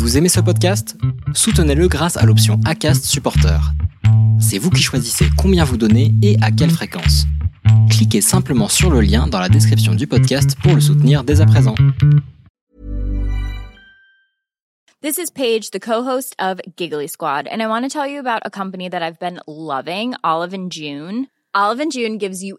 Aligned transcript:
Vous 0.00 0.16
aimez 0.16 0.30
ce 0.30 0.40
podcast? 0.40 0.96
Soutenez-le 1.34 1.86
grâce 1.86 2.16
à 2.16 2.24
l'option 2.24 2.58
ACAST 2.64 3.04
Supporter. 3.04 3.60
C'est 4.40 4.56
vous 4.56 4.70
qui 4.70 4.82
choisissez 4.82 5.26
combien 5.36 5.62
vous 5.62 5.76
donnez 5.76 6.14
et 6.22 6.38
à 6.40 6.50
quelle 6.50 6.70
fréquence. 6.70 7.26
Cliquez 7.90 8.22
simplement 8.22 8.68
sur 8.68 8.90
le 8.90 9.02
lien 9.02 9.26
dans 9.26 9.38
la 9.38 9.50
description 9.50 9.94
du 9.94 10.06
podcast 10.06 10.56
pour 10.62 10.74
le 10.74 10.80
soutenir 10.80 11.22
dès 11.22 11.42
à 11.42 11.46
présent. 11.46 11.74
This 15.02 15.18
is 15.18 15.30
Paige, 15.30 15.70
the 15.70 15.78
co-host 15.78 16.34
of 16.40 16.62
Giggly 16.78 17.06
Squad, 17.06 17.46
and 17.46 17.60
I 17.60 17.66
want 17.66 17.82
to 17.82 17.90
tell 17.90 18.10
you 18.10 18.20
about 18.20 18.40
a 18.46 18.50
company 18.50 18.88
that 18.88 19.02
I've 19.02 19.18
been 19.18 19.40
loving, 19.46 20.14
Olive 20.24 20.54
and 20.54 20.70
June. 20.70 21.26
Olive 21.54 21.78
and 21.78 21.92
June 21.92 22.16
gives 22.16 22.42
you 22.42 22.58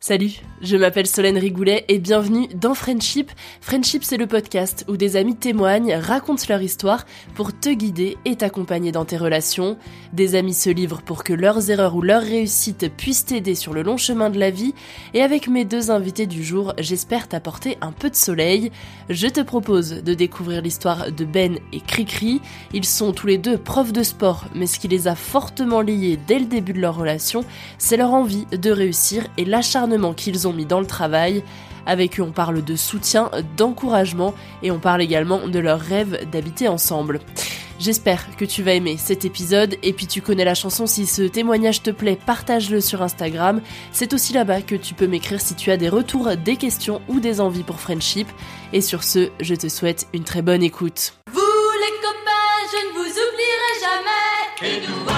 Salut, 0.00 0.30
je 0.62 0.76
m'appelle 0.76 1.08
Solène 1.08 1.38
Rigoulet 1.38 1.84
et 1.88 1.98
bienvenue 1.98 2.46
dans 2.54 2.74
Friendship. 2.74 3.32
Friendship, 3.60 4.04
c'est 4.04 4.16
le 4.16 4.28
podcast 4.28 4.84
où 4.86 4.96
des 4.96 5.16
amis 5.16 5.34
témoignent, 5.34 5.94
racontent 5.94 6.44
leur 6.48 6.62
histoire 6.62 7.04
pour 7.34 7.52
te 7.52 7.68
guider 7.70 8.16
et 8.24 8.36
t'accompagner 8.36 8.92
dans 8.92 9.04
tes 9.04 9.16
relations. 9.16 9.76
Des 10.12 10.36
amis 10.36 10.54
se 10.54 10.70
livrent 10.70 11.02
pour 11.02 11.24
que 11.24 11.32
leurs 11.32 11.72
erreurs 11.72 11.96
ou 11.96 12.02
leurs 12.02 12.22
réussites 12.22 12.94
puissent 12.96 13.24
t'aider 13.24 13.56
sur 13.56 13.74
le 13.74 13.82
long 13.82 13.96
chemin 13.96 14.30
de 14.30 14.38
la 14.38 14.50
vie. 14.50 14.72
Et 15.14 15.22
avec 15.22 15.48
mes 15.48 15.64
deux 15.64 15.90
invités 15.90 16.26
du 16.26 16.44
jour, 16.44 16.74
j'espère 16.78 17.26
t'apporter 17.26 17.76
un 17.80 17.90
peu 17.90 18.08
de 18.08 18.14
soleil. 18.14 18.70
Je 19.10 19.26
te 19.26 19.40
propose 19.40 20.04
de 20.04 20.14
découvrir 20.14 20.62
l'histoire 20.62 21.10
de 21.10 21.24
Ben 21.24 21.58
et 21.72 21.80
Cricri. 21.80 22.40
Ils 22.72 22.84
sont 22.84 23.10
tous 23.10 23.26
les 23.26 23.36
deux 23.36 23.58
profs 23.58 23.92
de 23.92 24.04
sport, 24.04 24.44
mais 24.54 24.68
ce 24.68 24.78
qui 24.78 24.86
les 24.86 25.08
a 25.08 25.16
fortement 25.16 25.80
liés 25.80 26.20
dès 26.28 26.38
le 26.38 26.46
début 26.46 26.72
de 26.72 26.80
leur 26.80 26.94
relation, 26.94 27.44
c'est 27.78 27.96
leur 27.96 28.12
envie 28.12 28.46
de 28.46 28.70
réussir 28.70 29.26
et 29.36 29.44
l'acharnement 29.44 29.87
qu'ils 30.16 30.48
ont 30.48 30.52
mis 30.52 30.66
dans 30.66 30.80
le 30.80 30.86
travail. 30.86 31.42
Avec 31.86 32.20
eux, 32.20 32.22
on 32.22 32.32
parle 32.32 32.62
de 32.62 32.76
soutien, 32.76 33.30
d'encouragement 33.56 34.34
et 34.62 34.70
on 34.70 34.78
parle 34.78 35.00
également 35.00 35.48
de 35.48 35.58
leur 35.58 35.80
rêve 35.80 36.28
d'habiter 36.30 36.68
ensemble. 36.68 37.20
J'espère 37.78 38.36
que 38.36 38.44
tu 38.44 38.62
vas 38.64 38.72
aimer 38.72 38.96
cet 38.98 39.24
épisode 39.24 39.76
et 39.84 39.92
puis 39.92 40.06
tu 40.06 40.20
connais 40.20 40.44
la 40.44 40.54
chanson 40.54 40.86
si 40.86 41.06
ce 41.06 41.22
témoignage 41.22 41.82
te 41.82 41.90
plaît, 41.90 42.18
partage-le 42.26 42.80
sur 42.80 43.02
Instagram. 43.02 43.60
C'est 43.92 44.12
aussi 44.12 44.32
là-bas 44.32 44.62
que 44.62 44.74
tu 44.74 44.94
peux 44.94 45.06
m'écrire 45.06 45.40
si 45.40 45.54
tu 45.54 45.70
as 45.70 45.76
des 45.76 45.88
retours, 45.88 46.36
des 46.36 46.56
questions 46.56 47.00
ou 47.08 47.20
des 47.20 47.40
envies 47.40 47.62
pour 47.62 47.80
Friendship. 47.80 48.26
Et 48.72 48.80
sur 48.80 49.04
ce, 49.04 49.30
je 49.40 49.54
te 49.54 49.68
souhaite 49.68 50.08
une 50.12 50.24
très 50.24 50.42
bonne 50.42 50.62
écoute. 50.62 51.14
Vous 51.32 51.40
les 51.40 51.96
copains, 52.02 52.58
je 52.72 52.88
ne 52.88 52.92
vous 52.94 53.10
oublierai 53.10 54.82
jamais. 54.82 55.17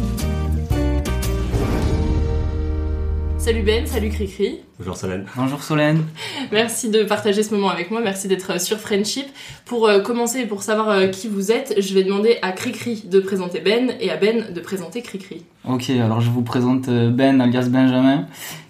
Salut 3.41 3.63
Ben, 3.63 3.87
salut 3.87 4.09
Cricri. 4.09 4.59
Bonjour 4.77 4.95
Solène. 4.95 5.25
Bonjour 5.35 5.63
Solène. 5.63 6.03
Merci 6.51 6.91
de 6.91 7.01
partager 7.01 7.41
ce 7.41 7.55
moment 7.55 7.71
avec 7.71 7.89
moi, 7.89 7.99
merci 7.99 8.27
d'être 8.27 8.61
sur 8.61 8.77
Friendship. 8.77 9.25
Pour 9.65 9.87
euh, 9.87 9.99
commencer 9.99 10.41
et 10.41 10.45
pour 10.45 10.61
savoir 10.61 10.89
euh, 10.89 11.07
qui 11.07 11.27
vous 11.27 11.51
êtes, 11.51 11.73
je 11.81 11.95
vais 11.95 12.03
demander 12.03 12.37
à 12.43 12.51
Cricri 12.51 13.03
de 13.09 13.19
présenter 13.19 13.59
Ben 13.59 13.93
et 13.99 14.11
à 14.11 14.17
Ben 14.17 14.53
de 14.53 14.59
présenter 14.59 15.01
Cricri. 15.01 15.43
Ok, 15.67 15.89
alors 15.89 16.21
je 16.21 16.29
vous 16.29 16.43
présente 16.43 16.87
euh, 16.87 17.09
Ben 17.09 17.41
alias 17.41 17.67
Benjamin, 17.67 18.27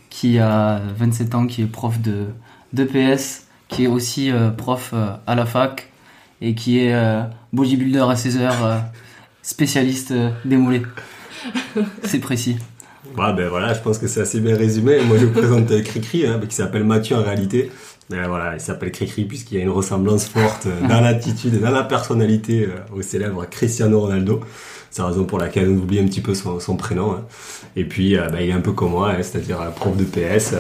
qui 0.10 0.40
a 0.40 0.82
27 0.98 1.36
ans, 1.36 1.48
qui 1.48 1.64
est 1.64 1.66
prof 1.66 2.00
de 2.00 2.28
d'EPS, 2.72 3.48
qui 3.68 3.84
est 3.84 3.88
aussi 3.88 4.32
euh, 4.32 4.52
prof 4.52 4.92
euh, 4.94 5.10
à 5.28 5.36
la 5.36 5.46
fac 5.46 5.92
et 6.40 6.56
qui 6.56 6.80
est 6.80 6.94
euh, 6.94 7.24
bodybuilder 7.52 8.06
à 8.10 8.16
16 8.16 8.38
heures, 8.38 8.66
euh, 8.66 8.78
spécialiste 9.42 10.12
euh, 10.12 10.30
des 10.46 10.56
mollets. 10.56 10.84
C'est 12.04 12.20
précis. 12.20 12.58
Bah, 13.16 13.34
ben 13.34 13.50
voilà, 13.50 13.74
je 13.74 13.82
pense 13.82 13.98
que 13.98 14.08
c'est 14.08 14.22
assez 14.22 14.40
bien 14.40 14.56
résumé. 14.56 15.02
Moi 15.04 15.18
je 15.18 15.26
vous 15.26 15.34
présente 15.34 15.68
Cricri, 15.84 16.26
hein, 16.26 16.40
qui 16.48 16.56
s'appelle 16.56 16.84
Mathieu 16.84 17.16
en 17.16 17.24
réalité. 17.24 17.72
Mais 18.10 18.26
voilà, 18.28 18.56
il 18.56 18.60
s'appelle 18.60 18.92
Cricri 18.92 19.24
puisqu'il 19.26 19.58
y 19.58 19.62
a 19.62 19.64
une 19.64 19.70
ressemblance 19.70 20.26
forte 20.26 20.66
euh, 20.66 20.88
dans 20.88 21.00
l'attitude 21.00 21.56
et 21.56 21.60
dans 21.60 21.72
la 21.72 21.84
personnalité 21.84 22.66
euh, 22.66 22.98
au 22.98 23.02
célèbre 23.02 23.46
Cristiano 23.50 24.02
Ronaldo. 24.02 24.42
C'est 24.90 25.02
la 25.02 25.08
raison 25.08 25.24
pour 25.24 25.40
laquelle 25.40 25.70
on 25.70 25.78
oublie 25.78 26.00
un 26.00 26.06
petit 26.06 26.20
peu 26.20 26.34
son, 26.34 26.76
prénom. 26.76 27.14
hein. 27.14 27.26
Et 27.78 27.86
puis 27.86 28.18
euh, 28.18 28.28
bah, 28.28 28.42
il 28.42 28.50
est 28.50 28.54
un 28.54 28.60
peu 28.60 28.74
comme 28.74 28.92
moi, 28.92 29.12
hein, 29.12 29.22
c'est-à-dire 29.22 29.60
prof 29.76 29.96
de 29.96 30.04
PS. 30.04 30.56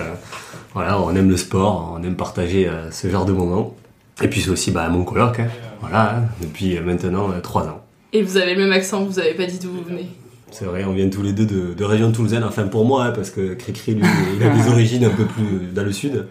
voilà, 0.74 1.02
on 1.02 1.14
aime 1.16 1.30
le 1.30 1.36
sport, 1.36 1.98
on 2.00 2.04
aime 2.04 2.16
partager 2.16 2.70
ce 2.92 3.10
genre 3.10 3.26
de 3.26 3.34
moments. 3.34 3.76
Et 4.22 4.30
puis 4.30 4.40
c'est 4.42 4.50
aussi 4.50 4.72
mon 4.72 5.04
coloc, 5.04 5.40
hein. 5.40 5.48
voilà, 5.82 6.24
depuis 6.42 6.80
maintenant 6.80 7.30
trois 7.42 7.64
ans. 7.64 7.82
Et 8.14 8.22
vous 8.24 8.38
avez 8.38 8.56
le 8.56 8.62
même 8.62 8.72
accent, 8.72 9.04
vous 9.04 9.20
avez 9.20 9.34
pas 9.34 9.46
dit 9.46 9.60
d'où 9.60 9.72
vous 9.72 9.84
venez? 9.84 10.08
C'est 10.52 10.66
vrai, 10.66 10.84
on 10.84 10.94
vient 10.94 11.10
tous 11.10 11.24
les 11.24 11.34
deux 11.34 11.46
de, 11.46 11.74
de 11.74 11.84
région 11.84 12.12
toulousaine, 12.12 12.44
enfin 12.44 12.64
pour 12.68 12.86
moi, 12.86 13.06
hein, 13.06 13.12
parce 13.12 13.30
que 13.30 13.54
Cricri, 13.54 13.96
lui, 13.96 14.04
il 14.38 14.44
a 14.46 14.50
des 14.50 14.68
origines 14.72 15.06
un 15.06 15.10
peu 15.10 15.26
plus 15.26 15.68
dans 15.74 15.84
le 15.84 15.92
sud. 15.92 16.28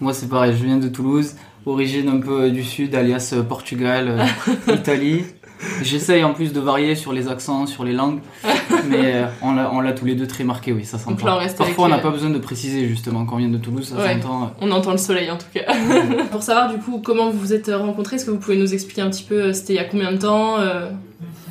Moi 0.00 0.12
c'est 0.12 0.28
pareil, 0.28 0.54
je 0.58 0.64
viens 0.64 0.78
de 0.78 0.88
Toulouse, 0.88 1.34
origine 1.64 2.08
un 2.08 2.18
peu 2.20 2.42
euh, 2.42 2.50
du 2.50 2.64
sud, 2.64 2.94
alias 2.94 3.32
euh, 3.34 3.42
Portugal, 3.42 4.08
euh, 4.68 4.72
Italie. 4.74 5.22
J'essaye 5.80 6.24
en 6.24 6.34
plus 6.34 6.52
de 6.52 6.58
varier 6.58 6.96
sur 6.96 7.12
les 7.12 7.28
accents, 7.28 7.66
sur 7.66 7.84
les 7.84 7.92
langues, 7.92 8.18
mais 8.90 9.12
euh, 9.14 9.26
on 9.42 9.54
l'a- 9.54 9.70
on 9.72 9.78
l'a 9.80 9.92
tous 9.92 10.04
les 10.06 10.16
deux 10.16 10.26
très 10.26 10.42
marqué, 10.42 10.72
oui, 10.72 10.84
ça 10.84 10.98
s'entend. 10.98 11.24
Parfois, 11.24 11.84
on 11.84 11.88
n'a 11.88 11.98
pas 11.98 12.10
besoin 12.10 12.30
de 12.30 12.38
préciser, 12.40 12.88
justement, 12.88 13.24
quand 13.24 13.36
on 13.36 13.38
vient 13.38 13.48
de 13.48 13.58
Toulouse, 13.58 13.94
ça 13.96 14.02
Ouais, 14.02 14.14
s'entend. 14.20 14.42
euh. 14.42 14.46
on 14.60 14.72
entend 14.72 14.90
le 14.90 14.98
soleil 14.98 15.30
en 15.30 15.38
tout 15.38 15.46
cas. 15.54 15.72
Pour 16.32 16.42
savoir 16.42 16.68
du 16.72 16.78
coup 16.80 17.00
comment 17.04 17.30
vous 17.30 17.38
vous 17.38 17.52
êtes 17.52 17.70
rencontrés, 17.72 18.16
est-ce 18.16 18.24
que 18.26 18.32
vous 18.32 18.38
pouvez 18.38 18.56
nous 18.56 18.74
expliquer 18.74 19.02
un 19.02 19.10
petit 19.10 19.22
peu 19.22 19.52
c'était 19.52 19.74
il 19.74 19.76
y 19.76 19.78
a 19.78 19.84
combien 19.84 20.10
de 20.10 20.18
temps 20.18 20.58
euh, 20.58 20.90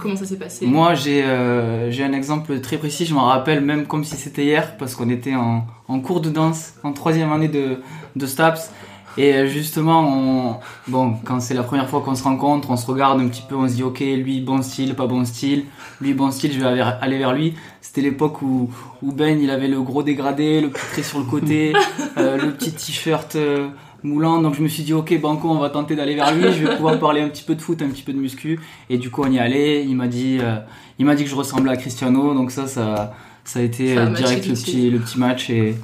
Comment 0.01 0.15
ça 0.15 0.25
s'est 0.25 0.37
passé 0.37 0.65
Moi, 0.65 0.95
j'ai 0.95 1.23
euh, 1.23 1.91
j'ai 1.91 2.03
un 2.03 2.13
exemple 2.13 2.59
très 2.59 2.77
précis, 2.77 3.05
je 3.05 3.13
m'en 3.13 3.25
rappelle 3.25 3.61
même 3.61 3.85
comme 3.85 4.03
si 4.03 4.15
c'était 4.15 4.43
hier, 4.43 4.77
parce 4.77 4.95
qu'on 4.95 5.09
était 5.09 5.35
en, 5.35 5.65
en 5.87 5.99
cours 5.99 6.21
de 6.21 6.29
danse, 6.29 6.73
en 6.83 6.91
troisième 6.93 7.31
année 7.31 7.47
de, 7.49 7.77
de 8.15 8.25
STAPS. 8.25 8.71
Et 9.17 9.33
euh, 9.33 9.45
justement, 9.47 10.01
on, 10.07 10.55
bon, 10.87 11.15
quand 11.25 11.41
c'est 11.41 11.53
la 11.53 11.63
première 11.63 11.89
fois 11.89 11.99
qu'on 12.01 12.15
se 12.15 12.23
rencontre, 12.23 12.71
on 12.71 12.77
se 12.77 12.87
regarde 12.87 13.19
un 13.19 13.27
petit 13.27 13.43
peu, 13.47 13.55
on 13.55 13.67
se 13.67 13.73
dit, 13.75 13.83
ok, 13.83 13.99
lui, 13.99 14.39
bon 14.39 14.61
style, 14.61 14.95
pas 14.95 15.05
bon 15.05 15.25
style. 15.25 15.65
Lui, 15.99 16.13
bon 16.13 16.31
style, 16.31 16.53
je 16.53 16.59
vais 16.61 16.65
aller- 16.65 16.81
aller 17.01 17.17
vers 17.17 17.33
lui. 17.33 17.53
C'était 17.81 17.99
l'époque 18.01 18.41
où, 18.41 18.69
où 19.03 19.11
Ben, 19.11 19.37
il 19.37 19.49
avait 19.49 19.67
le 19.67 19.81
gros 19.81 20.01
dégradé, 20.01 20.61
le 20.61 20.69
petit 20.69 20.85
trait 20.93 21.03
sur 21.03 21.19
le 21.19 21.25
côté, 21.25 21.73
euh, 22.17 22.37
le 22.37 22.53
petit 22.53 22.71
t-shirt 22.71 23.35
euh, 23.35 23.67
moulant. 24.03 24.41
Donc 24.41 24.55
je 24.55 24.61
me 24.61 24.67
suis 24.67 24.83
dit, 24.83 24.93
ok, 24.93 25.19
Banco, 25.19 25.49
on 25.49 25.59
va 25.59 25.69
tenter 25.69 25.95
d'aller 25.95 26.15
vers 26.15 26.33
lui. 26.33 26.43
Je 26.51 26.65
vais 26.65 26.75
pouvoir 26.75 26.99
parler 26.99 27.21
un 27.21 27.29
petit 27.29 27.43
peu 27.43 27.55
de 27.55 27.61
foot, 27.61 27.81
un 27.81 27.89
petit 27.89 28.03
peu 28.03 28.13
de 28.13 28.19
muscu. 28.19 28.59
Et 28.89 28.97
du 28.97 29.09
coup, 29.09 29.23
on 29.23 29.31
y 29.31 29.39
allait. 29.39 29.85
Il 29.85 29.95
m'a 29.95 30.07
dit, 30.07 30.37
euh, 30.41 30.57
il 30.99 31.05
m'a 31.05 31.15
dit 31.15 31.23
que 31.23 31.29
je 31.29 31.35
ressemblais 31.35 31.71
à 31.71 31.77
Cristiano. 31.77 32.33
Donc 32.33 32.51
ça, 32.51 32.67
ça, 32.67 33.13
ça 33.43 33.59
a 33.59 33.61
été 33.61 33.95
Ça 33.95 34.03
a 34.03 34.05
euh, 34.05 34.13
direct 34.13 34.47
le 34.47 34.53
petit, 34.53 34.89
le 34.89 34.99
petit 34.99 35.19
match. 35.19 35.49
Et, 35.49 35.75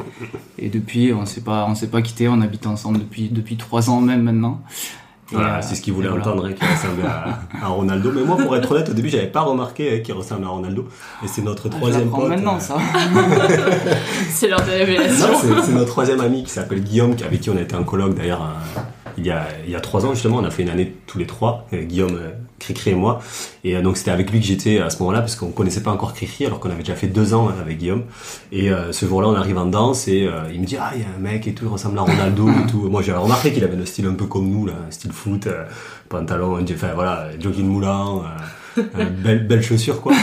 et 0.58 0.70
depuis, 0.70 1.14
on 1.14 1.26
s'est 1.26 1.42
pas, 1.42 1.66
on 1.70 1.76
s'est 1.76 1.90
pas 1.90 2.02
quitté. 2.02 2.28
On 2.28 2.42
habite 2.42 2.68
ensemble 2.68 3.00
depuis, 3.00 3.30
depuis 3.30 3.58
trois 3.58 3.90
ans 3.90 4.02
même 4.02 4.24
maintenant. 4.24 4.62
Voilà, 5.32 5.58
euh, 5.58 5.62
c'est 5.62 5.76
ce 5.76 5.82
qu'il 5.82 5.94
voulait 5.94 6.08
voilà. 6.08 6.24
entendre, 6.26 6.46
hein, 6.46 6.54
qu'il 6.54 6.66
ressemblait 6.68 7.06
à, 7.06 7.40
à 7.62 7.68
Ronaldo. 7.68 8.12
Mais 8.16 8.22
moi, 8.24 8.38
pour 8.38 8.56
être 8.56 8.72
honnête, 8.72 8.90
au 8.90 8.94
début, 8.94 9.10
j'avais 9.10 9.28
pas 9.28 9.42
remarqué 9.42 9.96
hein, 9.98 10.02
qu'il 10.04 10.14
ressemble 10.14 10.46
à 10.46 10.48
Ronaldo. 10.50 10.88
Et 11.24 11.28
c'est 11.28 11.42
notre 11.42 11.64
je 11.66 11.70
troisième 11.70 12.10
pote. 12.10 12.30
maintenant, 12.30 12.56
euh, 12.56 12.60
ça. 12.60 12.78
C'est 14.30 14.48
l'heure 14.48 14.62
des 14.62 14.72
révélations. 14.72 15.28
Non, 15.32 15.62
c'est- 15.66 15.72
notre 15.74 15.90
troisième 15.92 16.22
ami 16.22 16.44
qui 16.44 16.50
s'appelle 16.52 16.82
Guillaume, 16.82 17.16
qui- 17.16 17.24
avec 17.24 17.42
qui 17.42 17.50
on 17.50 17.58
a 17.58 17.62
été 17.62 17.76
en 17.76 17.84
colloque 17.84 18.16
d'ailleurs 18.16 18.42
euh, 18.42 18.80
il, 19.18 19.26
y 19.26 19.32
a, 19.32 19.48
il 19.66 19.72
y 19.72 19.76
a 19.76 19.80
trois 19.80 20.06
ans 20.06 20.14
justement. 20.14 20.38
On 20.38 20.44
a 20.44 20.52
fait 20.52 20.64
une 20.64 20.70
année 20.70 20.94
tous 21.08 21.18
les 21.18 21.26
trois, 21.26 21.68
euh, 21.74 21.84
Guillaume, 21.84 22.16
euh, 22.16 22.32
Cricri 22.60 22.92
et 22.92 22.96
moi. 22.96 23.20
Et 23.64 23.76
euh, 23.76 23.82
donc 23.82 23.98
c'était 23.98 24.12
avec 24.12 24.32
lui 24.32 24.40
que 24.40 24.46
j'étais 24.46 24.80
à 24.80 24.90
ce 24.90 25.00
moment-là 25.00 25.20
parce 25.20 25.36
qu'on 25.36 25.52
connaissait 25.52 25.84
pas 25.84 25.92
encore 25.92 26.14
Cricri 26.14 26.46
alors 26.46 26.60
qu'on 26.60 26.70
avait 26.70 26.84
déjà 26.84 26.96
fait 26.96 27.08
deux 27.08 27.34
ans 27.34 27.50
avec 27.50 27.78
Guillaume. 27.78 28.04
Et 28.52 28.70
ce 28.92 29.06
jour-là, 29.06 29.28
on 29.28 29.36
arrive 29.36 29.58
en 29.58 29.66
danse 29.66 30.08
et 30.08 30.30
il 30.54 30.62
me 30.62 30.66
dit 30.66 30.78
ah 30.80 30.92
il 30.96 31.02
y 31.02 31.04
a 31.04 31.08
un 31.16 31.20
mec 31.20 31.48
et 31.48 31.54
tout, 31.54 31.66
il 31.66 31.72
ressemble 31.72 31.98
à 32.00 32.02
Ronaldo 32.02 32.50
et 32.50 32.70
tout. 32.70 32.90
Moi 32.90 33.02
j'avais 33.02 33.18
remarqué 33.18 33.52
qu'il 33.52 33.64
avait 33.64 33.76
le 33.76 33.86
style 33.86 34.06
un 34.06 34.14
peu 34.14 34.26
comme 34.26 34.50
nous 34.50 34.66
là, 34.66 34.74
un 34.88 34.92
style 34.92 35.12
foot, 35.12 35.48
pantalon, 36.10 36.60
enfin 36.62 36.92
voilà, 36.96 37.30
jogging 37.40 37.68
moulant. 37.68 38.24
belle, 39.24 39.48
belle 39.48 39.64
chaussure 39.64 40.02
quoi. 40.02 40.14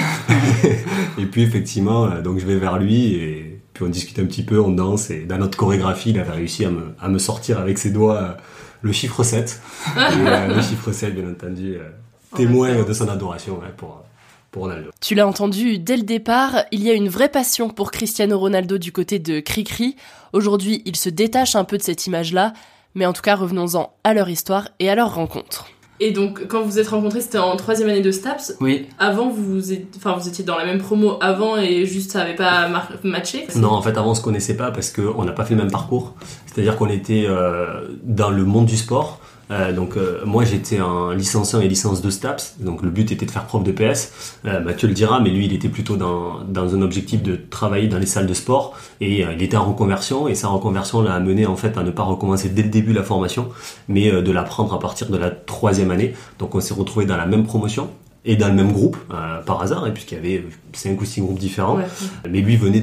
et 1.18 1.26
puis 1.26 1.42
effectivement, 1.42 2.08
donc 2.22 2.38
je 2.38 2.46
vais 2.46 2.56
vers 2.56 2.78
lui 2.78 3.14
et 3.14 3.60
puis 3.72 3.84
on 3.84 3.88
discute 3.88 4.18
un 4.20 4.26
petit 4.26 4.44
peu, 4.44 4.60
on 4.60 4.70
danse 4.70 5.10
et 5.10 5.20
dans 5.20 5.38
notre 5.38 5.58
chorégraphie, 5.58 6.10
il 6.10 6.18
avait 6.18 6.32
réussi 6.32 6.64
à 6.64 6.70
me, 6.70 6.94
à 7.00 7.08
me 7.08 7.18
sortir 7.18 7.58
avec 7.58 7.78
ses 7.78 7.90
doigts 7.90 8.36
le 8.84 8.92
chiffre 8.92 9.22
7. 9.24 9.60
et 9.96 9.98
euh, 9.98 10.54
le 10.54 10.62
chiffre 10.62 10.92
7, 10.92 11.14
bien 11.14 11.28
entendu, 11.30 11.74
euh, 11.76 11.88
témoin 12.36 12.82
de 12.84 12.92
son 12.92 13.08
adoration 13.08 13.54
ouais, 13.54 13.72
pour, 13.76 14.02
pour 14.50 14.62
Ronaldo. 14.64 14.90
Tu 15.00 15.14
l'as 15.14 15.26
entendu 15.26 15.78
dès 15.78 15.96
le 15.96 16.02
départ, 16.02 16.64
il 16.70 16.82
y 16.82 16.90
a 16.90 16.92
une 16.92 17.08
vraie 17.08 17.30
passion 17.30 17.70
pour 17.70 17.90
Cristiano 17.90 18.38
Ronaldo 18.38 18.76
du 18.78 18.92
côté 18.92 19.18
de 19.18 19.40
Cricri. 19.40 19.96
Aujourd'hui, 20.32 20.82
il 20.84 20.96
se 20.96 21.08
détache 21.08 21.56
un 21.56 21.64
peu 21.64 21.78
de 21.78 21.82
cette 21.82 22.06
image-là, 22.06 22.52
mais 22.94 23.06
en 23.06 23.12
tout 23.14 23.22
cas, 23.22 23.36
revenons-en 23.36 23.92
à 24.04 24.14
leur 24.14 24.28
histoire 24.28 24.68
et 24.80 24.90
à 24.90 24.94
leur 24.94 25.14
rencontre. 25.14 25.66
Et 26.00 26.10
donc, 26.10 26.48
quand 26.48 26.60
vous 26.60 26.70
vous 26.72 26.78
êtes 26.80 26.88
rencontrés, 26.88 27.20
c'était 27.20 27.38
en 27.38 27.54
troisième 27.56 27.88
année 27.88 28.00
de 28.00 28.10
STAPS. 28.10 28.54
Oui. 28.60 28.88
Avant, 28.98 29.28
vous, 29.30 29.72
êtes- 29.72 29.86
enfin, 29.96 30.16
vous 30.18 30.26
étiez 30.28 30.44
dans 30.44 30.58
la 30.58 30.64
même 30.64 30.78
promo 30.78 31.18
avant 31.20 31.56
et 31.56 31.86
juste 31.86 32.10
ça 32.10 32.22
avait 32.22 32.34
pas 32.34 32.66
mar- 32.68 32.90
matché. 33.04 33.46
Non, 33.54 33.70
en 33.70 33.80
fait, 33.80 33.96
avant, 33.96 34.10
on 34.10 34.14
se 34.14 34.20
connaissait 34.20 34.56
pas 34.56 34.72
parce 34.72 34.90
qu'on 34.90 35.24
n'a 35.24 35.30
pas 35.30 35.44
fait 35.44 35.54
le 35.54 35.62
même 35.62 35.70
parcours. 35.70 36.14
C'est-à-dire 36.54 36.76
qu'on 36.76 36.88
était 36.88 37.24
euh, 37.28 37.88
dans 38.04 38.30
le 38.30 38.44
monde 38.44 38.66
du 38.66 38.76
sport. 38.76 39.20
Euh, 39.50 39.72
donc 39.74 39.98
euh, 39.98 40.22
moi 40.24 40.44
j'étais 40.44 40.80
en 40.80 41.10
licence 41.10 41.52
1 41.54 41.60
et 41.60 41.68
licence 41.68 42.00
2 42.00 42.10
STAPS, 42.10 42.54
donc 42.60 42.80
le 42.80 42.88
but 42.88 43.12
était 43.12 43.26
de 43.26 43.30
faire 43.30 43.44
prof 43.44 43.62
de 43.62 43.72
PS. 43.72 44.38
Euh, 44.46 44.58
Mathieu 44.60 44.88
le 44.88 44.94
dira, 44.94 45.20
mais 45.20 45.28
lui 45.28 45.44
il 45.44 45.52
était 45.52 45.68
plutôt 45.68 45.96
dans, 45.96 46.40
dans 46.48 46.74
un 46.74 46.80
objectif 46.80 47.22
de 47.22 47.36
travailler 47.50 47.86
dans 47.88 47.98
les 47.98 48.06
salles 48.06 48.26
de 48.26 48.32
sport 48.32 48.74
et 49.02 49.20
il 49.20 49.42
était 49.42 49.58
en 49.58 49.64
reconversion 49.66 50.28
et 50.28 50.34
sa 50.34 50.48
reconversion 50.48 51.02
l'a 51.02 51.12
amené 51.12 51.44
en 51.44 51.56
fait 51.56 51.76
à 51.76 51.82
ne 51.82 51.90
pas 51.90 52.04
recommencer 52.04 52.48
dès 52.48 52.62
le 52.62 52.70
début 52.70 52.94
la 52.94 53.02
formation, 53.02 53.50
mais 53.88 54.10
de 54.10 54.32
l'apprendre 54.32 54.72
à 54.72 54.78
partir 54.78 55.10
de 55.10 55.18
la 55.18 55.30
troisième 55.30 55.90
année. 55.90 56.14
Donc 56.38 56.54
on 56.54 56.60
s'est 56.60 56.72
retrouvé 56.72 57.04
dans 57.04 57.18
la 57.18 57.26
même 57.26 57.44
promotion 57.44 57.90
et 58.24 58.36
dans 58.36 58.48
le 58.48 58.54
même 58.54 58.72
groupe 58.72 58.96
par 59.44 59.60
hasard, 59.60 59.86
et 59.86 59.92
puisqu'il 59.92 60.14
y 60.14 60.18
avait 60.18 60.46
cinq 60.72 60.98
ou 60.98 61.04
six 61.04 61.20
groupes 61.20 61.38
différents, 61.38 61.76
Ouais. 61.76 61.84
mais 62.30 62.40
lui 62.40 62.56
venait 62.56 62.80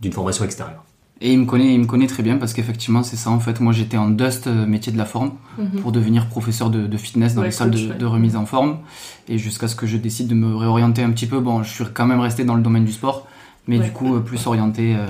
d'une 0.00 0.12
formation 0.12 0.44
extérieure. 0.44 0.82
Et 1.24 1.32
il 1.32 1.38
me 1.38 1.46
connaît, 1.46 1.72
il 1.72 1.78
me 1.80 1.86
connaît 1.86 2.08
très 2.08 2.24
bien 2.24 2.36
parce 2.36 2.52
qu'effectivement 2.52 3.02
c'est 3.04 3.14
ça 3.16 3.30
en 3.30 3.38
fait. 3.38 3.60
Moi 3.60 3.72
j'étais 3.72 3.96
en 3.96 4.08
dust 4.10 4.48
euh, 4.48 4.66
métier 4.66 4.92
de 4.92 4.98
la 4.98 5.04
forme 5.04 5.30
Mhm. 5.56 5.80
pour 5.80 5.92
devenir 5.92 6.26
professeur 6.26 6.68
de, 6.68 6.86
de 6.88 6.96
fitness 6.96 7.34
dans 7.34 7.42
Ouais, 7.42 7.48
les 7.48 7.52
salles 7.52 7.70
coach, 7.70 7.82
de, 7.84 7.88
ouais. 7.92 7.98
de 7.98 8.06
remise 8.06 8.34
en 8.36 8.44
forme 8.46 8.78
et 9.28 9.38
jusqu'à 9.38 9.68
ce 9.68 9.76
que 9.76 9.86
je 9.86 9.96
décide 9.98 10.26
de 10.28 10.34
me 10.34 10.56
réorienter 10.56 11.02
un 11.02 11.10
petit 11.12 11.26
peu. 11.26 11.38
Bon, 11.40 11.62
je 11.62 11.70
suis 11.72 11.84
quand 11.94 12.06
même 12.06 12.20
resté 12.20 12.44
dans 12.44 12.54
le 12.56 12.62
domaine 12.62 12.84
du 12.84 12.92
sport, 12.92 13.28
mais 13.68 13.78
Ouais. 13.78 13.84
du 13.84 13.90
coup 13.92 14.16
euh, 14.16 14.20
plus 14.20 14.44
orienté 14.48 14.96
euh, 14.96 15.06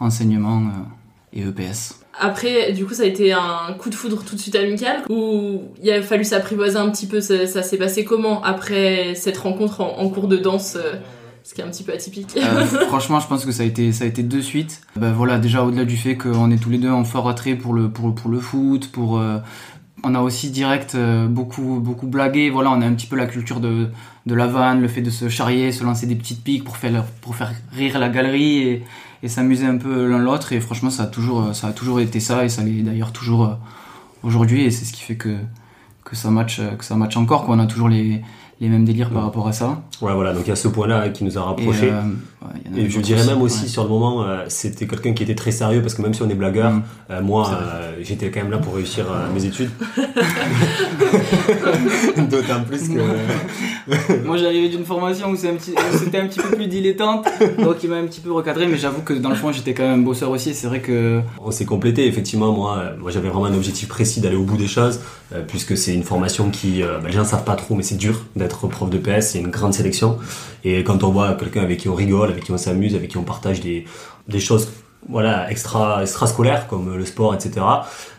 enseignement 0.00 0.62
euh, 0.62 1.38
et 1.38 1.42
EPS. 1.42 1.98
Après, 2.20 2.72
du 2.72 2.84
coup, 2.84 2.92
ça 2.92 3.04
a 3.04 3.06
été 3.06 3.32
un 3.32 3.72
coup 3.78 3.88
de 3.88 3.94
foudre 3.94 4.22
tout 4.22 4.34
de 4.36 4.40
suite 4.40 4.54
amical 4.56 5.02
ou 5.08 5.62
il 5.82 5.90
a 5.90 6.02
fallu 6.02 6.24
s'apprivoiser 6.24 6.76
un 6.76 6.90
petit 6.90 7.06
peu? 7.06 7.20
Ça, 7.22 7.46
ça 7.46 7.62
s'est 7.62 7.78
passé 7.78 8.04
comment 8.04 8.42
après 8.42 9.14
cette 9.14 9.38
rencontre 9.38 9.80
en, 9.80 9.98
en 9.98 10.08
cours 10.10 10.28
de 10.28 10.36
danse, 10.36 10.76
euh, 10.76 10.94
ce 11.44 11.54
qui 11.54 11.60
est 11.60 11.64
un 11.64 11.68
petit 11.68 11.82
peu 11.82 11.92
atypique 11.92 12.36
Euh, 12.36 12.64
franchement, 12.88 13.20
je 13.20 13.26
pense 13.26 13.44
que 13.44 13.52
ça 13.52 13.62
a 13.62 13.66
été, 13.66 13.92
ça 13.92 14.04
a 14.04 14.06
été 14.06 14.22
de 14.22 14.40
suite. 14.40 14.82
Ben 14.96 15.12
voilà, 15.12 15.38
déjà 15.38 15.62
au-delà 15.64 15.84
du 15.84 15.96
fait 15.96 16.16
qu'on 16.16 16.50
est 16.50 16.56
tous 16.56 16.70
les 16.70 16.78
deux 16.78 16.90
en 16.90 17.04
fort 17.04 17.28
attrait 17.28 17.54
pour 17.54 17.74
le, 17.74 17.90
pour, 17.90 18.14
pour 18.14 18.30
le 18.30 18.38
foot, 18.38 18.90
pour, 18.92 19.18
euh, 19.18 19.38
on 20.04 20.14
a 20.14 20.20
aussi 20.20 20.50
direct 20.50 20.94
euh, 20.94 21.26
beaucoup, 21.26 21.80
beaucoup 21.80 22.06
blagué. 22.06 22.50
Voilà, 22.50 22.70
on 22.70 22.80
a 22.80 22.86
un 22.86 22.92
petit 22.94 23.06
peu 23.06 23.16
la 23.16 23.26
culture 23.26 23.60
de, 23.60 23.88
de 24.26 24.34
la 24.34 24.46
vanne, 24.46 24.80
le 24.80 24.88
fait 24.88 25.02
de 25.02 25.10
se 25.10 25.28
charrier, 25.28 25.72
se 25.72 25.84
lancer 25.84 26.06
des 26.06 26.16
petites 26.16 26.44
piques 26.44 26.64
pour 26.64 26.76
faire, 26.76 27.04
pour 27.20 27.34
faire 27.34 27.52
rire 27.72 27.98
la 27.98 28.08
galerie 28.08 28.58
et, 28.58 28.84
et 29.22 29.28
s'amuser 29.28 29.66
un 29.66 29.78
peu 29.78 30.06
l'un 30.06 30.18
l'autre. 30.18 30.52
Et 30.52 30.60
franchement, 30.60 30.90
ça 30.90 31.04
a 31.04 31.06
toujours, 31.06 31.54
ça 31.54 31.68
a 31.68 31.72
toujours 31.72 32.00
été 32.00 32.20
ça 32.20 32.44
et 32.44 32.48
ça 32.48 32.62
l'est 32.62 32.82
d'ailleurs 32.82 33.12
toujours 33.12 33.58
aujourd'hui. 34.22 34.64
Et 34.64 34.70
c'est 34.70 34.84
ce 34.84 34.92
qui 34.92 35.02
fait 35.02 35.16
que, 35.16 35.36
que 36.04 36.14
ça 36.14 36.30
match, 36.30 36.60
que 36.78 36.84
ça 36.84 36.94
match 36.94 37.16
encore. 37.16 37.44
Quoi. 37.44 37.56
On 37.56 37.58
a 37.58 37.66
toujours 37.66 37.88
les, 37.88 38.22
les 38.62 38.68
mêmes 38.68 38.84
délires 38.84 39.10
par 39.10 39.24
rapport 39.24 39.48
à 39.48 39.52
ça. 39.52 39.82
Ouais, 40.00 40.12
voilà, 40.14 40.32
donc 40.32 40.44
il 40.46 40.48
y 40.48 40.52
a 40.52 40.56
ce 40.56 40.68
point-là 40.68 41.08
qui 41.10 41.24
nous 41.24 41.36
a 41.36 41.42
rapprochés. 41.42 41.88
Et, 41.88 41.90
euh, 41.90 42.00
ouais, 42.42 42.48
il 42.64 42.70
y 42.70 42.74
en 42.74 42.76
a 42.76 42.80
Et 42.86 42.90
je 42.90 43.00
dirais 43.00 43.20
aussi, 43.20 43.28
même 43.28 43.42
aussi 43.42 43.62
ouais. 43.62 43.68
sur 43.68 43.82
le 43.82 43.88
moment, 43.88 44.22
euh, 44.24 44.44
c'était 44.48 44.86
quelqu'un 44.86 45.12
qui 45.14 45.24
était 45.24 45.34
très 45.34 45.50
sérieux 45.50 45.82
parce 45.82 45.94
que 45.94 46.02
même 46.02 46.14
si 46.14 46.22
on 46.22 46.28
est 46.30 46.34
blagueur, 46.34 46.70
Mm. 46.70 46.82
euh, 47.10 47.22
moi 47.22 47.50
euh, 47.52 47.92
j'étais 48.02 48.30
quand 48.30 48.40
même 48.40 48.52
là 48.52 48.58
pour 48.58 48.74
réussir 48.76 49.04
euh, 49.10 49.26
mes 49.34 49.44
études. 49.44 49.70
D'autant 52.30 52.62
plus 52.66 52.88
que. 52.88 54.22
Moi 54.26 54.36
j'arrivais 54.36 54.68
d'une 54.68 54.84
formation 54.84 55.28
où 55.28 55.32
un 55.34 55.54
petit- 55.54 55.74
c'était 55.98 56.18
un 56.18 56.26
petit 56.28 56.38
peu 56.40 56.54
plus 56.54 56.66
dilettante, 56.68 57.26
donc 57.58 57.82
il 57.82 57.90
m'a 57.90 57.96
un 57.96 58.06
petit 58.06 58.20
peu 58.20 58.30
recadré, 58.32 58.66
mais 58.68 58.78
j'avoue 58.78 59.02
que 59.02 59.12
dans 59.12 59.28
le 59.30 59.34
fond 59.34 59.50
j'étais 59.52 59.74
quand 59.74 59.82
même 59.82 60.04
bosseur 60.04 60.30
aussi, 60.30 60.50
et 60.50 60.54
c'est 60.54 60.66
vrai 60.68 60.80
que... 60.80 61.20
On 61.40 61.50
s'est 61.50 61.64
complété, 61.64 62.06
effectivement. 62.06 62.52
Moi, 62.52 62.80
moi 63.00 63.10
j'avais 63.10 63.28
vraiment 63.28 63.46
un 63.46 63.54
objectif 63.54 63.88
précis 63.88 64.20
d'aller 64.20 64.36
au 64.36 64.44
bout 64.44 64.56
des 64.56 64.68
choses, 64.68 65.00
euh, 65.34 65.42
puisque 65.46 65.76
c'est 65.76 65.92
une 65.94 66.04
formation 66.04 66.50
qui, 66.50 66.82
euh, 66.82 66.98
bah, 66.98 67.08
les 67.08 67.12
gens 67.12 67.22
ne 67.22 67.26
savent 67.26 67.44
pas 67.44 67.56
trop, 67.56 67.74
mais 67.74 67.82
c'est 67.82 67.96
dur 67.96 68.22
d'être 68.36 68.51
prof 68.58 68.90
de 68.90 68.98
PS, 68.98 69.28
c'est 69.32 69.38
une 69.40 69.48
grande 69.50 69.74
sélection. 69.74 70.18
Et 70.64 70.84
quand 70.84 71.02
on 71.04 71.10
voit 71.10 71.34
quelqu'un 71.34 71.62
avec 71.62 71.78
qui 71.80 71.88
on 71.88 71.94
rigole, 71.94 72.30
avec 72.30 72.44
qui 72.44 72.52
on 72.52 72.58
s'amuse, 72.58 72.94
avec 72.94 73.10
qui 73.10 73.16
on 73.18 73.24
partage 73.24 73.60
des, 73.60 73.84
des 74.28 74.40
choses 74.40 74.68
voilà, 75.08 75.50
extra, 75.50 76.02
extra 76.02 76.26
scolaires, 76.26 76.68
comme 76.68 76.96
le 76.96 77.04
sport, 77.04 77.34
etc., 77.34 77.66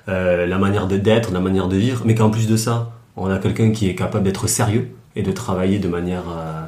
euh, 0.10 0.46
la 0.46 0.58
manière 0.58 0.88
de- 0.88 0.98
d'être, 0.98 1.32
la 1.32 1.40
manière 1.40 1.68
de 1.70 1.78
vivre, 1.78 2.02
mais 2.06 2.14
qu'en 2.16 2.30
plus 2.30 2.48
de 2.48 2.58
ça, 2.58 2.92
on 3.16 3.30
a 3.30 3.38
quelqu'un 3.38 3.72
qui 3.72 3.88
est 3.90 3.96
capable 3.96 4.26
d'être 4.26 4.48
sérieux 4.48 4.90
et 5.16 5.22
de 5.22 5.32
travailler 5.32 5.80
de 5.80 5.88
manière 5.88 6.24
euh, 6.30 6.63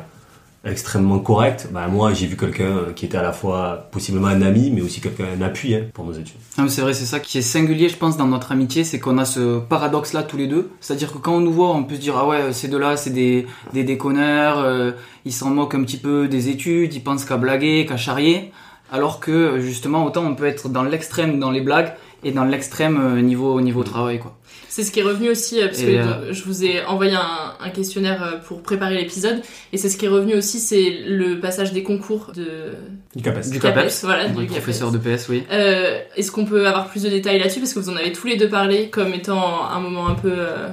extrêmement 0.65 1.19
correcte, 1.19 1.69
bah, 1.71 1.87
moi 1.87 2.13
j'ai 2.13 2.27
vu 2.27 2.35
quelqu'un 2.35 2.63
euh, 2.63 2.93
qui 2.93 3.05
était 3.05 3.17
à 3.17 3.21
la 3.21 3.31
fois 3.31 3.87
possiblement 3.91 4.27
un 4.27 4.41
ami, 4.41 4.71
mais 4.71 4.81
aussi 4.81 4.99
quelqu'un 4.99 5.25
un 5.37 5.41
appui 5.41 5.75
hein, 5.75 5.83
pour 5.93 6.05
nos 6.05 6.13
études. 6.13 6.35
Mais 6.57 6.69
c'est 6.69 6.81
vrai, 6.81 6.93
c'est 6.93 7.05
ça 7.05 7.19
qui 7.19 7.37
est 7.37 7.41
singulier, 7.41 7.89
je 7.89 7.97
pense, 7.97 8.17
dans 8.17 8.27
notre 8.27 8.51
amitié, 8.51 8.83
c'est 8.83 8.99
qu'on 8.99 9.17
a 9.17 9.25
ce 9.25 9.59
paradoxe-là 9.59 10.23
tous 10.23 10.37
les 10.37 10.47
deux. 10.47 10.69
C'est-à-dire 10.81 11.13
que 11.13 11.17
quand 11.19 11.35
on 11.35 11.41
nous 11.41 11.53
voit, 11.53 11.73
on 11.73 11.83
peut 11.83 11.95
se 11.95 12.01
dire, 12.01 12.17
ah 12.17 12.27
ouais, 12.27 12.53
ces 12.53 12.67
deux-là, 12.67 12.97
c'est 12.97 13.11
des, 13.11 13.45
des 13.73 13.83
déconneurs, 13.83 14.59
euh, 14.59 14.91
ils 15.25 15.33
s'en 15.33 15.49
moquent 15.49 15.75
un 15.75 15.83
petit 15.83 15.97
peu 15.97 16.27
des 16.27 16.49
études, 16.49 16.93
ils 16.93 17.03
pensent 17.03 17.25
qu'à 17.25 17.37
blaguer, 17.37 17.85
qu'à 17.85 17.97
charrier. 17.97 18.51
Alors 18.91 19.19
que, 19.19 19.59
justement, 19.59 20.05
autant 20.05 20.23
on 20.25 20.35
peut 20.35 20.45
être 20.45 20.69
dans 20.69 20.83
l'extrême 20.83 21.39
dans 21.39 21.51
les 21.51 21.61
blagues 21.61 21.93
et 22.23 22.31
dans 22.31 22.43
l'extrême 22.45 22.99
euh, 22.99 23.21
niveau, 23.21 23.59
niveau 23.61 23.83
travail, 23.83 24.19
quoi. 24.19 24.37
C'est 24.69 24.83
ce 24.83 24.91
qui 24.91 24.99
est 24.99 25.03
revenu 25.03 25.29
aussi, 25.29 25.61
euh, 25.61 25.67
parce 25.67 25.81
Et, 25.81 25.85
que 25.85 25.89
euh, 25.97 26.33
je 26.33 26.43
vous 26.43 26.65
ai 26.65 26.83
envoyé 26.85 27.13
un, 27.13 27.53
un 27.61 27.69
questionnaire 27.69 28.23
euh, 28.23 28.37
pour 28.45 28.61
préparer 28.61 28.95
l'épisode, 28.95 29.41
et 29.71 29.77
c'est 29.77 29.89
ce 29.89 29.97
qui 29.97 30.05
est 30.05 30.09
revenu 30.09 30.35
aussi, 30.35 30.59
c'est 30.59 31.03
le 31.05 31.39
passage 31.39 31.71
des 31.71 31.83
concours 31.83 32.31
de... 32.35 32.73
Du 33.15 33.23
CAPES. 33.23 33.49
Du 33.51 33.59
CAPES, 33.59 33.75
CAPES, 33.75 33.91
voilà, 34.03 34.25
oui, 34.35 34.45
du 34.45 34.47
professeur 34.47 34.91
de 34.91 34.97
PS, 34.97 35.29
oui. 35.29 35.43
Euh, 35.51 35.99
Est-ce 36.17 36.31
qu'on 36.31 36.45
peut 36.45 36.67
avoir 36.67 36.87
plus 36.89 37.03
de 37.03 37.09
détails 37.09 37.39
là-dessus? 37.39 37.59
Parce 37.59 37.73
que 37.73 37.79
vous 37.79 37.89
en 37.89 37.95
avez 37.95 38.11
tous 38.11 38.27
les 38.27 38.35
deux 38.35 38.49
parlé 38.49 38.89
comme 38.89 39.13
étant 39.13 39.63
un 39.65 39.79
moment 39.79 40.07
un 40.07 40.15
peu... 40.15 40.31
euh, 40.33 40.67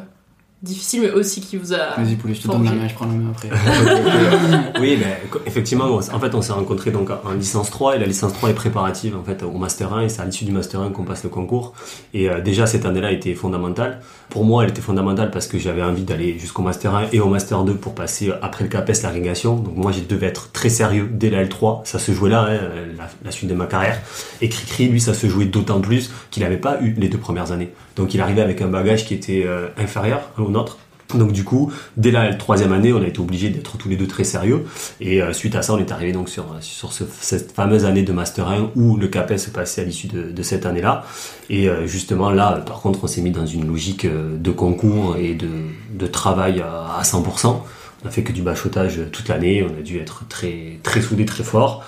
difficile, 0.62 1.02
mais 1.02 1.10
aussi 1.10 1.40
qui 1.40 1.56
vous 1.56 1.72
a. 1.72 1.96
Vas-y, 1.96 2.14
poulet, 2.14 2.34
je 2.34 2.42
te 2.42 2.48
donne 2.48 2.64
la 2.64 2.72
main, 2.72 2.86
je 2.88 2.94
prends 2.94 3.06
la 3.06 3.12
main 3.12 3.30
après. 3.30 3.50
oui, 4.80 4.96
ben, 4.96 5.40
effectivement, 5.44 5.86
en 5.86 6.20
fait, 6.20 6.34
on 6.34 6.42
s'est 6.42 6.52
rencontrés 6.52 6.92
donc 6.92 7.10
en 7.10 7.32
licence 7.32 7.70
3 7.70 7.96
et 7.96 7.98
la 7.98 8.06
licence 8.06 8.32
3 8.32 8.50
est 8.50 8.54
préparative 8.54 9.16
en 9.16 9.24
fait 9.24 9.42
au 9.42 9.58
master 9.58 9.92
1 9.92 10.02
et 10.02 10.08
c'est 10.08 10.22
à 10.22 10.24
l'issue 10.24 10.44
du 10.44 10.52
master 10.52 10.80
1 10.80 10.90
qu'on 10.90 11.04
passe 11.04 11.24
le 11.24 11.30
concours. 11.30 11.72
Et 12.14 12.30
euh, 12.30 12.40
déjà 12.40 12.66
cette 12.66 12.86
année-là 12.86 13.10
était 13.10 13.34
fondamentale. 13.34 14.00
Pour 14.28 14.44
moi, 14.44 14.62
elle 14.62 14.70
était 14.70 14.80
fondamentale 14.80 15.30
parce 15.30 15.46
que 15.46 15.58
j'avais 15.58 15.82
envie 15.82 16.04
d'aller 16.04 16.38
jusqu'au 16.38 16.62
master 16.62 16.94
1 16.94 17.08
et 17.12 17.20
au 17.20 17.28
master 17.28 17.64
2 17.64 17.74
pour 17.74 17.94
passer 17.94 18.30
euh, 18.30 18.36
après 18.40 18.64
le 18.64 18.70
CAPES 18.70 19.02
l'agrégation. 19.02 19.56
Donc 19.56 19.76
moi, 19.76 19.90
je 19.90 20.00
devais 20.00 20.26
être 20.26 20.52
très 20.52 20.68
sérieux 20.68 21.08
dès 21.10 21.30
la 21.30 21.44
L3. 21.44 21.80
Ça 21.84 21.98
se 21.98 22.12
jouait 22.12 22.30
là, 22.30 22.46
hein, 22.48 22.58
la, 22.96 23.08
la 23.24 23.30
suite 23.32 23.50
de 23.50 23.54
ma 23.54 23.66
carrière. 23.66 24.00
Et 24.40 24.48
Cricri, 24.48 24.88
lui, 24.88 25.00
ça 25.00 25.12
se 25.12 25.26
jouait 25.26 25.46
d'autant 25.46 25.80
plus 25.80 26.12
qu'il 26.30 26.44
n'avait 26.44 26.56
pas 26.56 26.80
eu 26.80 26.94
les 26.96 27.08
deux 27.08 27.18
premières 27.18 27.50
années. 27.50 27.72
Donc 27.96 28.14
il 28.14 28.20
arrivait 28.20 28.42
avec 28.42 28.60
un 28.62 28.68
bagage 28.68 29.04
qui 29.04 29.14
était 29.14 29.44
euh, 29.46 29.68
inférieur 29.76 30.30
au 30.38 30.48
nôtre. 30.50 30.78
Donc 31.14 31.32
du 31.32 31.44
coup, 31.44 31.70
dès 31.98 32.10
la 32.10 32.32
troisième 32.34 32.72
année, 32.72 32.90
on 32.94 33.02
a 33.02 33.06
été 33.06 33.20
obligés 33.20 33.50
d'être 33.50 33.76
tous 33.76 33.90
les 33.90 33.96
deux 33.96 34.06
très 34.06 34.24
sérieux. 34.24 34.64
Et 34.98 35.20
euh, 35.20 35.34
suite 35.34 35.54
à 35.56 35.60
ça, 35.60 35.74
on 35.74 35.78
est 35.78 35.92
arrivé 35.92 36.12
donc 36.12 36.30
sur, 36.30 36.46
ce- 36.62 37.04
cette 37.20 37.52
fameuse 37.52 37.84
année 37.84 38.02
de 38.02 38.12
Master 38.12 38.48
1 38.48 38.70
où 38.76 38.96
le 38.96 39.08
CAPES 39.08 39.36
se 39.36 39.50
passait 39.50 39.82
à 39.82 39.84
l'issue 39.84 40.06
de, 40.06 40.42
cette 40.42 40.64
année-là. 40.64 41.04
Et 41.50 41.68
euh, 41.68 41.86
justement 41.86 42.30
là, 42.30 42.62
par 42.64 42.80
contre, 42.80 43.04
on 43.04 43.06
s'est 43.06 43.20
mis 43.20 43.30
dans 43.30 43.44
une 43.44 43.66
logique 43.66 44.06
euh, 44.06 44.38
de 44.38 44.50
concours 44.52 45.16
et 45.18 45.34
de, 45.34 46.06
travail 46.06 46.62
à, 46.62 46.96
à 46.98 47.02
100%. 47.02 47.60
On 48.04 48.08
a 48.08 48.10
fait 48.10 48.22
que 48.22 48.32
du 48.32 48.40
bachotage 48.40 48.98
toute 49.12 49.28
l'année. 49.28 49.62
On 49.68 49.78
a 49.78 49.82
dû 49.82 49.98
être 49.98 50.26
très 50.28 50.78
très 50.82 51.02
soudés, 51.02 51.26
très 51.26 51.44
fort. 51.44 51.84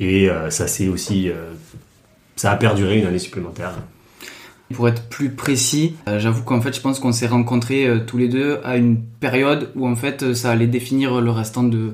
Et 0.00 0.28
euh, 0.28 0.50
ça 0.50 0.66
s'est 0.66 0.88
aussi, 0.88 1.28
euh, 1.28 1.52
ça 2.34 2.50
a 2.50 2.56
perduré 2.56 2.98
une 2.98 3.06
année 3.06 3.20
supplémentaire. 3.20 3.70
Pour 4.72 4.88
être 4.88 5.08
plus 5.08 5.30
précis, 5.30 5.94
euh, 6.08 6.18
j'avoue 6.18 6.42
qu'en 6.42 6.60
fait, 6.60 6.74
je 6.74 6.80
pense 6.80 6.98
qu'on 6.98 7.12
s'est 7.12 7.26
rencontrés 7.26 7.86
euh, 7.86 8.00
tous 8.04 8.16
les 8.16 8.28
deux 8.28 8.60
à 8.64 8.76
une 8.76 8.98
période 8.98 9.70
où 9.76 9.86
en 9.86 9.94
fait, 9.94 10.22
euh, 10.22 10.34
ça 10.34 10.50
allait 10.50 10.66
définir 10.66 11.20
le 11.20 11.30
restant 11.30 11.62
de, 11.62 11.92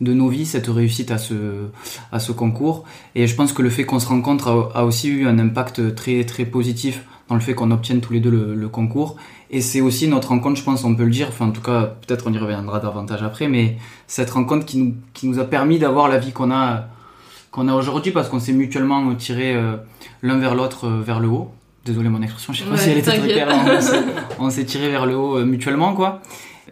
nos 0.00 0.28
vies, 0.28 0.46
cette 0.46 0.68
réussite 0.68 1.10
à 1.10 1.18
ce, 1.18 2.32
concours. 2.32 2.84
Et 3.16 3.26
je 3.26 3.34
pense 3.34 3.52
que 3.52 3.60
le 3.60 3.70
fait 3.70 3.84
qu'on 3.84 3.98
se 3.98 4.06
rencontre 4.06 4.70
a, 4.74 4.84
aussi 4.84 5.08
eu 5.08 5.26
un 5.26 5.38
impact 5.38 5.94
très, 5.96 6.24
très 6.24 6.44
positif 6.44 7.04
dans 7.28 7.34
le 7.34 7.40
fait 7.40 7.54
qu'on 7.54 7.70
obtienne 7.70 8.00
tous 8.00 8.12
les 8.12 8.20
deux 8.20 8.30
le, 8.30 8.68
concours. 8.68 9.16
Et 9.50 9.60
c'est 9.60 9.80
aussi 9.80 10.06
notre 10.06 10.28
rencontre, 10.28 10.58
je 10.58 10.64
pense, 10.64 10.84
on 10.84 10.94
peut 10.94 11.04
le 11.04 11.10
dire, 11.10 11.28
enfin 11.28 11.46
en 11.46 11.50
tout 11.50 11.60
cas, 11.60 11.96
peut-être 12.06 12.26
on 12.28 12.32
y 12.32 12.38
reviendra 12.38 12.78
davantage 12.78 13.22
après, 13.22 13.48
mais 13.48 13.76
cette 14.06 14.30
rencontre 14.30 14.64
qui 14.64 14.78
nous, 14.78 14.94
qui 15.12 15.26
nous 15.28 15.38
a 15.40 15.44
permis 15.44 15.78
d'avoir 15.78 16.08
la 16.08 16.18
vie 16.18 16.32
qu'on 16.32 16.50
a, 16.52 16.86
qu'on 17.50 17.68
a 17.68 17.74
aujourd'hui 17.74 18.12
parce 18.12 18.28
qu'on 18.28 18.40
s'est 18.40 18.52
mutuellement 18.52 19.14
tiré 19.14 19.56
l'un 20.22 20.38
vers 20.38 20.54
l'autre 20.54 20.88
vers 20.88 21.20
le 21.20 21.28
haut. 21.28 21.52
Désolé 21.84 22.08
mon 22.08 22.22
expression, 22.22 22.52
je 22.52 22.60
sais 22.60 22.64
pas 22.64 22.72
Ouais, 22.72 22.78
si 22.78 22.90
elle 22.90 22.98
était 22.98 23.18
très 23.18 23.28
claire. 23.28 23.48
on 24.38 24.50
s'est- 24.50 24.64
tiré 24.64 24.88
vers 24.90 25.04
le 25.06 25.16
haut 25.16 25.36
euh, 25.38 25.44
mutuellement, 25.44 25.94
quoi. 25.94 26.20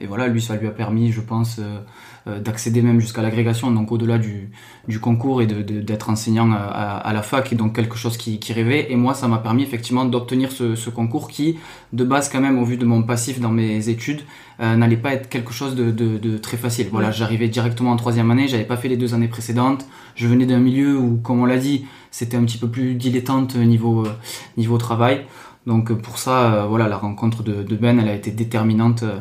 Et 0.00 0.06
voilà, 0.06 0.28
lui, 0.28 0.40
ça 0.40 0.56
lui 0.56 0.66
a 0.68 0.70
permis, 0.70 1.10
je 1.12 1.20
pense, 1.20 1.56
euh, 1.58 1.78
d'accéder 2.26 2.82
même 2.82 3.00
jusqu'à 3.00 3.22
l'agrégation, 3.22 3.70
donc 3.70 3.90
au-delà 3.92 4.18
du, 4.18 4.50
du 4.88 5.00
concours 5.00 5.40
et 5.42 5.46
de- 5.46 5.62
de- 5.62 5.80
d'être 5.80 6.10
enseignant 6.10 6.50
à, 6.52 6.56
à- 6.58 7.12
la 7.12 7.22
fac, 7.22 7.52
et 7.52 7.56
donc 7.56 7.74
quelque 7.74 7.96
chose 7.96 8.16
qui, 8.16 8.38
qui 8.38 8.52
rêvait. 8.52 8.92
Et 8.92 8.96
moi, 8.96 9.14
ça 9.14 9.26
m'a 9.28 9.38
permis 9.38 9.62
effectivement 9.62 10.04
d'obtenir 10.04 10.52
ce, 10.52 10.74
ce 10.74 10.90
concours 10.90 11.28
qui, 11.28 11.58
de 11.92 12.04
base, 12.04 12.28
quand 12.28 12.40
même, 12.40 12.58
au 12.58 12.64
vu 12.64 12.76
de 12.76 12.84
mon 12.84 13.02
passif 13.02 13.40
dans 13.40 13.50
mes 13.50 13.88
études, 13.88 14.20
euh, 14.60 14.76
n'allait 14.76 14.96
pas 14.98 15.12
être 15.14 15.28
quelque 15.28 15.52
chose 15.52 15.74
de, 15.74 15.90
de- 15.90 16.18
de 16.18 16.36
très 16.38 16.56
facile. 16.56 16.88
Voilà, 16.92 17.08
Ouais. 17.08 17.14
j'arrivais 17.14 17.48
directement 17.48 17.90
en 17.92 17.96
troisième 17.96 18.30
année, 18.30 18.46
j'avais 18.48 18.64
pas 18.64 18.76
fait 18.76 18.88
les 18.88 18.96
deux 18.98 19.14
années 19.14 19.28
précédentes. 19.28 19.86
Je 20.14 20.26
venais 20.26 20.46
d'un 20.46 20.58
milieu 20.60 20.98
où, 20.98 21.16
comme 21.16 21.40
on 21.40 21.46
l'a 21.46 21.56
dit, 21.58 21.86
c'était 22.10 22.36
un 22.36 22.44
petit 22.44 22.58
peu 22.58 22.68
plus 22.68 22.94
dilettante 22.94 23.56
niveau 23.56 24.04
euh, 24.04 24.10
niveau 24.58 24.76
travail. 24.76 25.24
Donc 25.66 25.90
euh, 25.90 25.94
pour 25.94 26.18
ça, 26.18 26.52
euh, 26.54 26.66
voilà, 26.66 26.88
la 26.88 26.96
rencontre 26.96 27.42
de, 27.42 27.62
de 27.62 27.76
Ben, 27.76 27.98
elle 27.98 28.08
a 28.08 28.14
été 28.14 28.30
déterminante 28.30 29.02
euh, 29.04 29.18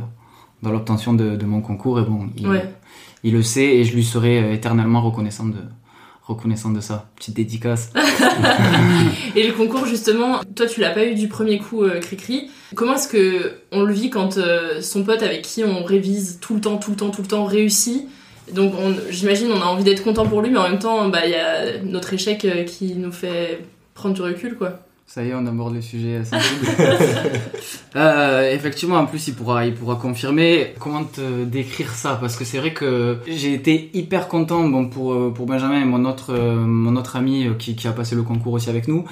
dans 0.63 0.71
l'obtention 0.71 1.13
de, 1.13 1.35
de 1.35 1.45
mon 1.45 1.61
concours. 1.61 1.99
Et 1.99 2.03
bon, 2.03 2.29
il, 2.37 2.47
Ouais. 2.47 2.69
il 3.23 3.33
le 3.33 3.41
sait 3.43 3.65
et 3.77 3.83
je 3.83 3.93
lui 3.95 4.03
serai 4.03 4.53
éternellement 4.53 5.01
reconnaissant 5.01 5.45
de 5.45 5.57
reconnaissant 6.23 6.69
de 6.69 6.79
ça. 6.79 7.09
Petite 7.15 7.35
dédicace. 7.35 7.91
Et 9.35 9.47
le 9.47 9.53
concours, 9.53 9.85
justement, 9.87 10.41
toi, 10.55 10.67
tu 10.67 10.79
l'as 10.79 10.91
pas 10.91 11.05
eu 11.05 11.15
du 11.15 11.27
premier 11.27 11.57
coup, 11.57 11.83
euh, 11.83 11.99
Cricri. 11.99 12.51
Comment 12.75 12.93
est-ce 12.95 13.07
que 13.07 13.53
on 13.71 13.81
le 13.83 13.91
vit 13.93 14.11
quand 14.11 14.37
euh, 14.37 14.79
son 14.81 15.03
pote 15.03 15.23
avec 15.23 15.41
qui 15.41 15.63
on 15.63 15.83
révise 15.83 16.37
tout 16.39 16.53
le 16.55 16.61
temps, 16.61 16.77
tout 16.77 16.91
le 16.91 16.97
temps, 16.97 17.09
tout 17.09 17.21
le 17.23 17.27
temps 17.27 17.45
réussit? 17.45 18.07
Donc, 18.53 18.73
on- 18.79 18.93
j'imagine, 19.09 19.47
on 19.51 19.61
a 19.61 19.65
envie 19.65 19.83
d'être 19.83 20.03
content 20.03 20.25
pour 20.27 20.41
lui, 20.41 20.51
mais 20.51 20.57
en 20.59 20.69
même 20.69 20.79
temps, 20.79 21.09
bah, 21.09 21.25
il 21.25 21.31
y 21.31 21.35
a 21.35 21.81
notre 21.83 22.13
échec 22.13 22.45
euh, 22.45 22.63
qui 22.63 22.93
nous 22.95 23.11
fait 23.11 23.63
prendre 23.95 24.13
du 24.15 24.21
recul, 24.21 24.55
quoi. 24.55 24.79
Ça 25.11 25.23
y 25.23 25.29
est, 25.29 25.33
on 25.33 25.43
aborde 25.47 25.73
le 25.73 25.81
sujet 25.81 26.17
euh, 26.17 26.23
sensible. 26.23 26.67
Euh, 27.95 28.53
effectivement, 28.53 28.97
en 28.97 29.07
plus, 29.07 29.29
il 29.29 29.33
pourra, 29.33 29.65
il 29.65 29.73
pourra 29.73 29.95
confirmer. 29.95 30.75
Comment 30.79 31.03
te 31.03 31.43
décrire 31.43 31.91
ça 31.91 32.17
Parce 32.21 32.35
que 32.35 32.45
c'est 32.45 32.59
vrai 32.59 32.71
que 32.71 33.17
j'ai 33.27 33.53
été 33.53 33.89
hyper 33.93 34.27
content 34.27 34.67
bon, 34.67 34.87
pour, 34.87 35.13
euh, 35.13 35.33
pour 35.33 35.47
Benjamin 35.47 35.81
et 35.81 35.85
mon 35.85 36.05
autre, 36.05 36.33
euh, 36.33 36.55
mon 36.55 36.95
autre 36.95 37.15
ami 37.15 37.47
euh, 37.47 37.55
qui, 37.55 37.75
qui 37.75 37.87
a 37.87 37.91
passé 37.91 38.15
le 38.15 38.21
concours 38.21 38.53
aussi 38.53 38.69
avec 38.69 38.87
nous. 38.87 39.05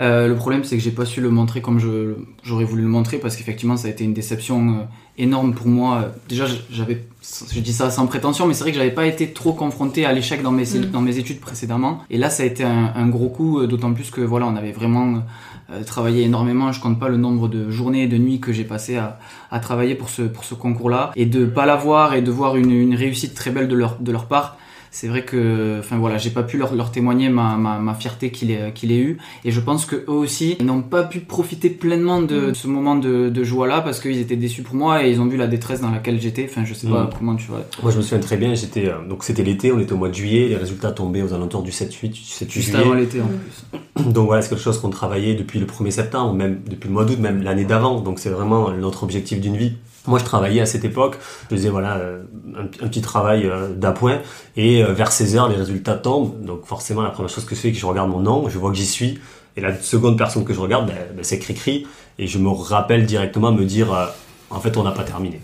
Euh, 0.00 0.26
le 0.26 0.34
problème, 0.34 0.64
c'est 0.64 0.76
que 0.76 0.82
j'ai 0.82 0.90
pas 0.90 1.04
su 1.04 1.20
le 1.20 1.30
montrer 1.30 1.60
comme 1.60 1.78
je, 1.78 2.16
j'aurais 2.42 2.64
voulu 2.64 2.82
le 2.82 2.88
montrer 2.88 3.18
parce 3.18 3.36
qu'effectivement, 3.36 3.76
ça 3.76 3.86
a 3.86 3.90
été 3.92 4.02
une 4.02 4.14
déception 4.14 4.68
euh, 4.70 4.82
énorme 5.18 5.54
pour 5.54 5.68
moi. 5.68 6.12
Déjà, 6.28 6.46
j'avais, 6.70 7.04
je 7.52 7.60
dis 7.60 7.72
ça 7.72 7.90
sans 7.90 8.06
prétention, 8.06 8.46
mais 8.46 8.54
c'est 8.54 8.62
vrai 8.64 8.72
que 8.72 8.78
j'avais 8.78 8.90
pas 8.90 9.06
été 9.06 9.32
trop 9.32 9.52
confronté 9.52 10.04
à 10.04 10.12
l'échec 10.12 10.42
dans 10.42 10.50
mes, 10.50 10.64
Mm. 10.64 10.90
dans 10.92 11.00
mes 11.00 11.18
études 11.18 11.40
précédemment. 11.40 12.00
Et 12.10 12.18
là, 12.18 12.30
ça 12.30 12.42
a 12.42 12.46
été 12.46 12.64
un, 12.64 12.92
un 12.94 13.08
gros 13.08 13.28
coup, 13.28 13.60
euh, 13.60 13.66
d'autant 13.66 13.92
plus 13.92 14.10
que 14.10 14.20
voilà, 14.20 14.46
on 14.46 14.56
avait 14.56 14.72
vraiment 14.72 15.22
euh, 15.70 15.82
travaillé 15.84 16.24
énormément. 16.24 16.72
Je 16.72 16.80
compte 16.80 16.98
pas 16.98 17.08
le 17.08 17.16
nombre 17.16 17.48
de 17.48 17.70
journées 17.70 18.02
et 18.04 18.08
de 18.08 18.18
nuits 18.18 18.40
que 18.40 18.52
j'ai 18.52 18.64
passé 18.64 18.96
à, 18.96 19.18
à 19.50 19.60
travailler 19.60 19.94
pour 19.94 20.10
ce, 20.10 20.22
pour 20.22 20.44
ce 20.44 20.54
concours-là. 20.54 21.12
Et 21.16 21.26
de 21.26 21.46
pas 21.46 21.64
l'avoir 21.66 22.14
et 22.14 22.22
de 22.22 22.30
voir 22.30 22.56
une, 22.56 22.72
une 22.72 22.94
réussite 22.94 23.34
très 23.34 23.50
belle 23.50 23.68
de 23.68 23.74
leur, 23.76 23.98
de 24.00 24.10
leur 24.12 24.26
part. 24.26 24.56
C'est 24.96 25.08
vrai 25.08 25.24
que, 25.24 25.80
enfin 25.80 25.98
voilà, 25.98 26.18
j'ai 26.18 26.30
pas 26.30 26.44
pu 26.44 26.56
leur, 26.56 26.72
leur 26.72 26.92
témoigner 26.92 27.28
ma, 27.28 27.56
ma, 27.56 27.80
ma 27.80 27.94
fierté 27.94 28.30
qu'il 28.30 28.52
ait, 28.52 28.70
qu'il 28.72 28.92
ait 28.92 28.98
eu. 29.00 29.18
Et 29.44 29.50
je 29.50 29.58
pense 29.58 29.86
que 29.86 29.96
eux 29.96 30.10
aussi, 30.12 30.56
ils 30.60 30.66
n'ont 30.66 30.82
pas 30.82 31.02
pu 31.02 31.18
profiter 31.18 31.68
pleinement 31.68 32.22
de 32.22 32.52
ce 32.54 32.68
moment 32.68 32.94
de, 32.94 33.28
de 33.28 33.42
joie-là 33.44 33.80
parce 33.80 33.98
qu'ils 33.98 34.20
étaient 34.20 34.36
déçus 34.36 34.62
pour 34.62 34.76
moi 34.76 35.04
et 35.04 35.10
ils 35.10 35.20
ont 35.20 35.26
vu 35.26 35.36
la 35.36 35.48
détresse 35.48 35.80
dans 35.80 35.90
laquelle 35.90 36.20
j'étais. 36.20 36.46
Enfin, 36.48 36.64
je 36.64 36.74
sais 36.74 36.86
pas 36.86 37.04
Mm. 37.06 37.10
comment 37.18 37.34
tu 37.34 37.48
vois. 37.48 37.62
Moi, 37.82 37.90
je 37.90 37.96
me 37.96 38.02
souviens 38.02 38.20
très 38.20 38.36
bien, 38.36 38.54
j'étais, 38.54 38.86
euh, 38.86 39.04
donc 39.08 39.24
c'était 39.24 39.42
l'été, 39.42 39.72
on 39.72 39.80
était 39.80 39.92
au 39.92 39.96
mois 39.96 40.10
de 40.10 40.14
juillet, 40.14 40.46
les 40.46 40.56
résultats 40.56 40.92
tombaient 40.92 41.22
aux 41.22 41.32
alentours 41.34 41.64
du 41.64 41.72
7-8, 41.72 42.08
du 42.10 42.20
7 42.20 42.48
Juste 42.48 42.68
juillet. 42.70 42.84
avant 42.84 42.94
l'été 42.94 43.20
en 43.20 43.26
plus. 43.26 44.04
Donc 44.12 44.26
voilà, 44.26 44.42
c'est 44.42 44.50
quelque 44.50 44.62
chose 44.62 44.78
qu'on 44.80 44.90
travaillait 44.90 45.34
depuis 45.34 45.58
le 45.58 45.66
1er 45.66 45.90
septembre, 45.90 46.34
même 46.34 46.60
depuis 46.70 46.86
le 46.86 46.94
mois 46.94 47.04
d'août, 47.04 47.18
même 47.18 47.42
l'année 47.42 47.64
d'avant. 47.64 48.00
Donc 48.00 48.20
c'est 48.20 48.30
vraiment 48.30 48.70
notre 48.70 49.02
objectif 49.02 49.40
d'une 49.40 49.56
vie. 49.56 49.72
Moi, 50.06 50.18
je 50.18 50.24
travaillais 50.24 50.60
à 50.60 50.66
cette 50.66 50.84
époque, 50.84 51.16
je 51.50 51.56
faisais 51.56 51.70
voilà 51.70 51.96
euh, 51.96 52.22
un, 52.56 52.64
un 52.64 52.88
petit 52.88 53.00
travail 53.00 53.46
euh, 53.46 53.68
d'appoint, 53.74 54.18
et 54.56 54.84
euh, 54.84 54.92
vers 54.92 55.10
16 55.12 55.36
heures, 55.36 55.48
les 55.48 55.56
résultats 55.56 55.94
tombent. 55.94 56.44
Donc 56.44 56.66
forcément, 56.66 57.02
la 57.02 57.10
première 57.10 57.30
chose 57.30 57.44
que 57.46 57.54
je 57.54 57.60
fais, 57.60 57.68
c'est 57.68 57.72
que 57.72 57.78
je 57.78 57.86
regarde 57.86 58.10
mon 58.10 58.20
nom, 58.20 58.48
je 58.50 58.58
vois 58.58 58.70
que 58.70 58.76
j'y 58.76 58.86
suis, 58.86 59.18
et 59.56 59.60
la 59.62 59.74
seconde 59.80 60.18
personne 60.18 60.44
que 60.44 60.52
je 60.52 60.60
regarde, 60.60 60.86
ben, 60.86 60.96
ben, 61.16 61.24
c'est 61.24 61.38
Cricri, 61.38 61.86
et 62.18 62.26
je 62.26 62.38
me 62.38 62.48
rappelle 62.50 63.06
directement 63.06 63.50
me 63.50 63.64
dire, 63.64 63.94
euh, 63.94 64.06
en 64.50 64.60
fait, 64.60 64.76
on 64.76 64.82
n'a 64.82 64.92
pas 64.92 65.04
terminé. 65.04 65.40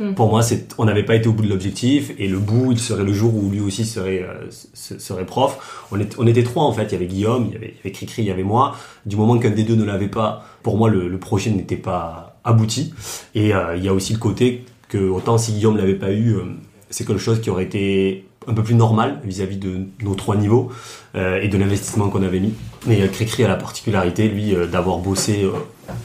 Mm. 0.00 0.14
Pour 0.14 0.30
moi, 0.30 0.42
c'est, 0.42 0.74
on 0.78 0.84
n'avait 0.86 1.04
pas 1.04 1.14
été 1.14 1.28
au 1.28 1.32
bout 1.32 1.42
de 1.44 1.48
l'objectif, 1.48 2.12
et 2.18 2.26
le 2.26 2.38
bout, 2.38 2.72
il 2.72 2.80
serait 2.80 3.04
le 3.04 3.12
jour 3.12 3.32
où 3.36 3.50
lui 3.50 3.60
aussi 3.60 3.84
serait, 3.84 4.22
euh, 4.22 4.50
se- 4.50 4.98
serait 4.98 5.26
prof. 5.26 5.84
On, 5.92 6.00
est, 6.00 6.18
on 6.18 6.26
était 6.26 6.42
trois 6.42 6.64
en 6.64 6.72
fait. 6.72 6.84
Il 6.86 6.92
y 6.92 6.96
avait 6.96 7.06
Guillaume, 7.06 7.46
il 7.48 7.52
y 7.52 7.56
avait, 7.56 7.68
il 7.68 7.76
y 7.76 7.80
avait 7.80 7.92
Cricri, 7.92 8.22
il 8.22 8.28
y 8.28 8.30
avait 8.32 8.42
moi. 8.42 8.74
Du 9.06 9.16
moment 9.16 9.38
qu'un 9.38 9.50
des 9.50 9.62
deux 9.64 9.76
ne 9.76 9.84
l'avait 9.84 10.08
pas, 10.08 10.44
pour 10.62 10.76
moi, 10.76 10.88
le, 10.90 11.08
le 11.08 11.18
projet 11.18 11.50
n'était 11.50 11.76
pas 11.76 12.31
abouti. 12.44 12.92
Et 13.34 13.54
euh, 13.54 13.76
il 13.76 13.84
y 13.84 13.88
a 13.88 13.94
aussi 13.94 14.12
le 14.12 14.18
côté 14.18 14.64
que 14.88 14.98
autant 14.98 15.38
si 15.38 15.52
Guillaume 15.52 15.76
l'avait 15.76 15.94
pas 15.94 16.12
eu, 16.12 16.34
euh, 16.34 16.42
c'est 16.90 17.06
quelque 17.06 17.20
chose 17.20 17.40
qui 17.40 17.50
aurait 17.50 17.64
été 17.64 18.26
un 18.46 18.54
peu 18.54 18.62
plus 18.62 18.74
normal 18.74 19.20
vis-à-vis 19.24 19.56
de 19.56 19.86
nos 20.02 20.14
trois 20.14 20.36
niveaux 20.36 20.70
euh, 21.14 21.40
et 21.40 21.48
de 21.48 21.56
l'investissement 21.56 22.08
qu'on 22.08 22.22
avait 22.22 22.40
mis. 22.40 22.52
Mais 22.86 23.08
Cricri 23.08 23.44
a 23.44 23.48
la 23.48 23.56
particularité, 23.56 24.28
lui, 24.28 24.54
d'avoir 24.70 24.98
bossé 24.98 25.46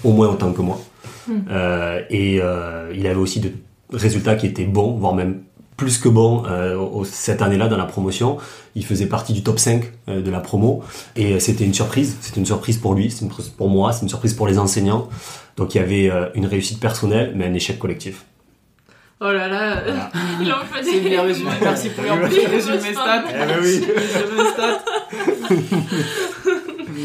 au 0.04 0.12
moins 0.12 0.30
autant 0.30 0.54
que 0.54 0.62
moi. 0.62 0.80
Mm. 1.28 1.34
Euh, 1.50 2.02
et 2.10 2.36
il 2.36 3.08
avait 3.08 3.16
aussi 3.16 3.40
de 3.40 3.52
résultats 3.92 4.36
qui 4.36 4.46
étaient 4.46 4.66
bons, 4.66 4.92
voire 4.92 5.16
même 5.16 5.42
plus 5.78 6.00
que 6.00 6.10
bons 6.10 6.44
euh, 6.48 7.04
cette 7.06 7.42
année-là 7.42 7.68
dans 7.68 7.78
la 7.78 7.86
promotion. 7.86 8.38
Il 8.76 8.86
faisait 8.86 9.06
partie 9.06 9.32
du 9.34 9.44
top 9.44 9.60
5 9.60 9.84
euh, 10.10 10.22
de 10.22 10.32
la 10.32 10.40
promo 10.40 10.84
et 11.16 11.34
euh, 11.34 11.40
c'était 11.40 11.64
une 11.64 11.74
surprise. 11.74 12.18
C'était 12.20 12.40
une 12.40 12.46
surprise 12.46 12.78
pour 12.78 12.96
lui, 12.96 13.12
c'est 13.12 13.22
une 13.22 13.30
surprise 13.30 13.50
pour 13.50 13.70
moi, 13.70 13.94
c'est 13.94 14.02
une 14.02 14.10
surprise 14.10 14.34
pour 14.34 14.48
les 14.48 14.58
enseignants. 14.60 15.08
Donc 15.56 15.76
il 15.76 15.78
y 15.78 15.82
avait 15.82 16.10
euh, 16.10 16.30
une 16.34 16.48
réussite 16.48 16.80
personnelle, 16.80 17.34
mais 17.36 17.46
un 17.46 17.54
échec 17.54 17.80
collectif. 17.80 18.26
Oh 19.20 19.32
là 19.32 19.48
là, 19.48 19.84
il 20.42 20.52
en 20.52 20.60
fait 20.60 20.84
C'est 20.84 21.00
bien 21.00 21.24
résumé. 21.24 21.52
Merci 21.62 21.90
pour 21.90 22.04
mes 22.04 22.94
stats. 22.94 23.24
Eh 23.30 23.46
ben 23.46 23.58
oui. 23.62 23.84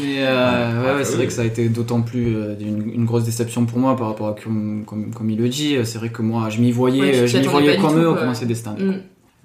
Mais 0.05 0.15
euh, 0.19 0.81
ouais, 0.91 0.97
ouais, 0.97 1.03
c'est 1.05 1.15
vrai 1.15 1.27
que 1.27 1.33
ça 1.33 1.41
a 1.41 1.45
été 1.45 1.69
d'autant 1.69 2.01
plus 2.01 2.35
euh, 2.35 2.55
une, 2.59 2.91
une 2.93 3.05
grosse 3.05 3.23
déception 3.23 3.65
pour 3.65 3.79
moi 3.79 3.95
par 3.95 4.07
rapport 4.07 4.27
à 4.27 4.35
comme, 4.35 4.83
comme, 4.85 5.11
comme 5.13 5.29
il 5.29 5.37
le 5.39 5.49
dit. 5.49 5.77
C'est 5.85 5.97
vrai 5.97 6.09
que 6.09 6.21
moi, 6.21 6.49
je 6.49 6.59
m'y 6.61 6.71
voyais, 6.71 7.01
Ouais, 7.01 7.15
euh, 7.19 7.27
je 7.27 7.37
m'y 7.37 7.45
voyais 7.47 7.77
comme 7.77 7.97
eux 7.99 8.07
au 8.09 8.13
quoi. 8.13 8.21
commencer 8.21 8.45
des 8.45 8.55
stands. 8.55 8.75
Mm. 8.79 8.95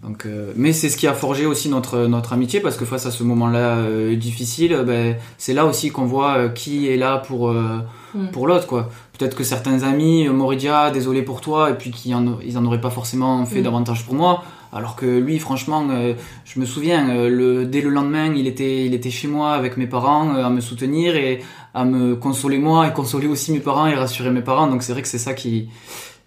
Donc, 0.06 0.26
euh, 0.26 0.52
mais 0.54 0.72
c'est 0.72 0.88
ce 0.90 0.96
qui 0.96 1.08
a 1.08 1.12
forgé 1.12 1.44
aussi 1.44 1.68
notre, 1.68 2.06
notre 2.06 2.32
amitié 2.32 2.60
parce 2.60 2.76
que 2.76 2.84
face 2.84 3.04
à 3.06 3.10
ce 3.10 3.24
moment-là 3.24 3.78
euh, 3.78 4.14
difficile, 4.14 4.72
euh, 4.72 4.84
ben, 4.84 5.16
c'est 5.38 5.54
là 5.54 5.66
aussi 5.66 5.90
qu'on 5.90 6.04
voit 6.06 6.36
euh, 6.38 6.48
qui 6.48 6.88
est 6.88 6.96
là 6.96 7.18
pour, 7.18 7.48
euh, 7.50 7.78
Mm. 8.14 8.28
pour 8.32 8.46
l'autre. 8.46 8.66
quoi. 8.66 8.88
Peut-être 9.18 9.36
que 9.36 9.44
certains 9.44 9.82
amis 9.82 10.26
euh, 10.28 10.70
ah, 10.72 10.90
désolé 10.90 11.20
pour 11.22 11.40
toi 11.42 11.70
et 11.70 11.74
puis 11.74 11.90
qu'ils 11.90 12.14
en, 12.14 12.38
ils 12.46 12.56
en 12.56 12.64
auraient 12.64 12.80
pas 12.80 12.88
forcément 12.90 13.44
fait 13.44 13.60
Mm. 13.60 13.64
davantage 13.64 14.06
pour 14.06 14.14
moi. 14.14 14.42
Alors 14.72 14.96
que 14.96 15.06
lui, 15.06 15.38
franchement, 15.38 15.86
euh, 15.90 16.12
je 16.44 16.60
me 16.60 16.66
souviens, 16.66 17.08
euh, 17.10 17.28
le, 17.30 17.64
dès 17.64 17.80
le 17.80 17.88
lendemain, 17.90 18.32
il 18.34 18.46
était, 18.46 18.84
il 18.84 18.92
était 18.94 19.10
chez 19.10 19.26
moi 19.28 19.52
avec 19.52 19.76
mes 19.76 19.86
parents 19.86 20.34
euh, 20.34 20.44
à 20.44 20.50
me 20.50 20.60
soutenir 20.60 21.16
et 21.16 21.40
à 21.74 21.84
me 21.84 22.14
consoler 22.16 22.58
moi 22.58 22.86
et 22.88 22.92
consoler 22.92 23.26
aussi 23.28 23.52
mes 23.52 23.60
parents 23.60 23.86
et 23.86 23.94
rassurer 23.94 24.30
mes 24.30 24.42
parents. 24.42 24.66
Donc 24.66 24.82
c'est 24.82 24.92
vrai 24.92 25.00
que 25.02 25.08
c'est 25.08 25.18
ça 25.18 25.32
qui, 25.32 25.68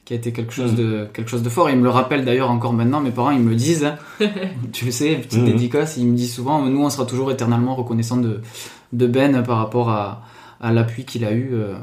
qui 0.05 0.13
a 0.13 0.15
été 0.15 0.31
quelque 0.33 0.53
chose 0.53 0.74
de 0.75 1.07
quelque 1.13 1.29
chose 1.29 1.43
de 1.43 1.50
fort. 1.50 1.69
Il 1.69 1.77
me 1.77 1.83
le 1.83 1.89
rappelle 1.89 2.25
d'ailleurs 2.25 2.50
encore 2.50 2.74
maintenant. 2.74 3.00
Mes 3.00 3.12
parents, 3.12 3.31
ils 3.31 3.39
me 3.41 3.50
le 3.51 3.55
disent. 3.55 3.86
hein. 3.86 3.98
tu 4.74 4.86
le 4.86 4.91
sais, 4.91 5.15
petite 5.15 5.39
Mhm. 5.39 5.45
dédicace. 5.45 5.98
Ils 5.98 6.07
me 6.07 6.15
disent 6.15 6.33
souvent, 6.33 6.63
nous, 6.65 6.81
on 6.83 6.89
sera 6.89 7.05
toujours 7.05 7.31
éternellement 7.31 7.75
reconnaissant 7.75 8.17
de 8.17 8.41
de 8.93 9.07
Ben 9.07 9.41
par 9.43 9.57
rapport 9.57 9.89
à 9.89 10.24
à 10.61 10.71
l'appui 10.71 11.03
qu'il 11.05 11.25
a 11.25 11.31
eu 11.31 11.49
euh, 11.53 11.73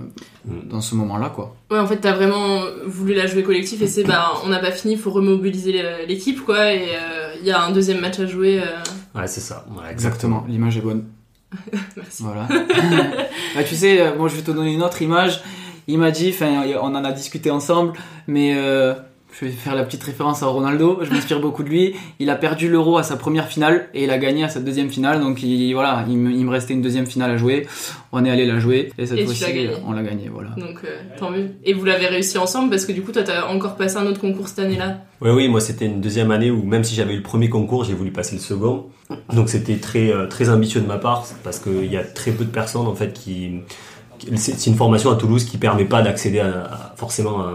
dans 0.64 0.80
ce 0.80 0.94
moment-là, 0.94 1.30
quoi. 1.34 1.56
Ouais, 1.70 1.78
en 1.78 1.86
fait, 1.86 1.96
t'as 1.98 2.12
vraiment 2.14 2.60
voulu 2.86 3.12
la 3.12 3.26
jouer 3.26 3.42
collectif 3.42 3.82
et 3.82 3.86
c'est 3.88 4.04
bah, 4.04 4.34
on 4.44 4.48
n'a 4.48 4.60
pas 4.60 4.70
fini, 4.70 4.94
il 4.94 4.98
faut 4.98 5.10
remobiliser 5.10 5.72
l'é- 5.72 6.06
l'équipe, 6.06 6.44
quoi. 6.44 6.72
Et 6.72 6.90
euh, 6.94 7.34
il 7.40 7.46
y 7.46 7.50
a 7.50 7.60
un 7.60 7.72
deuxième 7.72 8.00
match 8.00 8.18
à 8.20 8.26
jouer. 8.26 8.60
euh. 8.60 9.18
Ouais, 9.20 9.26
c'est 9.26 9.40
ça. 9.40 9.66
Voilà, 9.68 9.90
Exactement. 9.90 10.44
L'image 10.48 10.76
est 10.78 10.82
bonne. 10.82 11.04
Merci. 11.96 12.22
Voilà. 12.22 12.46
Bah, 13.54 13.64
tu 13.64 13.74
sais, 13.74 14.00
euh, 14.00 14.16
moi 14.16 14.28
je 14.28 14.36
vais 14.36 14.42
te 14.42 14.50
donner 14.50 14.72
une 14.72 14.82
autre 14.82 15.02
image. 15.02 15.40
Il 15.88 15.98
m'a 15.98 16.10
dit, 16.10 16.30
enfin, 16.34 16.64
on 16.82 16.94
en 16.94 17.04
a 17.04 17.12
discuté 17.12 17.50
ensemble, 17.50 17.94
mais 18.26 18.54
euh, 18.56 18.94
je 19.38 19.44
vais 19.44 19.50
faire 19.52 19.74
la 19.74 19.84
petite 19.84 20.02
référence 20.02 20.42
à 20.42 20.46
Ronaldo. 20.46 20.98
Je 21.02 21.10
m'inspire 21.10 21.40
beaucoup 21.40 21.62
de 21.62 21.68
lui. 21.68 21.94
Il 22.18 22.30
a 22.30 22.34
perdu 22.36 22.68
l'Euro 22.68 22.96
à 22.98 23.02
sa 23.02 23.16
première 23.16 23.46
finale 23.46 23.88
et 23.94 24.04
il 24.04 24.10
a 24.10 24.18
gagné 24.18 24.42
à 24.44 24.48
sa 24.48 24.58
deuxième 24.60 24.88
finale. 24.90 25.20
Donc 25.20 25.42
il, 25.42 25.72
voilà, 25.74 26.04
il 26.08 26.16
me, 26.16 26.30
il 26.30 26.44
me 26.44 26.50
restait 26.50 26.72
une 26.74 26.82
deuxième 26.82 27.06
finale 27.06 27.30
à 27.32 27.36
jouer. 27.36 27.66
On 28.12 28.24
est 28.24 28.30
allé 28.30 28.46
la 28.46 28.58
jouer 28.58 28.90
et 28.98 29.06
cette 29.06 29.24
fois-ci, 29.24 29.44
on 29.86 29.92
l'a 29.92 30.02
gagné. 30.02 30.28
Voilà. 30.32 30.50
Donc, 30.56 30.80
euh, 30.84 30.96
tant 31.18 31.30
mieux. 31.30 31.50
Et 31.64 31.74
vous 31.74 31.84
l'avez 31.84 32.06
réussi 32.06 32.38
ensemble 32.38 32.70
parce 32.70 32.84
que 32.86 32.92
du 32.92 33.02
coup, 33.02 33.12
toi, 33.12 33.22
t'as 33.22 33.46
encore 33.48 33.76
passé 33.76 33.96
un 33.98 34.06
autre 34.06 34.20
concours 34.20 34.48
cette 34.48 34.60
année-là. 34.60 35.02
Oui, 35.20 35.30
oui, 35.30 35.48
moi 35.48 35.60
c'était 35.60 35.86
une 35.86 36.00
deuxième 36.00 36.30
année 36.30 36.50
où 36.50 36.62
même 36.64 36.84
si 36.84 36.94
j'avais 36.94 37.12
eu 37.14 37.18
le 37.18 37.22
premier 37.22 37.48
concours, 37.48 37.84
j'ai 37.84 37.94
voulu 37.94 38.10
passer 38.12 38.34
le 38.36 38.40
second. 38.40 38.86
Donc 39.32 39.48
c'était 39.48 39.76
très, 39.76 40.10
euh, 40.10 40.26
très 40.26 40.48
ambitieux 40.48 40.80
de 40.80 40.86
ma 40.86 40.98
part 40.98 41.26
parce 41.44 41.58
qu'il 41.58 41.90
y 41.92 41.96
a 41.96 42.04
très 42.04 42.30
peu 42.30 42.44
de 42.44 42.50
personnes 42.50 42.86
en 42.86 42.94
fait 42.94 43.12
qui. 43.12 43.60
C'est 44.34 44.58
c'est 44.58 44.70
une 44.70 44.76
formation 44.76 45.10
à 45.12 45.16
Toulouse 45.16 45.44
qui 45.44 45.58
permet 45.58 45.84
pas 45.84 46.02
d'accéder 46.02 46.40
à, 46.40 46.46
à- 46.64 46.94
forcément 46.96 47.40
à, 47.40 47.54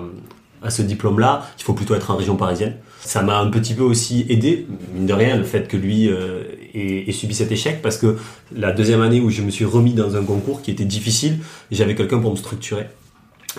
à 0.63 0.69
ce 0.69 0.81
diplôme-là. 0.81 1.47
Il 1.59 1.63
faut 1.63 1.73
plutôt 1.73 1.95
être 1.95 2.11
en 2.11 2.15
région 2.15 2.35
parisienne. 2.35 2.75
Ça 2.99 3.21
m'a 3.21 3.37
un 3.39 3.49
petit 3.49 3.73
peu 3.73 3.83
aussi 3.83 4.25
aidé, 4.29 4.65
mine 4.93 5.05
de 5.05 5.13
rien, 5.13 5.35
le 5.35 5.43
fait 5.43 5.67
que 5.67 5.75
lui 5.75 6.09
euh, 6.09 6.43
ait, 6.73 7.03
ait 7.07 7.11
subi 7.11 7.35
cet 7.35 7.51
échec 7.51 7.81
parce 7.81 7.97
que 7.97 8.17
la 8.55 8.71
deuxième 8.71 9.01
année 9.01 9.19
où 9.19 9.29
je 9.29 9.41
me 9.41 9.51
suis 9.51 9.65
remis 9.65 9.93
dans 9.93 10.15
un 10.15 10.23
concours 10.23 10.61
qui 10.61 10.71
était 10.71 10.85
difficile, 10.85 11.39
j'avais 11.71 11.95
quelqu'un 11.95 12.19
pour 12.19 12.31
me 12.31 12.37
structurer. 12.37 12.85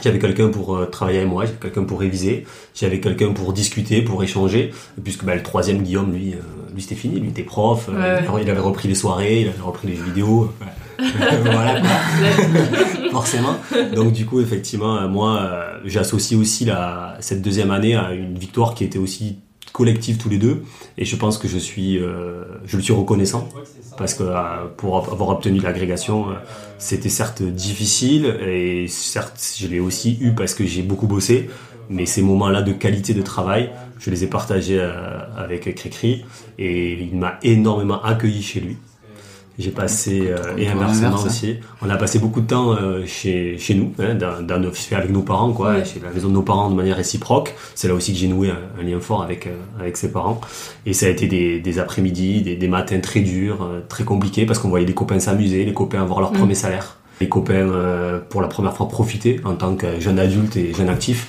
J'avais 0.03 0.19
quelqu'un 0.19 0.49
pour 0.49 0.77
euh, 0.77 0.87
travailler 0.87 1.19
avec 1.19 1.31
moi, 1.31 1.45
j'avais 1.45 1.59
quelqu'un 1.59 1.85
pour 1.85 2.01
réviser, 2.01 2.47
j'avais 2.75 2.99
quelqu'un 2.99 3.33
pour 3.33 3.53
discuter, 3.53 4.03
pour 4.03 4.25
échanger. 4.25 4.73
Puisque 5.03 5.25
bah, 5.25 5.37
le 5.37 5.43
troisième, 5.43 5.83
Guillaume, 5.83 6.13
lui, 6.13 6.33
euh, 6.33 6.39
lui 6.75 6.83
c'était 6.83 6.97
fini, 6.97 7.21
lui 7.21 7.29
était 7.29 7.45
prof, 7.45 7.89
Ouais, 7.89 8.43
il 8.43 8.51
avait 8.51 8.61
repris 8.61 8.89
les 8.89 8.97
soirées, 8.97 9.43
il 9.43 9.49
avait 9.49 9.63
repris 9.63 9.89
les 9.89 9.97
jeux 9.97 10.03
vidéo. 10.03 10.53
voilà. 11.45 11.81
Forcément. 13.15 13.57
Donc 13.95 14.13
du 14.13 14.27
coup, 14.27 14.41
effectivement, 14.41 14.97
euh, 14.97 15.09
moi, 15.09 15.41
euh, 15.41 15.81
j'associe 15.85 16.39
aussi 16.39 16.65
la, 16.65 17.17
cette 17.21 17.43
deuxième 17.43 17.71
année 17.71 17.95
à 17.95 18.13
une 18.13 18.39
victoire 18.39 18.75
qui 18.75 18.85
était 18.85 18.99
aussi 18.99 19.39
collective 19.75 20.17
tous 20.19 20.31
les 20.31 20.39
deux. 20.39 20.63
Et 20.97 21.05
je 21.05 21.17
pense 21.17 21.37
que 21.37 21.49
je 21.49 21.59
suis, 21.59 21.99
euh, 21.99 22.45
je 22.65 22.79
le 22.79 22.83
suis 22.83 22.95
reconnaissant 22.95 23.49
parce 23.99 24.15
que 24.15 24.23
euh, 24.23 24.67
pour 24.77 24.97
avoir 24.97 25.29
obtenu 25.31 25.59
l'agrégation, 25.59 26.31
euh, 26.31 26.35
c'était 26.79 27.11
certes 27.11 27.43
difficile 27.43 28.27
et 28.47 28.87
certes 28.89 29.55
je 29.59 29.67
l'ai 29.67 29.81
aussi 29.81 30.17
eu 30.21 30.33
parce 30.33 30.55
que 30.55 30.65
j'ai 30.65 30.83
beaucoup 30.83 31.09
bossé. 31.09 31.51
Mais 31.91 32.07
ces 32.07 32.23
moments-là 32.23 32.63
de 32.63 32.73
qualité 32.73 33.13
de 33.13 33.21
travail, 33.21 33.71
je 33.99 34.11
les 34.11 34.25
ai 34.25 34.27
partagés 34.27 34.81
avec 35.37 35.75
Cricri 35.75 36.25
et 36.59 36.93
il 36.95 37.15
m'a 37.19 37.39
énormément 37.43 38.03
accueilli 38.03 38.43
chez 38.43 38.61
lui. 38.61 38.79
J'ai 39.57 39.71
passé, 39.71 40.25
euh, 40.27 40.57
et 40.57 40.67
Comme 40.67 40.79
inversement 40.83 41.15
aussi, 41.25 41.57
on 41.81 41.89
a 41.89 41.97
passé 41.97 42.19
beaucoup 42.19 42.41
de 42.41 42.47
temps 42.49 42.73
euh, 42.73 43.07
chez, 43.07 43.57
chez 43.57 43.75
nous, 43.75 43.93
hein, 44.01 44.17
dans, 44.17 44.43
dans 44.45 44.59
nos- 44.59 44.73
avec 44.91 45.11
nos 45.11 45.23
parents, 45.23 45.53
quoi, 45.53 45.75
Ouais. 45.75 45.85
chez 45.85 46.01
la 46.01 46.11
maison 46.11 46.29
de 46.29 46.35
nos 46.35 46.43
parents 46.43 46.69
de 46.71 46.75
manière 46.75 46.97
réciproque. 46.97 47.55
C'est 47.77 47.87
là 47.87 47.95
aussi 47.95 48.13
que 48.13 48.19
j'ai 48.19 48.27
noué 48.27 48.51
un, 48.51 48.59
un 48.81 48.83
lien 48.83 48.99
fort 48.99 49.23
avec, 49.23 49.47
euh, 49.47 49.51
avec 49.79 49.97
ses 49.97 50.11
parents. 50.11 50.41
Et 50.87 50.93
ça 50.93 51.07
a 51.07 51.09
été 51.09 51.29
des, 51.29 51.61
des 51.61 51.79
après-midi, 51.79 52.43
des, 52.43 52.57
des 52.57 52.67
matins 52.69 52.99
très 52.99 53.21
durs, 53.21 53.63
euh, 53.63 53.81
très 53.89 54.03
compliqués, 54.03 54.45
parce 54.45 54.59
qu'on 54.59 54.71
voyait 54.71 54.87
les 54.87 54.95
copains 54.95 55.21
s'amuser, 55.21 55.65
les 55.65 55.73
copains 55.73 56.03
avoir 56.03 56.21
leur 56.21 56.33
Mm. 56.33 56.39
premier 56.39 56.55
salaire, 56.57 56.97
les 57.21 57.29
copains 57.29 57.55
euh, 57.55 58.19
pour 58.29 58.43
la 58.43 58.49
première 58.49 58.75
fois 58.77 58.89
profiter 58.89 59.41
en 59.45 59.55
tant 59.55 59.77
que 59.77 60.01
jeune 60.01 60.19
adulte 60.19 60.57
et 60.57 60.75
jeune 60.75 60.89
actif. 60.89 61.29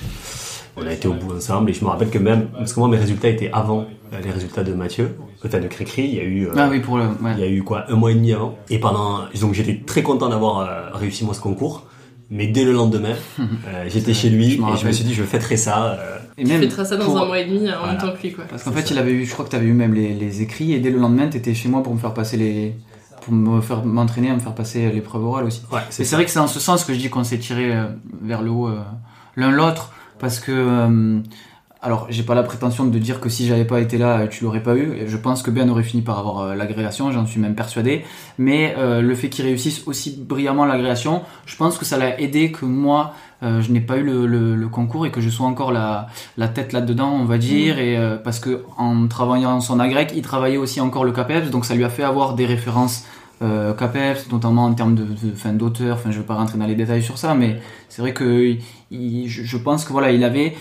On 0.76 0.84
a 0.86 0.92
été 0.92 1.06
au 1.08 1.14
bout 1.14 1.34
ensemble 1.36 1.70
et 1.70 1.72
je 1.74 1.82
me 1.84 1.88
rappelle 1.90 2.10
que 2.10 2.18
même, 2.18 2.48
parce 2.48 2.72
que 2.74 2.80
moi 2.80 2.88
mes 2.88 2.98
résultats 2.98 3.28
étaient 3.28 3.50
avant 3.52 3.86
euh, 4.12 4.20
les 4.22 4.30
résultats 4.30 4.62
de 4.64 4.74
Mathieu, 4.74 5.16
enfin 5.46 5.60
de 5.60 5.68
Cricri, 5.68 6.02
il 6.04 6.14
y 6.14 6.20
a 6.20 6.24
eu, 6.24 6.46
euh, 6.46 6.52
Ah 6.56 6.68
oui, 6.70 6.80
pour 6.80 6.98
le. 6.98 7.04
ouais. 7.04 7.32
il 7.36 7.40
y 7.40 7.44
a 7.44 7.48
eu 7.48 7.62
quoi, 7.62 7.84
un 7.88 7.96
mois 7.96 8.10
et 8.10 8.14
demi 8.14 8.32
avant. 8.32 8.56
Et 8.70 8.78
pendant, 8.78 9.20
donc 9.40 9.54
j'étais 9.54 9.80
très 9.86 10.02
content 10.02 10.28
d'avoir 10.28 10.60
euh, 10.60 10.90
réussi 10.94 11.24
moi 11.24 11.34
ce 11.34 11.40
concours. 11.40 11.84
Mais 12.28 12.48
dès 12.48 12.64
le 12.64 12.72
lendemain, 12.72 13.14
euh, 13.40 13.84
j'étais 13.88 14.12
chez 14.12 14.30
lui 14.30 14.50
Je 14.52 14.60
me 14.60 14.72
et 14.74 14.76
je 14.76 14.86
me 14.86 14.90
suis 14.92 15.04
dit 15.04 15.14
je 15.14 15.22
fêterai 15.22 15.56
ça. 15.56 15.92
euh, 16.00 16.18
Et 16.36 16.42
Tu 16.44 16.50
même 16.50 16.60
fêteras 16.60 16.84
ça 16.84 16.96
dans 16.96 17.04
pour- 17.04 17.20
un 17.22 17.26
mois 17.26 17.38
et 17.38 17.44
demi 17.44 17.70
en 17.70 17.78
Voilà. 17.78 17.92
même 17.92 17.98
temps 18.00 18.12
que 18.12 18.20
lui, 18.26 18.32
quoi. 18.32 18.44
Parce 18.50 18.64
qu'en 18.64 18.72
fait, 18.72 18.90
il 18.90 18.98
avait 18.98 19.12
eu, 19.12 19.24
je 19.24 19.32
crois 19.32 19.44
que 19.44 19.50
tu 19.50 19.56
avais 19.56 19.66
eu 19.66 19.72
même 19.72 19.94
les, 19.94 20.12
les 20.12 20.42
écrits 20.42 20.72
et 20.72 20.80
dès 20.80 20.90
le 20.90 20.98
lendemain, 20.98 21.28
tu 21.28 21.36
étais 21.36 21.54
chez 21.54 21.68
moi 21.68 21.82
pour 21.84 21.94
me 21.94 21.98
faire 22.00 22.14
passer 22.14 22.36
les. 22.36 22.74
pour 23.22 23.32
me 23.32 23.60
faire 23.60 23.84
m'entraîner 23.84 24.30
à 24.30 24.34
me 24.34 24.40
faire 24.40 24.54
passer 24.56 24.90
l'épreuve 24.90 25.24
orale 25.24 25.44
aussi. 25.46 25.62
Ouais, 25.72 25.78
Et 25.98 26.04
c'est 26.04 26.16
vrai 26.16 26.24
que 26.24 26.30
c'est 26.32 26.40
en 26.40 26.48
ce 26.48 26.58
sens 26.58 26.84
que 26.84 26.92
je 26.94 26.98
dis 26.98 27.10
qu'on 27.10 27.22
s'est 27.24 27.38
tiré 27.38 27.72
euh, 27.76 27.84
vers 28.22 28.42
le 28.42 28.50
haut 28.50 28.68
euh, 28.68 28.80
l'un 29.36 29.50
l'autre 29.52 29.92
parce 30.18 30.40
que. 30.40 31.20
Alors, 31.86 32.06
j'ai 32.10 32.24
pas 32.24 32.34
la 32.34 32.42
prétention 32.42 32.84
de 32.84 32.98
dire 32.98 33.20
que 33.20 33.28
si 33.28 33.46
j'avais 33.46 33.64
pas 33.64 33.80
été 33.80 33.96
là, 33.96 34.18
euh, 34.22 34.26
tu 34.26 34.42
l'aurais 34.42 34.62
pas 34.62 34.74
eu. 34.74 34.92
Et 34.98 35.06
Je 35.06 35.16
pense 35.16 35.42
que 35.42 35.52
Ben 35.52 35.70
aurait 35.70 35.84
fini 35.84 36.02
par 36.02 36.18
avoir 36.18 36.40
euh, 36.40 36.54
l'agrégation, 36.56 37.12
j'en 37.12 37.24
suis 37.26 37.40
même 37.40 37.54
persuadé. 37.54 38.04
Mais 38.38 38.74
euh, 38.76 39.00
le 39.00 39.14
fait 39.14 39.28
qu'il 39.28 39.44
réussisse 39.44 39.84
aussi 39.86 40.16
brillamment 40.18 40.64
l'agrégation, 40.66 41.22
je 41.46 41.54
pense 41.56 41.78
que 41.78 41.84
ça 41.84 41.96
l'a 41.96 42.20
aidé 42.20 42.50
que 42.50 42.64
moi, 42.66 43.14
euh, 43.44 43.60
je 43.62 43.70
n'ai 43.70 43.80
pas 43.80 43.98
eu 43.98 44.02
le, 44.02 44.26
le- 44.26 44.56
le 44.56 44.68
concours 44.68 45.06
et 45.06 45.10
que 45.12 45.20
je 45.20 45.30
sois 45.30 45.46
encore 45.46 45.70
la, 45.70 46.08
la 46.36 46.48
tête 46.48 46.72
là-dedans, 46.72 47.10
on 47.12 47.24
va 47.24 47.38
dire. 47.38 47.78
Et 47.78 47.96
euh, 47.96 48.16
parce 48.16 48.40
que 48.40 48.64
en 48.78 49.06
travaillant 49.06 49.60
son 49.60 49.78
agrég, 49.78 50.08
il 50.16 50.22
travaillait 50.22 50.56
aussi 50.56 50.80
encore 50.80 51.04
le 51.04 51.12
CAPEPS, 51.12 51.50
donc 51.50 51.64
ça 51.64 51.74
lui 51.76 51.84
a 51.84 51.88
fait 51.88 52.02
avoir 52.02 52.34
des 52.34 52.46
références 52.46 53.04
euh, 53.42 53.74
CAPEPS, 53.74 54.32
notamment 54.32 54.64
en 54.64 54.74
termes 54.74 54.94
de, 54.96 55.06
d'auteur. 55.52 55.96
Enfin, 55.96 56.10
je 56.10 56.18
vais 56.18 56.24
pas 56.26 56.34
rentrer 56.34 56.58
dans 56.58 56.66
les 56.66 56.74
détails 56.74 57.02
sur 57.02 57.16
ça, 57.18 57.34
mais 57.34 57.60
c'est 57.88 58.02
vrai 58.02 58.12
que 58.12 58.56
il- 58.90 59.28
je, 59.28 59.44
je 59.44 59.56
pense 59.56 59.84
que 59.84 59.92
voilà, 59.92 60.10
il 60.10 60.24
avait 60.24 60.54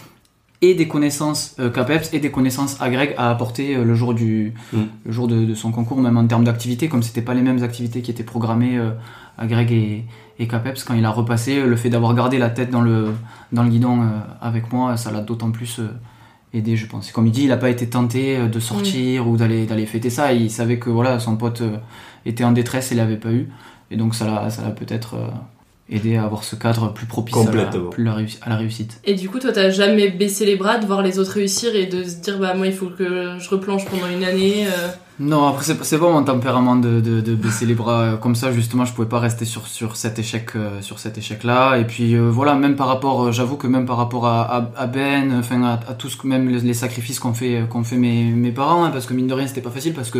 et 0.61 0.73
des 0.73 0.87
connaissances 0.87 1.55
euh, 1.59 1.69
CAPEPS 1.69 2.13
et 2.13 2.19
des 2.19 2.31
connaissances 2.31 2.77
à 2.79 3.29
apporter 3.29 3.75
euh, 3.75 3.83
le 3.83 3.93
jour 3.95 4.13
du 4.13 4.53
Mm. 4.73 4.77
le 5.05 5.11
jour 5.11 5.27
de, 5.27 5.45
de 5.45 5.53
son 5.53 5.71
concours, 5.71 5.99
même 5.99 6.17
en 6.17 6.25
termes 6.27 6.43
d'activité, 6.43 6.87
comme 6.87 7.03
c'était 7.03 7.21
pas 7.21 7.33
les 7.33 7.41
mêmes 7.41 7.63
activités 7.63 8.01
qui 8.01 8.11
étaient 8.11 8.23
programmées 8.23 8.77
euh, 8.77 8.91
agrég 9.37 9.71
et, 9.71 10.05
et 10.39 10.47
CAPEPS 10.47 10.83
quand 10.85 10.93
il 10.93 11.05
a 11.05 11.11
repassé, 11.11 11.61
le 11.63 11.75
fait 11.75 11.89
d'avoir 11.89 12.13
gardé 12.15 12.37
la 12.37 12.49
tête 12.49 12.69
dans 12.69 12.81
le 12.81 13.13
dans 13.51 13.63
le 13.63 13.69
guidon 13.69 14.01
euh, 14.01 14.05
avec 14.41 14.71
moi, 14.73 14.97
ça 14.97 15.11
l'a 15.11 15.21
d'autant 15.21 15.51
plus 15.51 15.79
euh, 15.79 15.89
aidé, 16.53 16.75
je 16.77 16.87
pense. 16.87 17.09
Et 17.09 17.11
Comme 17.11 17.27
il 17.27 17.31
dit, 17.31 17.43
il 17.43 17.49
n'a 17.49 17.57
pas 17.57 17.69
été 17.69 17.87
tenté 17.87 18.37
euh, 18.37 18.47
de 18.47 18.59
sortir 18.59 19.27
ou 19.27 19.35
d'aller 19.37 19.65
d'aller 19.65 19.85
fêter 19.85 20.09
ça. 20.09 20.31
Il 20.33 20.49
savait 20.49 20.79
que 20.79 20.89
voilà, 20.89 21.19
son 21.19 21.35
pote 21.35 21.61
euh, 21.61 21.77
était 22.25 22.43
en 22.45 22.53
détresse 22.53 22.91
et 22.91 22.95
l'avait 22.95 23.17
pas 23.17 23.31
eu, 23.31 23.49
et 23.91 23.97
donc 23.97 24.15
ça 24.15 24.25
l'a 24.25 24.49
ça 24.49 24.61
l'a 24.61 24.71
peut-être 24.71 25.15
aidé 25.89 26.15
à 26.17 26.23
avoir 26.23 26.43
ce 26.43 26.55
cadre 26.55 26.91
plus 26.93 27.05
propice 27.05 27.35
à 27.35 27.39
la, 27.39 27.45
Complètement. 27.45 27.89
plus 27.91 28.03
la 28.03 28.13
réussi- 28.13 28.39
à 28.41 28.49
la 28.49 28.55
réussite. 28.57 28.99
Et 29.03 29.13
du 29.13 29.29
coup, 29.29 29.37
toi, 29.39 29.51
t'as 29.51 29.69
jamais 29.69 30.09
baissé 30.09 30.43
les 30.45 30.55
bras 30.55 30.77
de 30.79 30.85
voir 30.87 31.03
les 31.03 31.19
autres 31.19 31.33
réussir 31.33 31.75
et 31.75 31.85
de 31.85 32.03
se 32.03 32.15
dire, 32.15 32.39
bah, 32.39 32.55
moi, 32.55 32.65
il 32.65 32.73
faut 32.73 32.87
que 32.87 33.37
je 33.37 33.49
replanche 33.49 33.85
pendant 33.85 34.07
une 34.07 34.23
année. 34.23 34.65
euh. 34.67 34.87
Non, 35.17 35.47
après 35.47 35.63
c'est 35.63 35.81
c'est 35.85 35.97
pas 35.97 36.11
mon 36.11 36.23
tempérament 36.25 36.75
de, 36.75 36.99
de, 36.99 37.21
de 37.21 37.35
baisser 37.35 37.65
les 37.65 37.73
bras 37.75 38.01
euh, 38.01 38.17
comme 38.17 38.35
ça. 38.35 38.51
Justement, 38.51 38.83
je 38.83 38.91
pouvais 38.93 39.07
pas 39.07 39.19
rester 39.19 39.45
sur 39.45 39.65
sur 39.65 39.95
cet 39.95 40.19
échec 40.19 40.49
euh, 40.57 40.81
sur 40.81 40.99
cet 40.99 41.17
échec 41.17 41.45
là. 41.45 41.77
Et 41.77 41.85
puis 41.85 42.15
euh, 42.15 42.29
voilà, 42.29 42.55
même 42.55 42.75
par 42.75 42.87
rapport, 42.87 43.31
j'avoue 43.31 43.55
que 43.55 43.65
même 43.67 43.85
par 43.85 43.95
rapport 43.95 44.27
à, 44.27 44.41
à, 44.41 44.71
à 44.75 44.87
Ben, 44.87 45.33
enfin 45.39 45.63
à, 45.63 45.73
à 45.87 45.93
tout 45.93 46.09
ce 46.09 46.17
que 46.17 46.27
même 46.27 46.49
les, 46.49 46.59
les 46.59 46.73
sacrifices 46.73 47.19
qu'ont 47.19 47.33
fait 47.33 47.63
qu'ont 47.69 47.85
fait 47.85 47.95
mes 47.95 48.25
mes 48.25 48.51
parents, 48.51 48.83
hein, 48.83 48.89
parce 48.91 49.05
que 49.05 49.13
mine 49.13 49.27
de 49.27 49.33
rien 49.33 49.47
c'était 49.47 49.61
pas 49.61 49.69
facile 49.69 49.93
parce 49.93 50.11
que 50.11 50.19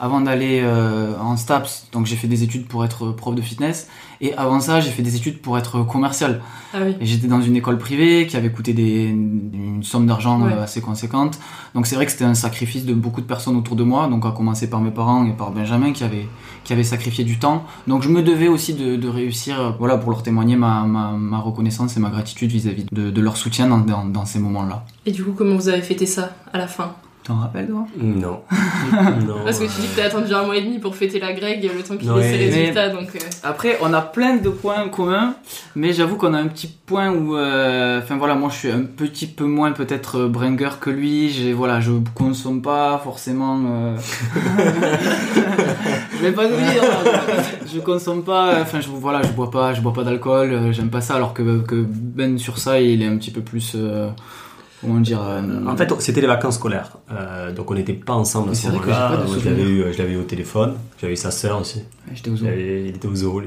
avant 0.00 0.20
d'aller 0.20 0.60
euh, 0.62 1.14
en 1.20 1.36
STAPS, 1.36 1.88
donc 1.92 2.06
j'ai 2.06 2.16
fait 2.16 2.28
des 2.28 2.42
études 2.42 2.66
pour 2.68 2.84
être 2.84 3.10
prof 3.12 3.34
de 3.34 3.42
fitness. 3.42 3.88
Et 4.20 4.34
avant 4.34 4.58
ça, 4.58 4.80
j'ai 4.80 4.90
fait 4.90 5.02
des 5.02 5.14
études 5.14 5.40
pour 5.40 5.56
être 5.58 5.82
commercial. 5.82 6.40
Ah 6.74 6.78
oui. 6.84 6.96
Et 7.00 7.06
j'étais 7.06 7.28
dans 7.28 7.40
une 7.40 7.54
école 7.54 7.78
privée 7.78 8.26
qui 8.26 8.36
avait 8.36 8.50
coûté 8.50 8.72
des, 8.72 9.04
une 9.06 9.82
somme 9.82 10.06
d'argent 10.06 10.40
Ouais. 10.42 10.52
euh, 10.52 10.64
assez 10.64 10.80
conséquente. 10.80 11.38
Donc 11.74 11.86
c'est 11.86 11.94
vrai 11.94 12.04
que 12.06 12.12
c'était 12.12 12.24
un 12.24 12.34
sacrifice 12.34 12.84
de 12.84 12.94
beaucoup 12.94 13.20
de 13.20 13.26
personnes 13.26 13.56
autour 13.56 13.76
de 13.76 13.84
moi, 13.84 14.08
donc 14.08 14.26
à 14.26 14.32
commencer 14.32 14.68
par 14.68 14.80
mes 14.80 14.90
parents 14.90 15.24
et 15.24 15.32
par 15.32 15.52
Benjamin 15.52 15.92
qui 15.92 16.02
avait, 16.04 16.26
qui 16.64 16.72
avait 16.72 16.82
sacrifié 16.84 17.22
du 17.24 17.38
temps. 17.38 17.64
Donc 17.86 18.02
je 18.02 18.08
me 18.08 18.22
devais 18.22 18.48
aussi 18.48 18.74
de, 18.74 18.96
de 18.96 19.08
réussir, 19.08 19.60
euh, 19.60 19.70
voilà, 19.78 19.96
pour 19.98 20.10
leur 20.10 20.22
témoigner 20.24 20.56
ma, 20.56 20.82
ma, 20.82 21.12
ma 21.12 21.38
reconnaissance 21.38 21.96
et 21.96 22.00
ma 22.00 22.10
gratitude 22.10 22.50
vis-à-vis 22.50 22.86
de, 22.90 23.10
de 23.10 23.20
leur 23.20 23.36
soutien 23.36 23.68
dans, 23.68 23.78
dans, 23.78 24.04
dans 24.04 24.24
ces 24.24 24.40
moments-là. 24.40 24.84
Et 25.06 25.12
du 25.12 25.22
coup, 25.24 25.32
comment 25.36 25.54
vous 25.54 25.68
avez 25.68 25.82
fêté 25.82 26.06
ça 26.06 26.30
à 26.52 26.58
la 26.58 26.66
fin? 26.66 26.92
T'en 27.28 27.34
rappelles, 27.36 27.68
toi 27.68 27.84
Non. 28.00 28.40
non. 29.26 29.34
Parce 29.44 29.58
que 29.58 29.64
tu 29.66 29.80
dis 29.82 29.88
que 29.88 29.96
t'as 30.00 30.06
attendu 30.06 30.32
un 30.32 30.44
mois 30.44 30.56
et 30.56 30.62
demi 30.62 30.78
pour 30.78 30.96
fêter 30.96 31.20
la 31.20 31.34
Greg, 31.34 31.62
le 31.62 31.82
temps 31.82 31.98
qu'il 31.98 32.10
Ouais, 32.10 32.20
ait 32.26 32.32
ses 32.32 32.38
mais- 32.50 32.60
résultats, 32.60 32.88
donc... 32.88 33.08
euh, 33.14 33.18
Après, 33.42 33.76
on 33.82 33.92
a 33.92 34.00
plein 34.00 34.36
de 34.38 34.48
points 34.48 34.88
communs, 34.88 35.34
mais 35.76 35.92
j'avoue 35.92 36.16
qu'on 36.16 36.32
a 36.32 36.38
un 36.38 36.46
petit 36.46 36.68
point 36.86 37.10
où, 37.12 37.36
euh, 37.36 38.00
enfin 38.02 38.16
voilà, 38.16 38.34
moi 38.34 38.48
je 38.50 38.56
suis 38.56 38.70
un 38.70 38.80
petit 38.82 39.26
peu 39.26 39.44
moins 39.44 39.72
peut-être 39.72 40.20
euh, 40.20 40.28
bringer 40.28 40.70
que 40.80 40.88
lui. 40.88 41.28
J'ai 41.28 41.52
voilà, 41.52 41.80
je 41.80 41.92
consomme 42.14 42.62
pas 42.62 42.98
forcément. 43.04 43.60
euh, 43.66 43.96
je 46.16 46.22
vais 46.22 46.32
pas 46.32 46.46
vous 46.48 46.56
dire. 46.56 46.82
hein, 46.82 47.42
Je, 47.74 47.80
consomme 47.80 48.22
pas. 48.24 48.62
Enfin, 48.62 48.80
je 48.80 48.88
voilà, 48.88 49.20
je 49.22 49.32
bois 49.32 49.50
pas, 49.50 49.74
je 49.74 49.82
bois 49.82 49.92
pas 49.92 50.02
d'alcool. 50.04 50.72
J'aime 50.72 50.88
pas 50.88 51.02
ça, 51.02 51.16
alors 51.16 51.34
que, 51.34 51.60
que 51.60 51.84
Ben 51.86 52.38
sur 52.38 52.56
ça, 52.58 52.80
il 52.80 53.02
est 53.02 53.06
un 53.06 53.16
petit 53.18 53.30
peu 53.30 53.42
plus. 53.42 53.72
euh, 53.74 54.08
comment 54.80 55.00
dire 55.00 55.20
euh, 55.22 55.40
En 55.66 55.76
fait, 55.76 55.92
c'était 56.00 56.20
les 56.20 56.26
vacances 56.26 56.56
scolaires. 56.56 56.90
Euh, 57.10 57.52
donc 57.52 57.70
on 57.70 57.74
n'était 57.74 57.92
pas 57.92 58.12
ensemble 58.14 58.50
à 58.50 58.54
ce 58.54 58.62
c'est 58.62 58.68
vrai 58.68 58.78
que 58.78 58.86
moment-là. 58.86 59.20
Je 59.40 59.48
l'avais 59.48 59.62
eu, 59.62 59.84
je 59.92 59.98
l'avais 59.98 60.12
eu 60.12 60.16
au 60.18 60.22
téléphone. 60.22 60.74
J'avais 61.00 61.12
eu 61.12 61.16
sa 61.16 61.30
sœur 61.30 61.60
aussi. 61.60 61.82
J'étais 62.14 62.30
au 62.30 62.36
zoo. 62.36 62.46
Il 62.46 62.88
était 62.88 63.06
au 63.08 63.14
zoo. 63.14 63.42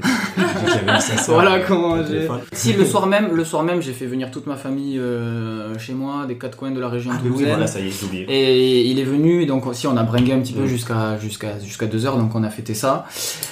J'avais 0.66 0.98
eu 0.98 1.00
sa 1.00 1.16
sœur. 1.16 1.34
Voilà 1.34 1.60
comment 1.60 2.02
j'ai. 2.04 2.28
Si 2.52 2.72
le 2.72 2.84
soir 2.84 3.06
même, 3.06 3.34
le 3.34 3.44
soir 3.44 3.62
même, 3.62 3.82
j'ai 3.82 3.92
fait 3.92 4.06
venir 4.06 4.30
toute 4.30 4.46
ma 4.46 4.56
famille 4.56 4.98
euh, 4.98 5.78
chez 5.78 5.92
moi, 5.94 6.26
des 6.26 6.36
quatre 6.38 6.56
coins 6.56 6.70
de 6.70 6.80
la 6.80 6.88
région 6.88 7.10
Ah, 7.14 7.20
oui, 7.24 7.44
voilà, 7.46 7.66
ça 7.66 7.80
y 7.80 7.88
est, 7.88 7.90
j'ai 7.90 8.06
oublié. 8.06 8.26
Et 8.28 8.86
il 8.90 8.98
est 8.98 9.04
venu, 9.04 9.42
et 9.42 9.46
donc 9.46 9.66
aussi 9.66 9.86
on 9.86 9.96
a 9.96 10.02
bringué 10.02 10.32
un 10.32 10.40
petit 10.40 10.52
peu 10.54 10.62
Mm. 10.62 10.66
jusqu'à 10.66 11.18
jusqu'à 11.18 11.58
jusqu'à 11.58 11.86
deux 11.86 12.06
heures, 12.06 12.16
donc 12.16 12.34
on 12.34 12.42
a 12.44 12.50
fêté 12.50 12.74
ça. 12.74 13.06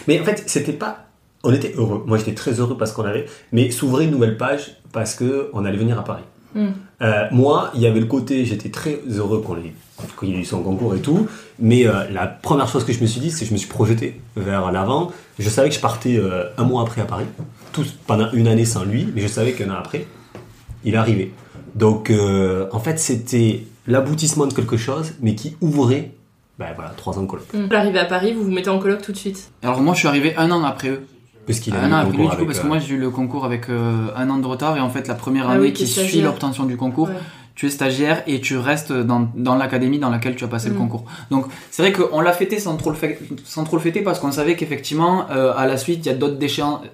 Mais 0.06 0.20
en 0.20 0.24
fait, 0.24 0.44
c'était 0.46 0.72
pas. 0.72 1.06
On 1.42 1.52
était 1.52 1.72
heureux. 1.76 2.04
Moi, 2.06 2.18
j'étais 2.18 2.34
très 2.34 2.60
heureux 2.60 2.76
parce 2.76 2.92
qu'on 2.92 3.04
avait. 3.04 3.26
Mais 3.52 3.70
s'ouvrait 3.70 4.04
une 4.04 4.10
nouvelle 4.10 4.36
page 4.36 4.76
parce 4.92 5.14
que 5.14 5.48
on 5.54 5.64
allait 5.64 5.78
venir 5.78 5.98
à 5.98 6.04
Paris. 6.04 6.22
Mm. 6.54 6.66
Euh, 7.02 7.24
moi, 7.30 7.70
il 7.74 7.80
y 7.80 7.86
avait 7.86 8.00
le 8.00 8.06
côté, 8.06 8.44
j'étais 8.44 8.68
très 8.70 9.00
heureux 9.08 9.40
qu'on 9.40 9.56
ait- 9.56 9.74
qu'il 10.18 10.34
ait 10.34 10.38
eu 10.38 10.44
son 10.44 10.62
concours 10.62 10.94
et 10.94 11.00
tout. 11.00 11.26
Mais 11.58 11.86
euh, 11.86 12.08
la 12.10 12.26
première 12.26 12.68
chose 12.68 12.84
que 12.84 12.92
je 12.92 13.00
me 13.00 13.06
suis 13.06 13.20
dit, 13.20 13.30
c'est 13.30 13.40
que 13.44 13.48
je 13.48 13.52
me 13.52 13.58
suis 13.58 13.68
projeté 13.68 14.20
vers 14.36 14.70
l'avant. 14.72 15.12
Je 15.38 15.48
savais 15.48 15.68
que 15.68 15.74
je 15.74 15.80
partais 15.80 16.16
euh, 16.16 16.44
un 16.58 16.64
mois 16.64 16.82
après 16.82 17.00
à 17.02 17.04
Paris, 17.04 17.26
tout 17.72 17.84
pendant 18.06 18.30
une 18.32 18.48
année 18.48 18.64
sans 18.64 18.84
lui, 18.84 19.08
mais 19.14 19.20
je 19.20 19.28
savais 19.28 19.52
qu'un 19.52 19.70
an 19.70 19.76
après, 19.78 20.06
il 20.84 20.96
arrivait. 20.96 21.30
Donc, 21.74 22.10
euh, 22.10 22.66
en 22.72 22.80
fait, 22.80 22.98
c'était 22.98 23.64
l'aboutissement 23.86 24.46
de 24.46 24.52
quelque 24.54 24.76
chose, 24.76 25.12
mais 25.20 25.34
qui 25.34 25.56
ouvrait, 25.60 26.12
ben 26.58 26.68
voilà, 26.74 26.90
trois 26.96 27.18
ans 27.18 27.22
de 27.22 27.26
coloc. 27.28 27.44
Vous 27.54 27.74
arrivez 27.74 27.98
à 27.98 28.04
Paris, 28.04 28.32
vous 28.34 28.44
vous 28.44 28.50
mettez 28.50 28.70
en 28.70 28.78
coloc 28.78 29.02
tout 29.02 29.12
de 29.12 29.16
suite? 29.16 29.50
Alors 29.62 29.80
moi 29.80 29.94
je 29.94 30.00
suis 30.00 30.08
arrivé 30.08 30.34
un 30.36 30.50
an 30.50 30.62
après 30.64 30.88
eux. 30.90 31.06
Puisqu'il 31.50 31.74
a 31.74 31.82
un 31.82 31.88
eu 31.88 31.92
an 31.92 31.96
le 31.96 32.02
après 32.02 32.10
lui, 32.12 32.16
concours 32.18 32.30
du 32.30 32.30
coup, 32.30 32.34
avec, 32.34 32.46
parce 32.46 32.58
que 32.60 32.64
euh, 32.64 32.68
moi 32.68 32.78
j'ai 32.78 32.94
eu 32.94 32.98
le 32.98 33.10
concours 33.10 33.44
avec 33.44 33.68
euh, 33.68 34.08
un 34.16 34.30
an 34.30 34.38
de 34.38 34.46
retard 34.46 34.76
et 34.76 34.80
en 34.80 34.88
fait 34.90 35.08
la 35.08 35.14
première 35.14 35.48
Ah 35.48 35.52
année 35.52 35.62
oui, 35.62 35.72
qui 35.72 35.86
suit 35.86 36.20
l'obtention 36.22 36.64
du 36.64 36.76
concours, 36.76 37.08
Ouais. 37.08 37.14
Tu 37.60 37.66
es 37.66 37.70
stagiaire 37.70 38.22
et 38.26 38.40
tu 38.40 38.56
restes 38.56 38.90
dans, 38.90 39.28
dans 39.34 39.54
l'académie 39.54 39.98
dans 39.98 40.08
laquelle 40.08 40.34
tu 40.34 40.44
as 40.44 40.48
passé 40.48 40.70
le 40.70 40.76
Mm. 40.76 40.78
concours. 40.78 41.04
Donc 41.30 41.44
c'est 41.70 41.82
vrai 41.82 41.92
qu'on 41.92 42.22
l'a 42.22 42.32
fêté 42.32 42.58
sans 42.58 42.74
trop 42.78 42.88
le, 42.88 42.96
fait- 42.96 43.18
sans 43.44 43.64
trop 43.64 43.76
le 43.76 43.82
fêter 43.82 44.00
parce 44.00 44.18
qu'on 44.18 44.32
savait 44.32 44.56
qu'effectivement 44.56 45.26
euh, 45.30 45.52
à 45.54 45.66
la 45.66 45.76
suite 45.76 46.06
il 46.06 46.08
y 46.08 46.12
a 46.12 46.14
d'autres 46.14 46.38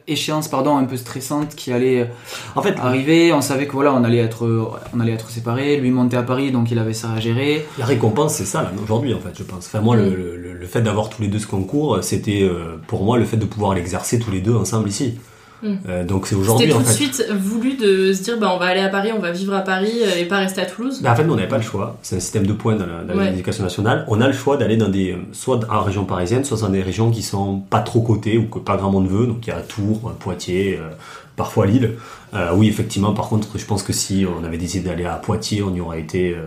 échéances 0.08 0.48
pardon, 0.48 0.76
un 0.76 0.82
peu 0.82 0.96
stressantes 0.96 1.54
qui 1.54 1.72
allaient 1.72 2.10
En 2.56 2.62
fait, 2.62 2.74
arriver. 2.80 3.32
On 3.32 3.40
savait 3.42 3.66
que 3.68 3.74
voilà 3.74 3.92
on 3.94 4.02
allait 4.02 4.18
être, 4.18 4.44
on 4.92 4.98
allait 4.98 5.12
être 5.12 5.30
séparés. 5.30 5.76
Lui 5.76 5.92
monter 5.92 6.16
à 6.16 6.24
Paris 6.24 6.50
donc 6.50 6.72
il 6.72 6.80
avait 6.80 6.94
ça 6.94 7.12
à 7.12 7.20
gérer. 7.20 7.64
La 7.78 7.84
récompense, 7.84 8.34
c'est 8.34 8.44
ça, 8.44 8.72
aujourd'hui, 8.82 9.14
en 9.14 9.20
fait, 9.20 9.38
je 9.38 9.44
pense. 9.44 9.66
Enfin, 9.66 9.80
moi, 9.80 9.96
Mm. 9.96 10.00
le, 10.00 10.36
le- 10.36 10.52
le 10.54 10.66
fait 10.66 10.82
d'avoir 10.82 11.10
tous 11.10 11.22
les 11.22 11.28
deux 11.28 11.38
ce 11.38 11.46
concours, 11.46 11.98
c'était 12.02 12.42
euh, 12.42 12.76
pour 12.88 13.04
moi 13.04 13.18
le 13.18 13.24
fait 13.24 13.36
de 13.36 13.44
pouvoir 13.44 13.72
l'exercer 13.74 14.18
tous 14.18 14.32
les 14.32 14.40
deux 14.40 14.54
ensemble 14.56 14.88
ici. 14.88 15.16
Mm. 15.62 15.74
Euh, 15.88 16.04
donc, 16.04 16.26
c'est 16.26 16.34
C'était 16.34 16.40
aujourd'hui, 16.42 16.68
tout 16.70 16.76
en 16.76 16.80
de 16.80 16.84
suite 16.86 17.26
voulu 17.32 17.76
de 17.76 18.12
se 18.12 18.22
dire, 18.22 18.38
bah, 18.38 18.50
on 18.54 18.58
va 18.58 18.66
aller 18.66 18.80
à 18.80 18.88
Paris, 18.88 19.10
on 19.16 19.20
va 19.20 19.30
vivre 19.32 19.54
à 19.54 19.60
Paris 19.62 19.92
euh, 20.02 20.18
et 20.20 20.24
pas 20.26 20.38
rester 20.38 20.60
à 20.60 20.66
Toulouse. 20.66 21.00
Ben, 21.02 21.12
en 21.12 21.16
fait, 21.16 21.24
nous, 21.24 21.32
on 21.32 21.36
n'avait 21.36 21.48
pas 21.48 21.56
le 21.56 21.62
choix. 21.62 21.96
C'est 22.02 22.16
un 22.16 22.20
système 22.20 22.46
de 22.46 22.52
points 22.52 22.76
dans 22.76 22.86
la- 22.86 23.04
dans 23.04 23.14
Ouais. 23.18 23.30
l'éducation 23.30 23.64
nationale. 23.64 24.04
On 24.08 24.20
a 24.20 24.26
le 24.26 24.32
choix 24.32 24.56
d'aller 24.56 24.76
dans 24.76 24.88
des, 24.88 25.16
soit 25.32 25.60
en 25.70 25.82
région 25.82 26.04
parisienne, 26.04 26.44
soit 26.44 26.58
dans 26.60 26.68
des 26.68 26.82
régions 26.82 27.10
qui 27.10 27.22
sont 27.22 27.60
pas 27.60 27.80
trop 27.80 28.00
cotées 28.02 28.36
ou 28.38 28.46
que 28.46 28.58
pas 28.58 28.76
grand 28.76 28.90
monde 28.90 29.08
veut. 29.08 29.26
Donc, 29.26 29.46
il 29.46 29.50
y 29.50 29.52
a 29.52 29.60
Tours, 29.60 30.12
Poitiers, 30.20 30.78
euh, 30.80 30.90
parfois 31.36 31.66
Lille. 31.66 31.92
Euh, 32.34 32.50
oui, 32.54 32.68
effectivement, 32.68 33.14
par 33.14 33.28
contre, 33.28 33.48
je 33.58 33.64
pense 33.64 33.82
que 33.82 33.92
si 33.94 34.26
on 34.26 34.44
avait 34.44 34.58
décidé 34.58 34.88
d'aller 34.88 35.04
à 35.06 35.14
Poitiers, 35.14 35.62
on 35.62 35.74
y 35.74 35.80
aurait 35.80 36.00
été 36.00 36.32
euh, 36.34 36.46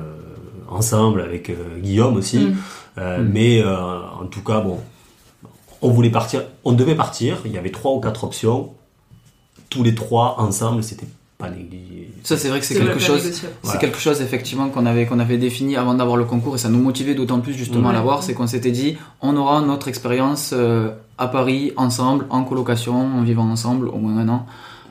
ensemble 0.69 1.21
avec 1.21 1.49
euh, 1.49 1.55
Guillaume 1.81 2.15
aussi. 2.15 2.37
Mm. 2.39 2.55
Euh, 2.99 3.19
Mm. 3.19 3.29
Mais 3.33 3.61
euh, 3.63 3.75
en 4.21 4.25
tout 4.29 4.41
cas, 4.43 4.59
bon, 4.59 4.77
on 5.81 5.89
voulait 5.89 6.09
partir, 6.09 6.43
on 6.65 6.73
devait 6.73 6.95
partir. 6.95 7.37
Il 7.45 7.51
y 7.51 7.57
avait 7.57 7.71
trois 7.71 7.93
ou 7.93 7.99
quatre 8.01 8.23
options. 8.25 8.71
Tous 9.69 9.83
les 9.83 9.93
trois 9.95 10.35
ensemble, 10.39 10.83
c'était 10.83 11.07
pas 11.37 11.49
négligé. 11.49 12.11
Ça 12.23 12.35
c'est 12.37 12.49
vrai 12.49 12.59
que 12.59 12.65
c'est 12.65 12.75
quelque 12.75 12.99
chose. 12.99 13.21
C'est 13.63 13.79
quelque 13.79 13.97
chose 13.99 14.21
effectivement 14.21 14.69
qu'on 14.69 14.85
avait 14.85 15.05
qu'on 15.05 15.19
avait 15.19 15.37
défini 15.37 15.77
avant 15.77 15.93
d'avoir 15.93 16.17
le 16.17 16.25
concours 16.25 16.55
et 16.55 16.57
ça 16.57 16.67
nous 16.69 16.79
motivait 16.81 17.15
d'autant 17.15 17.39
plus 17.39 17.53
justement 17.53 17.87
à 17.89 17.91
Ouais. 17.91 17.97
l'avoir, 17.97 18.23
c'est 18.23 18.33
qu'on 18.33 18.47
s'était 18.47 18.71
dit 18.71 18.97
on 19.21 19.37
aura 19.37 19.61
notre 19.61 19.87
expérience 19.87 20.51
euh, 20.53 20.89
à 21.17 21.27
Paris 21.27 21.71
ensemble 21.77 22.25
en 22.29 22.43
colocation, 22.43 22.95
en 23.17 23.21
vivant 23.23 23.49
ensemble 23.49 23.87
au 23.87 23.97
moins 23.97 24.17
un 24.17 24.27
an. 24.27 24.45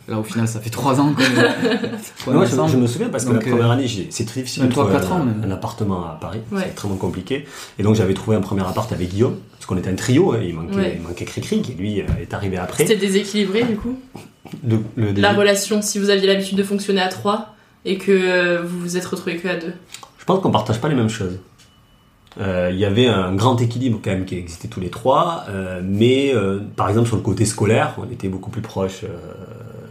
Là 0.09 0.19
au 0.19 0.23
final 0.23 0.49
ça 0.49 0.59
fait 0.61 0.71
trois 0.71 0.99
ans 1.01 1.13
qu'on 1.13 2.33
Moi, 2.33 2.47
je, 2.47 2.77
me 2.79 2.87
souviens 2.87 3.11
parce 3.11 3.25
que 3.27 3.33
Donc, 3.33 3.45
la 3.45 3.51
première 3.51 3.69
euh, 3.71 3.75
année, 3.75 3.87
j'ai- 3.87 4.07
c'est 4.11 4.25
très 4.25 4.41
difficile 4.41 4.63
même 4.63 4.71
de 4.71 4.75
trouver 4.75 4.89
trois, 4.89 5.01
quatre 5.01 5.13
un, 5.13 5.21
ans, 5.21 5.25
même. 5.25 5.43
un 5.45 5.51
appartement 5.51 6.05
à 6.07 6.17
Paris. 6.19 6.41
Ouais. 6.51 6.61
C'est 6.63 6.69
extrêmement 6.69 6.97
compliqué. 6.97 7.45
Et 7.79 7.83
donc, 7.83 7.95
j'avais 7.95 8.15
trouvé 8.15 8.35
un 8.37 8.41
premier 8.41 8.63
appart 8.63 8.91
avec 8.91 9.11
Guillaume, 9.11 9.37
qu'on 9.69 9.77
était 9.77 9.91
un 9.91 9.95
trio. 9.95 10.33
hein, 10.33 10.41
il, 10.43 10.55
manquait, 10.55 10.75
Ouais. 10.77 10.95
il 10.97 11.03
manquait 11.07 11.25
Cricri, 11.25 11.63
qui 11.63 11.75
lui 11.75 12.01
euh, 12.01 12.05
est 12.21 12.35
arrivé 12.35 12.57
après. 12.57 12.85
C'était 12.85 12.97
déséquilibré 12.99 13.63
du 13.63 13.77
coup. 13.77 13.97
Le, 14.67 15.13
La 15.13 15.33
relation, 15.35 15.83
si 15.83 15.99
vous 15.99 16.11
aviez 16.11 16.27
l'habitude 16.27 16.57
de 16.59 16.63
fonctionner 16.65 17.01
à 17.03 17.09
trois 17.09 17.55
et 17.85 17.99
que 17.99 18.11
euh, 18.11 18.63
vous 18.63 18.81
vous 18.81 18.97
êtes 18.97 19.05
retrouvés 19.05 19.37
que 19.37 19.47
à 19.47 19.57
deux. 19.57 19.75
Je 20.19 20.25
pense 20.25 20.41
qu'on 20.43 20.51
partage 20.51 20.81
pas 20.81 20.89
les 20.89 20.95
mêmes 20.95 21.09
choses. 21.11 21.39
Euh, 22.41 22.71
Il 22.73 22.79
y 22.79 22.85
avait 22.85 23.07
un 23.07 23.35
grand 23.35 23.61
équilibre 23.61 24.01
quand 24.03 24.11
même 24.11 24.25
qui 24.25 24.37
existait 24.37 24.69
tous 24.69 24.81
les 24.81 24.91
trois, 24.91 25.45
euh, 25.49 25.81
mais 25.85 26.35
euh, 26.35 26.61
par 26.77 26.89
exemple 26.89 27.07
sur 27.09 27.17
le 27.17 27.23
côté 27.23 27.45
scolaire, 27.45 27.95
on 27.99 28.11
était 28.11 28.29
beaucoup 28.29 28.51
plus 28.51 28.63
proches, 28.63 29.05
euh, 29.05 29.09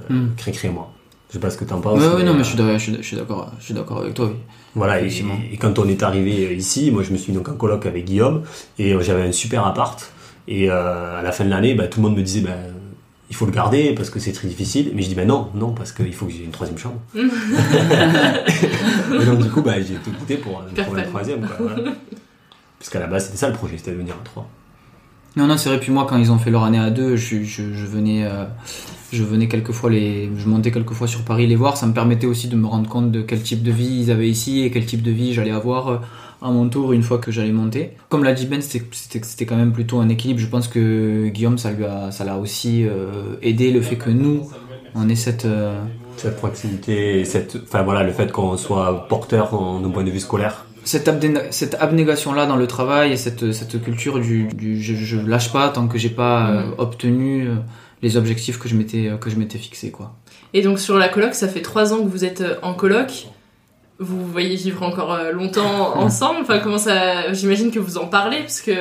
Hmm. 0.09 0.29
Cricri 0.37 0.67
et 0.69 0.71
moi. 0.71 0.89
Je 1.29 1.33
sais 1.33 1.39
pas 1.39 1.49
ce 1.49 1.57
que 1.57 1.65
t'en 1.65 1.79
penses. 1.81 1.99
Ouais, 1.99 2.07
mais, 2.17 2.23
non, 2.23 2.33
mais 2.33 2.39
euh, 2.39 2.43
je 2.43 2.47
suis 2.47 2.57
d'accord, 2.57 3.51
je 3.59 3.63
suis- 3.65 3.73
d'accord, 3.73 3.99
avec 4.01 4.13
toi. 4.13 4.27
Oui. 4.27 4.35
Voilà, 4.75 4.99
et, 5.01 5.05
Effectivement. 5.05 5.35
et 5.51 5.57
quand 5.57 5.77
on 5.79 5.87
est 5.87 6.01
arrivé 6.03 6.55
ici, 6.55 6.91
moi 6.91 7.03
je 7.03 7.11
me 7.11 7.17
suis 7.17 7.31
mis 7.31 7.37
donc 7.37 7.49
en 7.49 7.53
coloc 7.55 7.85
avec 7.85 8.05
Guillaume, 8.05 8.43
et 8.79 8.93
euh, 8.93 9.01
j'avais 9.01 9.23
un 9.23 9.31
super 9.31 9.65
appart, 9.65 10.11
et 10.47 10.69
euh, 10.69 11.19
à 11.19 11.21
la 11.23 11.31
fin 11.31 11.43
de 11.45 11.49
l'année, 11.49 11.73
bah, 11.73 11.87
tout 11.87 11.99
le 12.01 12.07
monde 12.07 12.17
me 12.17 12.21
disait, 12.23 12.41
bah, 12.41 12.51
il 13.29 13.35
faut 13.35 13.45
le 13.45 13.51
garder 13.51 13.93
parce 13.93 14.09
que 14.09 14.19
c'est 14.19 14.31
très 14.31 14.47
difficile, 14.47 14.91
mais 14.95 15.01
je 15.01 15.09
dis, 15.09 15.15
bah 15.15 15.25
non, 15.25 15.49
non, 15.53 15.71
parce 15.73 15.91
qu'il 15.91 16.13
faut 16.13 16.27
que 16.27 16.31
j'ai 16.31 16.45
une 16.45 16.51
troisième 16.51 16.77
chambre. 16.77 17.01
et 19.21 19.25
donc 19.25 19.39
du 19.39 19.49
coup, 19.49 19.61
bah, 19.61 19.73
j'ai 19.81 19.95
tout 19.95 20.11
coûté 20.11 20.37
pour, 20.37 20.61
pour 20.61 20.95
une 20.95 21.03
Pan. 21.03 21.09
troisième, 21.09 21.41
quoi, 21.45 21.55
voilà. 21.59 21.91
Parce 22.79 22.89
qu'à 22.89 22.99
la 22.99 23.07
base, 23.07 23.25
c'était 23.25 23.37
ça 23.37 23.47
le 23.49 23.53
projet, 23.55 23.77
c'était 23.77 23.91
de 23.91 23.97
venir 23.97 24.13
à 24.13 24.23
trois. 24.23 24.47
Non, 25.35 25.45
non, 25.47 25.57
c'est 25.57 25.69
vrai. 25.69 25.79
Puis 25.79 25.91
moi, 25.91 26.05
quand 26.09 26.17
ils 26.17 26.31
ont 26.31 26.37
fait 26.39 26.51
leur 26.51 26.63
année 26.63 26.79
à 26.79 26.89
deux, 26.89 27.15
je, 27.15 27.43
je, 27.43 27.73
je 27.73 27.85
venais, 27.85 28.23
euh, 28.25 28.45
je 29.11 29.23
venais 29.23 29.47
quelquefois 29.47 29.89
les, 29.89 30.29
je 30.37 30.47
montais 30.47 30.71
quelquefois 30.71 31.07
sur 31.07 31.21
Paris 31.23 31.47
les 31.47 31.55
voir. 31.55 31.77
Ça 31.77 31.85
me 31.87 31.93
permettait 31.93 32.27
aussi 32.27 32.47
de 32.47 32.55
me 32.55 32.67
rendre 32.67 32.89
compte 32.89 33.11
de 33.11 33.21
quel 33.21 33.41
type 33.41 33.63
de 33.63 33.71
vie 33.71 34.01
ils 34.03 34.11
avaient 34.11 34.29
ici 34.29 34.63
et 34.63 34.71
quel 34.71 34.85
type 34.85 35.01
de 35.01 35.11
vie 35.11 35.33
j'allais 35.33 35.51
avoir 35.51 35.87
euh, 35.89 35.97
à 36.41 36.51
mon 36.51 36.67
tour 36.69 36.93
une 36.93 37.03
fois 37.03 37.17
que 37.17 37.31
j'allais 37.31 37.51
monter. 37.51 37.91
Comme 38.09 38.23
l'a 38.23 38.33
dit 38.33 38.45
Ben, 38.45 38.61
c'était 38.61 39.45
quand 39.45 39.55
même 39.55 39.71
plutôt 39.71 39.99
un 39.99 40.09
équilibre. 40.09 40.39
Je 40.39 40.47
pense 40.47 40.67
que 40.67 41.27
Guillaume, 41.29 41.57
ça 41.57 41.71
lui 41.71 41.85
a, 41.85 42.11
ça 42.11 42.23
l'a 42.25 42.37
aussi 42.37 42.85
euh, 42.85 43.35
aidé 43.41 43.71
le 43.71 43.81
fait 43.81 43.95
que 43.95 44.09
nous, 44.09 44.49
on 44.95 45.07
ait 45.09 45.15
cette, 45.15 45.45
euh, 45.45 45.79
Cette 46.17 46.37
proximité, 46.37 47.19
et 47.21 47.25
cette, 47.25 47.57
enfin 47.63 47.83
voilà, 47.83 48.03
le 48.03 48.11
fait 48.11 48.31
qu'on 48.31 48.57
soit 48.57 49.07
porteur 49.07 49.53
en, 49.53 49.79
d'un 49.79 49.89
point 49.89 50.03
de 50.03 50.09
vue 50.11 50.19
scolaire. 50.19 50.65
cette, 50.83 51.07
abné- 51.07 51.47
cette 51.51 51.75
abnégation-là 51.79 52.45
dans 52.45 52.55
le 52.55 52.65
travail 52.67 53.11
et 53.13 53.17
cette, 53.17 53.51
cette 53.51 53.81
culture 53.83 54.19
du, 54.19 54.47
du 54.47 54.81
je, 54.81 54.95
je 54.95 55.17
lâche 55.19 55.51
pas 55.51 55.69
tant 55.69 55.87
que 55.87 55.97
j'ai 55.97 56.09
pas 56.09 56.49
euh, 56.49 56.65
Mhm. 56.67 56.73
obtenu 56.77 57.47
les 58.01 58.17
objectifs 58.17 58.60
que 58.60 58.67
je 58.69 58.75
m'étais 58.75 59.12
que 59.19 59.29
je 59.29 59.36
m'étais 59.36 59.57
fixé 59.57 59.91
quoi. 59.91 60.13
Et 60.53 60.62
donc 60.62 60.79
sur 60.79 60.97
la 60.97 61.10
coloc, 61.10 61.33
ça 61.33 61.47
fait 61.47 61.62
trois 61.62 61.93
ans 61.93 61.97
que 62.03 62.10
vous 62.10 62.23
êtes 62.25 62.41
euh, 62.41 62.55
en 62.62 62.73
coloc. 62.73 63.27
Vous 63.99 64.25
voyez 64.27 64.55
vivre 64.55 64.83
encore 64.83 65.13
euh, 65.13 65.31
longtemps 65.31 65.97
ensemble. 65.99 66.39
Enfin, 66.41 66.60
comment 66.60 66.77
ça 66.77 67.33
J'imagine 67.33 67.71
que 67.71 67.79
vous 67.79 67.97
en 67.97 68.05
parlez 68.07 68.39
parce 68.39 68.62
que 68.62 68.71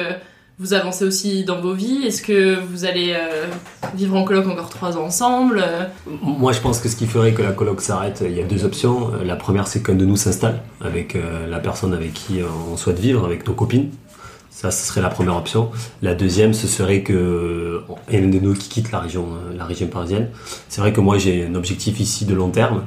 vous 0.59 0.72
avancez 0.72 1.05
aussi 1.05 1.44
dans 1.44 1.61
vos 1.61 1.74
vies. 1.74 2.05
Est-ce 2.07 2.22
que 2.22 2.59
vous 2.59 2.85
allez 2.87 3.12
euh, 3.14 3.44
vivre 3.94 4.16
en 4.16 4.24
coloc 4.24 4.46
encore 4.46 4.70
trois 4.70 4.96
ans 4.96 5.05
ensemble 5.05 5.62
Euh, 5.62 5.85
Moi, 6.22 6.52
je 6.52 6.61
pense 6.61 6.81
que 6.81 6.88
ce 6.88 6.96
qui 6.96 7.07
ferait 7.07 7.35
que 7.35 7.42
la 7.42 7.52
coloc 7.52 7.83
s'arrête, 7.83 8.22
il 8.26 8.35
y 8.35 8.40
a 8.40 8.44
deux 8.44 8.64
options. 8.64 9.12
Euh, 9.14 9.24
La 9.24 9.37
première, 9.37 9.66
c'est 9.66 9.83
qu'un 9.83 9.94
de 9.94 10.07
nous 10.07 10.16
s'installe 10.16 10.62
avec 10.81 11.14
euh, 11.14 11.46
la 11.46 11.59
personne 11.59 11.92
avec 11.92 12.14
qui 12.14 12.40
euh, 12.40 12.46
on 12.72 12.76
souhaite 12.79 12.98
vivre, 12.98 13.24
avec 13.26 13.46
nos 13.46 13.52
copines. 13.55 13.90
Ça, 14.57 14.71
ce 14.71 14.87
serait 14.87 15.03
la 15.03 15.11
première 15.11 15.37
option. 15.37 15.71
La 16.01 16.14
deuxième, 16.14 16.55
ce 16.55 16.66
serait 16.66 17.03
que 17.03 17.12
euh, 17.12 17.81
un 18.11 18.27
de 18.29 18.38
nous 18.38 18.55
qui 18.55 18.71
quitte 18.71 18.90
la 18.90 19.01
région, 19.01 19.27
euh, 19.27 19.55
la 19.55 19.66
région 19.66 19.87
parisienne. 19.87 20.31
C'est 20.71 20.81
vrai 20.81 20.95
que 20.95 21.01
moi, 21.03 21.19
j'ai 21.19 21.45
un 21.45 21.55
objectif 21.55 22.01
ici 22.01 22.25
de 22.25 22.35
long 22.35 22.49
terme. 22.49 22.83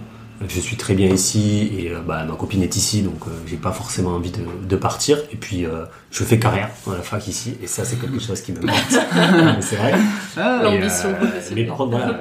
Je 0.47 0.59
suis 0.59 0.77
très 0.77 0.93
bien 0.93 1.09
ici 1.09 1.69
et 1.77 1.91
euh, 1.91 1.99
bah, 1.99 2.23
ma 2.23 2.33
copine 2.35 2.63
est 2.63 2.75
ici, 2.75 3.01
donc 3.01 3.27
euh, 3.27 3.31
j'ai 3.45 3.57
pas 3.57 3.71
forcément 3.71 4.11
envie 4.11 4.31
de, 4.31 4.39
de 4.67 4.75
partir. 4.77 5.17
Et 5.31 5.35
puis, 5.35 5.65
euh, 5.65 5.83
je 6.11 6.23
fais 6.23 6.39
carrière 6.39 6.69
dans 6.87 6.93
la 6.93 7.01
fac 7.01 7.27
ici, 7.27 7.57
et 7.61 7.67
ça, 7.67 7.83
c'est 7.83 7.97
quelque 7.97 8.19
chose 8.19 8.41
qui 8.41 8.53
me 8.53 8.61
manque. 8.61 8.75
C'est 9.59 9.75
vrai. 9.75 9.93
Ah, 10.37 10.61
Et, 10.61 10.63
L'ambition 10.63 11.09
euh, 11.09 11.39
mais 11.53 11.65
par 11.65 11.77
contre, 11.77 11.91
voilà. 11.91 12.19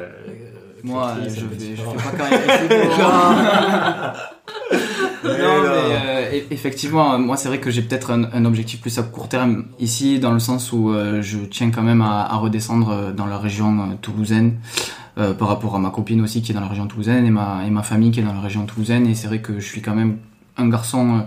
Euh, 0.78 0.82
Moi, 0.84 1.14
Cricri, 1.20 1.40
je 1.40 1.46
vais, 1.46 1.76
je 1.76 1.82
fais 1.82 2.10
pas 2.10 2.16
carrière 2.16 4.14
non, 5.24 5.62
mais 5.62 5.96
euh, 6.36 6.40
effectivement, 6.50 7.18
moi 7.18 7.36
c'est 7.36 7.48
vrai 7.48 7.58
que 7.58 7.70
j'ai 7.70 7.82
peut-être 7.82 8.10
un, 8.12 8.24
un, 8.32 8.44
objectif 8.44 8.80
plus 8.80 8.98
à 8.98 9.02
court 9.02 9.28
terme 9.28 9.64
ici, 9.78 10.18
dans 10.18 10.32
le 10.32 10.38
sens 10.38 10.72
où 10.72 10.90
euh, 10.90 11.22
je 11.22 11.38
tiens 11.38 11.70
quand 11.70 11.82
même 11.82 12.02
à, 12.02 12.22
à, 12.22 12.36
redescendre 12.36 13.12
dans 13.12 13.26
la 13.26 13.38
région 13.38 13.80
euh, 13.80 13.94
toulousaine. 14.00 14.56
Euh, 15.18 15.34
par 15.34 15.48
rapport 15.48 15.74
à 15.74 15.80
ma 15.80 15.90
copine 15.90 16.20
aussi 16.20 16.42
qui 16.42 16.52
est 16.52 16.54
dans 16.54 16.60
la 16.60 16.68
région 16.68 16.86
toulousaine 16.86 17.26
et 17.26 17.30
ma, 17.30 17.66
et 17.66 17.70
ma 17.70 17.82
famille 17.82 18.12
qui 18.12 18.20
est 18.20 18.22
dans 18.22 18.32
la 18.34 18.40
région 18.40 18.66
toulousaine 18.66 19.04
et 19.04 19.16
c'est 19.16 19.26
vrai 19.26 19.40
que 19.40 19.58
je 19.58 19.66
suis 19.66 19.82
quand 19.82 19.96
même 19.96 20.18
un 20.56 20.68
garçon 20.68 21.26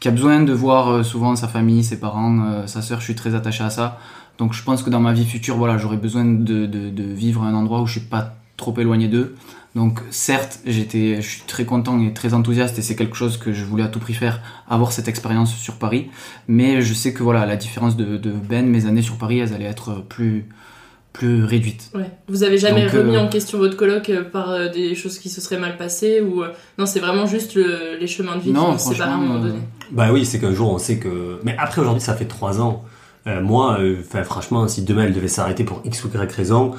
qui 0.00 0.08
a 0.08 0.10
besoin 0.10 0.42
de 0.42 0.52
voir 0.52 1.04
souvent 1.04 1.36
sa 1.36 1.46
famille, 1.46 1.84
ses 1.84 2.00
parents, 2.00 2.66
sa 2.66 2.82
sœur, 2.82 2.98
je 2.98 3.04
suis 3.04 3.14
très 3.14 3.36
attaché 3.36 3.62
à 3.62 3.70
ça. 3.70 3.98
Donc 4.38 4.54
je 4.54 4.62
pense 4.64 4.82
que 4.82 4.90
dans 4.90 4.98
ma 4.98 5.12
vie 5.12 5.24
future, 5.24 5.56
voilà, 5.56 5.78
j'aurais 5.78 5.96
besoin 5.98 6.24
de, 6.24 6.66
de, 6.66 6.90
de, 6.90 7.02
vivre 7.04 7.44
à 7.44 7.46
un 7.46 7.54
endroit 7.54 7.80
où 7.80 7.86
je 7.86 7.92
suis 7.92 8.08
pas 8.08 8.34
trop 8.58 8.74
éloigné 8.78 9.08
d'eux. 9.08 9.34
Donc 9.74 10.00
certes, 10.10 10.60
j'étais, 10.66 11.22
je 11.22 11.28
suis 11.28 11.42
très 11.46 11.64
content 11.64 12.00
et 12.00 12.12
très 12.12 12.34
enthousiaste 12.34 12.78
et 12.78 12.82
c'est 12.82 12.96
quelque 12.96 13.16
chose 13.16 13.36
que 13.38 13.52
je 13.52 13.64
voulais 13.64 13.84
à 13.84 13.88
tout 13.88 14.00
prix 14.00 14.14
faire, 14.14 14.42
avoir 14.68 14.92
cette 14.92 15.08
expérience 15.08 15.54
sur 15.54 15.74
Paris. 15.74 16.08
Mais 16.48 16.82
je 16.82 16.92
sais 16.92 17.12
que 17.14 17.22
voilà, 17.22 17.46
la 17.46 17.56
différence 17.56 17.96
de, 17.96 18.16
de 18.16 18.30
Ben, 18.30 18.66
mes 18.66 18.86
années 18.86 19.02
sur 19.02 19.16
Paris, 19.16 19.38
elles 19.38 19.54
allaient 19.54 19.64
être 19.64 20.02
plus 20.02 20.46
plus 21.14 21.42
réduites. 21.44 21.90
Ouais. 21.94 22.10
Vous 22.28 22.44
avez 22.44 22.58
jamais 22.58 22.84
Donc, 22.84 22.92
remis 22.92 23.16
euh... 23.16 23.22
en 23.22 23.28
question 23.28 23.58
votre 23.58 23.76
colloque 23.76 24.12
par 24.30 24.50
euh, 24.50 24.68
des 24.68 24.94
choses 24.94 25.18
qui 25.18 25.28
se 25.30 25.40
seraient 25.40 25.58
mal 25.58 25.76
passées 25.76 26.20
ou 26.20 26.42
euh, 26.42 26.52
non, 26.78 26.86
c'est 26.86 27.00
vraiment 27.00 27.26
juste 27.26 27.54
le, 27.54 27.96
les 27.98 28.06
chemins 28.06 28.36
de 28.36 28.40
vie 28.40 28.52
non, 28.52 28.74
qui 28.74 28.82
séparent 28.82 29.08
à 29.08 29.14
un 29.14 29.18
moment 29.18 29.40
donné. 29.40 29.58
Bah 29.90 30.10
oui, 30.12 30.24
c'est 30.26 30.38
qu'un 30.38 30.52
jour 30.52 30.72
on 30.72 30.78
sait 30.78 30.98
que. 30.98 31.40
Mais 31.44 31.56
après 31.58 31.80
aujourd'hui, 31.80 32.02
ça 32.02 32.14
fait 32.14 32.26
trois 32.26 32.60
ans. 32.60 32.84
Euh, 33.26 33.40
moi, 33.40 33.78
enfin 34.00 34.22
franchement, 34.22 34.68
si 34.68 34.82
demain 34.82 35.04
elle 35.04 35.14
devait 35.14 35.28
s'arrêter 35.28 35.64
pour 35.64 35.82
x 35.84 36.04
ou 36.04 36.08
y 36.08 36.32
raison, 36.32 36.74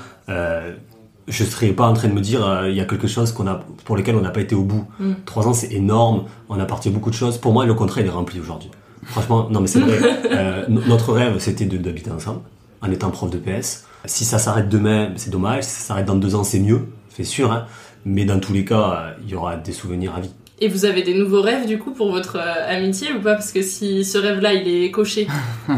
je 1.29 1.43
serais 1.43 1.69
pas 1.69 1.87
en 1.87 1.93
train 1.93 2.07
de 2.07 2.13
me 2.13 2.21
dire 2.21 2.45
euh, 2.45 2.69
il 2.69 2.75
y 2.75 2.81
a 2.81 2.85
quelque 2.85 3.07
chose 3.07 3.31
qu'on 3.31 3.47
a 3.47 3.63
pour 3.85 3.95
lequel 3.95 4.15
on 4.15 4.21
n'a 4.21 4.31
pas 4.31 4.41
été 4.41 4.55
au 4.55 4.63
bout. 4.63 4.85
Mm. 4.99 5.13
Trois 5.25 5.47
ans 5.47 5.53
c'est 5.53 5.71
énorme, 5.71 6.25
on 6.49 6.59
a 6.59 6.65
parti 6.65 6.89
beaucoup 6.89 7.09
de 7.09 7.15
choses. 7.15 7.37
Pour 7.37 7.53
moi 7.53 7.65
le 7.65 7.73
contrat 7.73 8.01
il 8.01 8.07
est 8.07 8.11
rempli 8.11 8.39
aujourd'hui. 8.39 8.69
Franchement 9.05 9.47
non 9.49 9.61
mais 9.61 9.67
c'est 9.67 9.79
vrai. 9.79 9.99
euh, 10.31 10.65
notre 10.67 11.13
rêve 11.13 11.37
c'était 11.39 11.65
d'habiter 11.65 12.11
ensemble 12.11 12.41
en 12.81 12.91
étant 12.91 13.11
prof 13.11 13.29
de 13.29 13.37
PS. 13.37 13.85
Si 14.05 14.25
ça 14.25 14.39
s'arrête 14.39 14.69
demain 14.69 15.11
c'est 15.15 15.29
dommage, 15.29 15.63
si 15.63 15.69
ça 15.69 15.87
s'arrête 15.87 16.05
dans 16.05 16.15
deux 16.15 16.35
ans 16.35 16.43
c'est 16.43 16.59
mieux, 16.59 16.87
c'est 17.15 17.23
sûr. 17.23 17.51
Hein. 17.51 17.65
Mais 18.05 18.25
dans 18.25 18.39
tous 18.39 18.53
les 18.53 18.65
cas 18.65 19.13
il 19.23 19.29
y 19.29 19.35
aura 19.35 19.55
des 19.55 19.73
souvenirs 19.73 20.15
à 20.15 20.21
vie. 20.21 20.31
Et 20.61 20.67
vous 20.67 20.83
avez 20.83 21.03
des 21.03 21.13
nouveaux 21.13 21.41
rêves 21.41 21.67
du 21.67 21.77
coup 21.77 21.91
pour 21.91 22.11
votre 22.11 22.37
euh, 22.37 22.75
amitié 22.75 23.13
ou 23.13 23.21
pas? 23.21 23.35
Parce 23.35 23.51
que 23.51 23.61
si 23.61 24.03
ce 24.03 24.17
rêve 24.17 24.39
là 24.39 24.53
il 24.53 24.67
est 24.67 24.91
coché, 24.91 25.27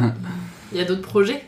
il 0.72 0.78
y 0.78 0.82
a 0.82 0.86
d'autres 0.86 1.02
projets? 1.02 1.44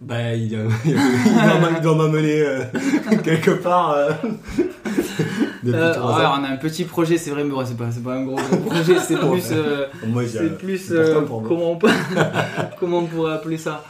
Bah, 0.00 0.34
il, 0.34 0.52
il 0.84 1.80
doit 1.82 1.94
m'amener 1.94 2.40
euh, 2.40 2.64
quelque 3.24 3.52
part. 3.52 3.92
Euh, 3.92 4.12
euh, 5.66 5.94
on 5.98 6.44
a 6.44 6.48
un 6.48 6.56
petit 6.56 6.84
projet, 6.84 7.16
c'est 7.16 7.30
vrai, 7.30 7.44
mais 7.44 7.54
c'est 7.64 7.76
pas, 7.76 7.88
pas 8.04 8.16
un 8.16 8.24
gros, 8.24 8.36
projet, 8.36 8.96
c'est 9.00 9.16
plus. 9.16 9.48
Euh, 9.52 9.86
c'est 10.26 10.58
plus. 10.58 10.92
comment, 11.46 11.72
on 11.72 11.76
peut, 11.76 11.88
comment 12.78 12.98
on 12.98 13.06
pourrait 13.06 13.32
appeler 13.34 13.58
ça? 13.58 13.84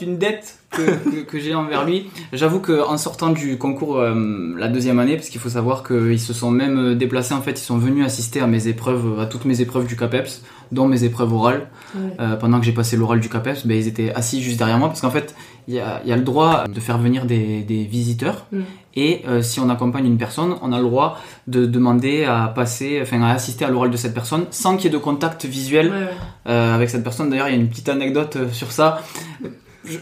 Une 0.00 0.18
dette 0.18 0.58
que, 0.70 0.82
que, 0.82 1.22
que 1.22 1.38
j'ai 1.38 1.54
envers 1.54 1.84
lui. 1.84 2.10
J'avoue 2.32 2.60
qu'en 2.60 2.96
sortant 2.96 3.30
du 3.30 3.58
concours 3.58 4.00
la 4.00 4.68
deuxième 4.68 4.98
année, 4.98 5.16
parce 5.16 5.28
qu'il 5.28 5.40
faut 5.40 5.48
savoir 5.48 5.82
qu'ils 5.82 6.20
se 6.20 6.32
sont 6.32 6.50
même 6.50 6.94
déplacés, 6.96 7.34
en 7.34 7.42
fait, 7.42 7.52
ils 7.52 7.64
sont 7.64 7.78
venus 7.78 8.04
assister 8.04 8.40
à 8.40 8.46
mes 8.46 8.68
épreuves, 8.68 9.20
à 9.20 9.26
toutes 9.26 9.44
mes 9.44 9.60
épreuves 9.60 9.86
du 9.86 9.96
CAPEPS 9.96 10.42
dont 10.72 10.88
mes 10.88 11.04
épreuves 11.04 11.32
orales. 11.32 11.68
Ouais. 11.94 12.00
Euh, 12.20 12.36
pendant 12.36 12.58
que 12.58 12.66
j'ai 12.66 12.72
passé 12.72 12.96
l'oral 12.96 13.20
du 13.20 13.28
CAPES, 13.28 13.64
ben, 13.64 13.76
ils 13.76 13.88
étaient 13.88 14.12
assis 14.12 14.42
juste 14.42 14.58
derrière 14.58 14.78
moi 14.78 14.88
parce 14.88 15.00
qu'en 15.00 15.10
fait, 15.10 15.34
il 15.68 15.74
y 15.74 15.80
a, 15.80 16.02
y 16.04 16.12
a, 16.12 16.16
le 16.16 16.22
droit 16.22 16.66
de 16.68 16.80
faire 16.80 16.98
venir 16.98 17.26
des, 17.26 17.62
des 17.62 17.84
visiteurs 17.84 18.46
mm. 18.52 18.60
et 18.94 19.22
euh, 19.26 19.42
si 19.42 19.60
on 19.60 19.68
accompagne 19.68 20.06
une 20.06 20.18
personne, 20.18 20.56
on 20.62 20.72
a 20.72 20.78
le 20.78 20.84
droit 20.84 21.18
de 21.46 21.66
demander 21.66 22.24
à 22.24 22.52
passer, 22.54 23.00
enfin 23.02 23.22
à 23.22 23.32
assister 23.32 23.64
à 23.64 23.70
l'oral 23.70 23.90
de 23.90 23.96
cette 23.96 24.14
personne 24.14 24.46
sans 24.50 24.76
qu'il 24.76 24.84
y 24.84 24.88
ait 24.88 24.98
de 24.98 25.02
contact 25.02 25.44
visuel 25.44 25.90
ouais, 25.90 25.94
ouais. 25.94 26.08
Euh, 26.48 26.74
avec 26.74 26.90
cette 26.90 27.02
personne. 27.02 27.30
D'ailleurs, 27.30 27.48
il 27.48 27.54
y 27.54 27.58
a 27.58 27.60
une 27.60 27.68
petite 27.68 27.88
anecdote 27.88 28.52
sur 28.52 28.72
ça. 28.72 29.02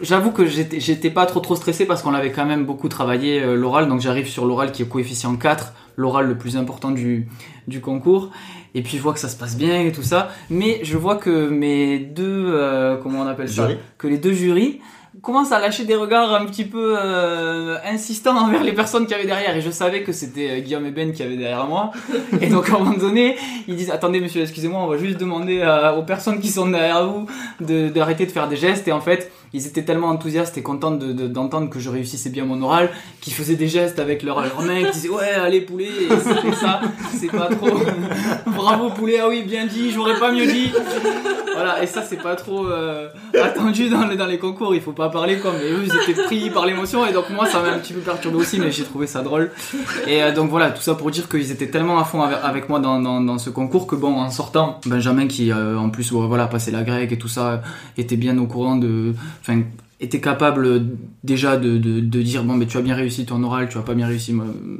J'avoue 0.02 0.30
que 0.30 0.46
j'étais 0.46 1.10
pas 1.10 1.26
trop 1.26 1.40
trop 1.40 1.56
stressé 1.56 1.86
parce 1.86 2.02
qu'on 2.02 2.14
avait 2.14 2.32
quand 2.32 2.46
même 2.46 2.64
beaucoup 2.64 2.88
travaillé 2.88 3.40
euh, 3.40 3.54
l'oral, 3.54 3.88
donc 3.88 4.00
j'arrive 4.00 4.28
sur 4.28 4.44
l'oral 4.46 4.72
qui 4.72 4.82
est 4.82 4.88
coefficient 4.88 5.36
4, 5.36 5.72
l'oral 5.96 6.26
le 6.26 6.38
plus 6.38 6.56
important 6.56 6.90
du, 6.90 7.28
du 7.68 7.80
concours. 7.80 8.30
Et 8.74 8.82
puis 8.82 8.96
je 8.96 9.02
vois 9.02 9.12
que 9.12 9.20
ça 9.20 9.28
se 9.28 9.36
passe 9.36 9.56
bien 9.56 9.80
et 9.80 9.92
tout 9.92 10.02
ça. 10.02 10.30
Mais 10.50 10.80
je 10.82 10.96
vois 10.96 11.16
que 11.16 11.48
mes 11.48 11.98
deux 11.98 12.46
euh, 12.48 12.96
comment 12.96 13.20
on 13.20 13.26
appelle 13.26 13.48
ça? 13.48 13.66
Jury. 13.66 13.78
que 13.98 14.08
les 14.08 14.18
deux 14.18 14.32
jurys 14.32 14.80
commencent 15.22 15.52
à 15.52 15.60
lâcher 15.60 15.84
des 15.84 15.94
regards 15.94 16.34
un 16.34 16.44
petit 16.44 16.64
peu 16.64 16.96
euh, 16.98 17.76
insistants 17.84 18.36
envers 18.44 18.64
les 18.64 18.72
personnes 18.72 19.06
qui 19.06 19.14
avaient 19.14 19.26
derrière. 19.26 19.56
Et 19.56 19.60
je 19.60 19.70
savais 19.70 20.02
que 20.02 20.12
c'était 20.12 20.50
euh, 20.50 20.60
Guillaume 20.60 20.86
et 20.86 20.90
Ben 20.90 21.12
qui 21.12 21.22
avaient 21.22 21.36
derrière 21.36 21.66
moi. 21.66 21.92
Et 22.40 22.48
donc 22.48 22.68
à 22.68 22.74
un 22.74 22.78
moment 22.80 22.96
donné 22.96 23.36
ils 23.68 23.76
disent 23.76 23.90
attendez 23.90 24.20
monsieur 24.20 24.42
excusez-moi 24.42 24.80
on 24.82 24.88
va 24.88 24.98
juste 24.98 25.18
demander 25.18 25.62
à, 25.62 25.94
aux 25.96 26.02
personnes 26.02 26.40
qui 26.40 26.48
sont 26.48 26.68
derrière 26.68 27.06
vous 27.06 27.26
d'arrêter 27.60 28.24
de, 28.24 28.28
de, 28.28 28.34
faire 28.34 28.48
des 28.48 28.56
gestes. 28.56 28.88
Et 28.88 28.92
en 28.92 29.00
fait 29.00 29.30
ils 29.54 29.66
étaient 29.68 29.84
tellement 29.84 30.08
enthousiastes 30.08 30.58
et 30.58 30.62
contents 30.62 30.90
d'entendre 30.90 31.68
de, 31.68 31.72
que 31.72 31.78
je 31.78 31.88
réussissais 31.88 32.28
bien 32.28 32.44
mon 32.44 32.60
oral 32.60 32.90
qu'ils 33.20 33.32
faisaient 33.32 33.54
des 33.54 33.68
gestes 33.68 34.00
avec 34.00 34.22
leur, 34.22 34.40
leur 34.42 34.60
main, 34.62 34.80
ils 34.80 34.90
disaient 34.90 35.08
ouais 35.08 35.30
allez 35.30 35.60
poulet, 35.60 35.86
et 35.86 36.16
c'était 36.18 36.54
ça, 36.56 36.80
c'est 37.16 37.30
pas 37.30 37.46
trop 37.46 37.70
bravo 38.46 38.90
poulet, 38.90 39.20
ah 39.22 39.28
oui 39.28 39.42
bien 39.42 39.66
dit, 39.66 39.92
j'aurais 39.92 40.18
pas 40.18 40.32
mieux 40.32 40.46
dit. 40.46 40.72
Voilà, 41.54 41.80
et 41.82 41.86
ça 41.86 42.02
c'est 42.02 42.20
pas 42.20 42.34
trop 42.34 42.66
euh, 42.66 43.08
attendu 43.40 43.88
dans 43.88 44.06
les, 44.06 44.16
dans 44.16 44.26
les 44.26 44.38
concours, 44.38 44.74
il 44.74 44.80
faut 44.80 44.92
pas 44.92 45.08
parler 45.08 45.38
quoi, 45.38 45.52
mais 45.52 45.70
eux 45.70 45.84
ils 45.84 46.10
étaient 46.10 46.20
pris 46.24 46.50
par 46.50 46.66
l'émotion 46.66 47.06
et 47.06 47.12
donc 47.12 47.30
moi 47.30 47.46
ça 47.46 47.62
m'a 47.62 47.68
un 47.68 47.78
petit 47.78 47.92
peu 47.92 48.00
perturbé 48.00 48.38
aussi, 48.38 48.58
mais 48.58 48.72
j'ai 48.72 48.82
trouvé 48.82 49.06
ça 49.06 49.22
drôle. 49.22 49.52
Et 50.08 50.20
euh, 50.20 50.32
donc 50.32 50.50
voilà, 50.50 50.70
tout 50.70 50.82
ça 50.82 50.96
pour 50.96 51.12
dire 51.12 51.28
qu'ils 51.28 51.52
étaient 51.52 51.68
tellement 51.68 52.00
à 52.00 52.04
fond 52.04 52.22
avec, 52.22 52.38
avec 52.42 52.68
moi 52.68 52.80
dans, 52.80 53.00
dans, 53.00 53.20
dans, 53.20 53.38
ce 53.38 53.50
concours 53.50 53.86
que 53.86 53.94
bon 53.94 54.16
en 54.16 54.30
sortant, 54.30 54.80
Benjamin 54.84 55.28
qui 55.28 55.52
euh, 55.52 55.78
en 55.78 55.90
plus 55.90 56.12
voilà 56.12 56.48
passé 56.48 56.72
la 56.72 56.82
grecque 56.82 57.12
et 57.12 57.18
tout 57.18 57.28
ça 57.28 57.62
était 57.96 58.16
bien 58.16 58.36
au 58.38 58.46
courant 58.46 58.74
de 58.74 59.14
enfin 59.44 59.62
était 60.00 60.20
capable 60.20 60.86
déjà 61.22 61.56
de, 61.56 61.78
de, 61.78 62.00
de, 62.00 62.22
dire 62.22 62.44
bon 62.44 62.54
mais 62.54 62.66
tu 62.66 62.76
as 62.76 62.82
bien 62.82 62.94
réussi 62.94 63.24
ton 63.26 63.42
oral 63.42 63.68
tu 63.68 63.78
as 63.78 63.82
pas 63.82 63.94
bien 63.94 64.06
réussi 64.06 64.34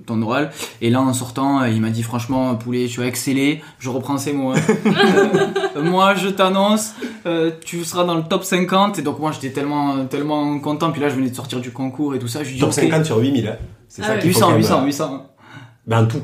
ton 0.06 0.20
oral. 0.22 0.50
Et 0.80 0.90
là 0.90 1.00
en 1.00 1.12
sortant 1.12 1.64
il 1.64 1.80
m'a 1.80 1.90
dit 1.90 2.02
franchement 2.02 2.54
poulet 2.56 2.86
tu 2.86 3.00
as 3.02 3.06
excellé. 3.06 3.62
Je 3.78 3.90
reprends 3.90 4.18
ces 4.18 4.32
mots 4.32 4.52
hein. 4.52 4.60
euh, 5.76 5.82
moi 5.82 6.14
je 6.14 6.28
t'annonce 6.28 6.94
euh, 7.26 7.50
tu 7.64 7.84
seras 7.84 8.04
dans 8.04 8.14
le 8.14 8.22
top 8.22 8.44
50 8.44 8.98
et 8.98 9.02
donc 9.02 9.18
moi 9.18 9.32
j'étais 9.32 9.50
tellement 9.50 10.04
tellement 10.06 10.58
content. 10.58 10.90
Puis 10.90 11.00
là 11.00 11.08
je 11.08 11.14
venais 11.14 11.30
de 11.30 11.36
sortir 11.36 11.60
du 11.60 11.70
concours 11.70 12.14
et 12.14 12.18
tout 12.18 12.28
ça. 12.28 12.42
Je 12.42 12.52
dis, 12.52 12.58
top 12.58 12.70
okay. 12.70 12.90
50 12.90 13.04
sur 13.04 13.18
8000 13.18 13.46
hein. 13.46 13.56
c'est 13.88 14.02
ah 14.02 14.06
ça 14.06 14.14
ouais. 14.14 14.24
800 14.24 14.56
800 14.56 14.84
800 14.84 15.26
ben 15.86 16.06
tout. 16.06 16.22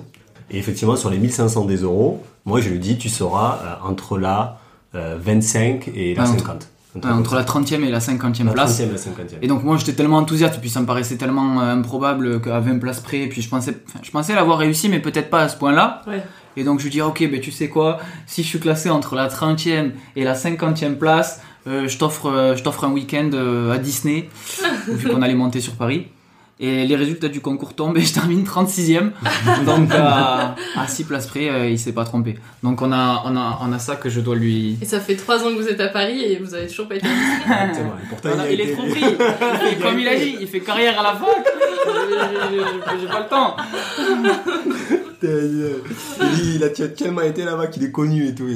Et 0.50 0.59
effectivement 0.59 0.96
sur 0.96 1.11
les 1.11 1.18
1500 1.18 1.64
des 1.64 1.79
euros 1.79 2.22
moi 2.44 2.61
je 2.61 2.70
lui 2.70 2.79
dis 2.79 2.98
tu 2.98 3.09
seras 3.09 3.59
euh, 3.62 3.88
entre 3.88 4.18
la 4.18 4.59
25 4.92 5.88
et 5.94 6.16
la 6.16 6.24
ah, 6.24 6.26
50 6.26 6.68
Ouais, 6.94 7.09
entre 7.09 7.37
la 7.37 7.44
30e 7.44 7.85
et 7.85 7.90
la 7.90 8.00
50e 8.00 8.46
la 8.46 8.53
place. 8.53 8.81
30e 8.81 8.85
et 8.85 8.92
la 8.92 8.96
50e. 8.96 9.37
Et 9.42 9.46
donc 9.46 9.62
moi 9.62 9.76
j'étais 9.76 9.92
tellement 9.92 10.16
enthousiaste 10.16 10.57
et 10.57 10.61
puis 10.61 10.70
ça 10.70 10.81
me 10.81 10.87
paraissait 10.87 11.16
tellement 11.16 11.61
euh, 11.61 11.72
improbable 11.72 12.40
qu'à 12.40 12.59
20 12.59 12.79
places 12.79 13.00
près 13.00 13.20
et 13.20 13.29
puis 13.29 13.42
je 13.42 13.48
pensais 13.48 13.76
je 14.03 14.11
pensais 14.11 14.35
l'avoir 14.35 14.59
réussi 14.59 14.88
mais 14.88 14.98
peut-être 14.98 15.31
pas 15.31 15.42
à 15.42 15.48
ce 15.48 15.57
point-là. 15.57 16.03
Ouais. 16.09 16.22
Et 16.57 16.64
donc 16.64 16.81
je 16.81 16.85
lui 16.85 16.90
dis 16.90 17.00
OK, 17.00 17.20
ben 17.31 17.40
tu 17.40 17.53
sais 17.53 17.68
quoi, 17.68 17.98
si 18.26 18.42
je 18.42 18.48
suis 18.48 18.61
classé 18.61 18.90
entre 18.90 19.14
la 19.14 19.29
30e 19.29 19.92
et 20.16 20.24
la 20.24 20.35
50e 20.35 20.96
place, 20.96 21.40
euh, 21.66 21.88
je 21.88 21.98
t'offre 21.98 22.26
euh, 22.26 22.57
je 22.57 22.62
t'offre 22.62 22.85
un 22.85 22.90
week-end 22.90 23.31
euh, 23.35 23.72
à 23.72 23.79
Disney 23.79 24.29
vu 24.88 25.09
qu'on 25.09 25.22
allait 25.22 25.35
monter 25.35 25.61
sur 25.61 25.74
Paris. 25.74 26.09
Et 26.62 26.87
les 26.87 26.94
résultats 26.96 27.29
du 27.29 27.40
concours 27.40 27.75
tombent 27.75 27.96
et 27.96 28.03
je 28.03 28.12
termine 28.12 28.44
36e. 28.44 29.12
Donc 29.64 29.90
à, 29.94 30.55
à 30.77 30.87
6 30.87 31.05
places 31.05 31.27
près, 31.27 31.49
euh, 31.49 31.70
il 31.70 31.79
s'est 31.79 31.92
pas 31.92 32.05
trompé. 32.05 32.38
Donc 32.62 32.83
on 32.83 32.92
a, 32.92 33.23
on, 33.25 33.35
a, 33.35 33.59
on 33.62 33.73
a 33.73 33.79
ça 33.79 33.96
que 33.96 34.11
je 34.11 34.20
dois 34.20 34.37
lui. 34.37 34.77
Et 34.83 34.85
ça 34.85 35.01
fait 35.01 35.16
3 35.16 35.38
ans 35.44 35.49
que 35.49 35.57
vous 35.57 35.68
êtes 35.68 35.81
à 35.81 35.88
Paris 35.88 36.23
et 36.23 36.37
vous 36.38 36.55
avez 36.55 36.66
toujours 36.66 36.87
pas 36.87 36.96
été 36.96 37.07
Exactement. 37.07 37.94
Et 38.03 38.09
pourtant, 38.11 38.29
voilà, 38.35 38.51
il, 38.51 38.61
il 38.61 38.68
est 38.68 38.73
trop 38.75 38.87
pris. 38.87 39.01
Comme 39.81 39.99
il 40.01 40.09
a 40.09 40.16
dit, 40.16 40.37
il 40.38 40.46
fait 40.46 40.61
carrière 40.61 41.01
à 41.01 41.03
la 41.03 41.12
fac. 41.14 41.46
J'ai 43.00 43.07
pas 43.07 43.20
le 43.20 43.29
temps. 43.29 43.57
il 45.22 46.64
a 46.64 46.68
tellement 46.88 47.22
été 47.22 47.44
là-bas 47.44 47.66
qu'il 47.68 47.85
est 47.85 47.90
connu 47.90 48.29
et 48.29 48.35
tout. 48.35 48.48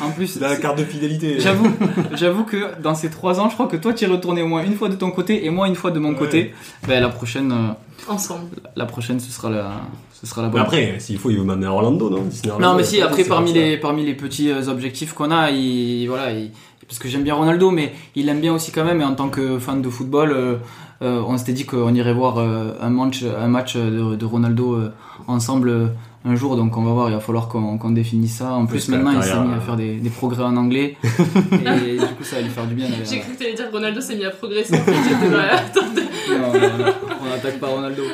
en 0.00 0.10
plus, 0.10 0.36
il 0.36 0.44
a 0.44 0.48
la 0.48 0.56
carte 0.56 0.78
de 0.78 0.84
fidélité. 0.84 1.40
J'avoue, 1.40 1.70
j'avoue 2.14 2.44
que 2.44 2.80
dans 2.82 2.94
ces 2.94 3.10
trois 3.10 3.40
ans, 3.40 3.48
je 3.48 3.54
crois 3.54 3.66
que 3.66 3.76
toi 3.76 3.92
tu 3.92 4.04
es 4.04 4.08
retourné 4.08 4.42
au 4.42 4.48
moins 4.48 4.64
une 4.64 4.74
fois 4.74 4.88
de 4.88 4.96
ton 4.96 5.10
côté 5.10 5.44
et 5.44 5.50
moi 5.50 5.68
une 5.68 5.76
fois 5.76 5.90
de 5.90 5.98
mon 5.98 6.10
ouais. 6.10 6.18
côté. 6.18 6.54
Ben, 6.86 7.00
la 7.00 7.08
prochaine. 7.08 7.74
Euh, 8.08 8.12
Ensemble. 8.12 8.56
La 8.76 8.86
prochaine, 8.86 9.20
ce 9.20 9.30
sera 9.30 9.50
la. 9.50 9.72
Ce 10.12 10.26
sera 10.26 10.42
la 10.42 10.48
bonne. 10.48 10.60
Mais 10.60 10.66
après, 10.66 11.00
s'il 11.00 11.18
faut, 11.18 11.30
il 11.30 11.38
veut 11.38 11.44
m'amener 11.44 11.66
à 11.66 11.72
Orlando, 11.72 12.10
non 12.10 12.18
Orlando, 12.18 12.58
Non, 12.60 12.74
mais 12.74 12.84
si, 12.84 13.00
après, 13.00 13.24
parmi 13.24 13.52
les, 13.54 13.78
parmi 13.78 14.04
les 14.04 14.14
petits 14.14 14.50
euh, 14.50 14.68
objectifs 14.68 15.14
qu'on 15.14 15.30
a, 15.30 15.50
il, 15.50 16.06
voilà, 16.08 16.32
il, 16.32 16.50
parce 16.86 16.98
que 16.98 17.08
j'aime 17.08 17.22
bien 17.22 17.34
Ronaldo, 17.34 17.70
mais 17.70 17.94
il 18.16 18.26
l'aime 18.26 18.40
bien 18.40 18.52
aussi 18.52 18.70
quand 18.72 18.84
même, 18.84 19.00
et 19.00 19.04
en 19.04 19.14
tant 19.14 19.28
que 19.28 19.58
fan 19.58 19.80
de 19.80 19.88
football, 19.88 20.32
euh, 20.32 20.56
euh, 21.02 21.22
on 21.26 21.38
s'était 21.38 21.52
dit 21.52 21.64
qu'on 21.64 21.94
irait 21.94 22.12
voir 22.12 22.38
euh, 22.38 22.72
un 22.80 22.90
match, 22.90 23.22
un 23.24 23.48
match 23.48 23.76
de, 23.76 24.16
de 24.16 24.24
Ronaldo 24.26 24.74
euh, 24.74 24.92
ensemble 25.26 25.92
un 26.24 26.34
jour, 26.36 26.56
donc 26.56 26.76
on 26.76 26.82
va 26.82 26.92
voir, 26.92 27.08
il 27.08 27.14
va 27.14 27.20
falloir 27.20 27.48
qu'on 27.48 27.78
qu 27.78 27.92
définisse 27.92 28.36
ça. 28.36 28.52
En 28.52 28.66
plus, 28.66 28.88
maintenant, 28.88 29.12
il 29.12 29.22
s'est 29.22 29.40
mis 29.40 29.54
à 29.54 29.60
faire 29.60 29.76
des, 29.76 29.96
des, 29.96 30.10
progrès 30.10 30.42
en 30.42 30.56
anglais, 30.56 30.96
et 31.04 31.92
du 31.98 32.04
coup, 32.16 32.24
ça 32.24 32.36
va 32.36 32.42
lui 32.42 32.50
faire 32.50 32.66
du 32.66 32.74
bien. 32.74 32.86
J'ai 33.04 33.20
cru 33.20 33.32
que 33.32 33.38
tu 33.38 33.44
allais 33.44 33.54
dire 33.54 33.68
Ronaldo 33.72 34.00
s'est 34.00 34.16
mis 34.16 34.24
à 34.24 34.30
progresser. 34.30 34.76
non, 34.76 36.52
non, 36.52 36.52
non, 36.52 36.92
on 37.22 37.28
n'attaque 37.30 37.58
pas 37.58 37.68
Ronaldo. 37.68 38.02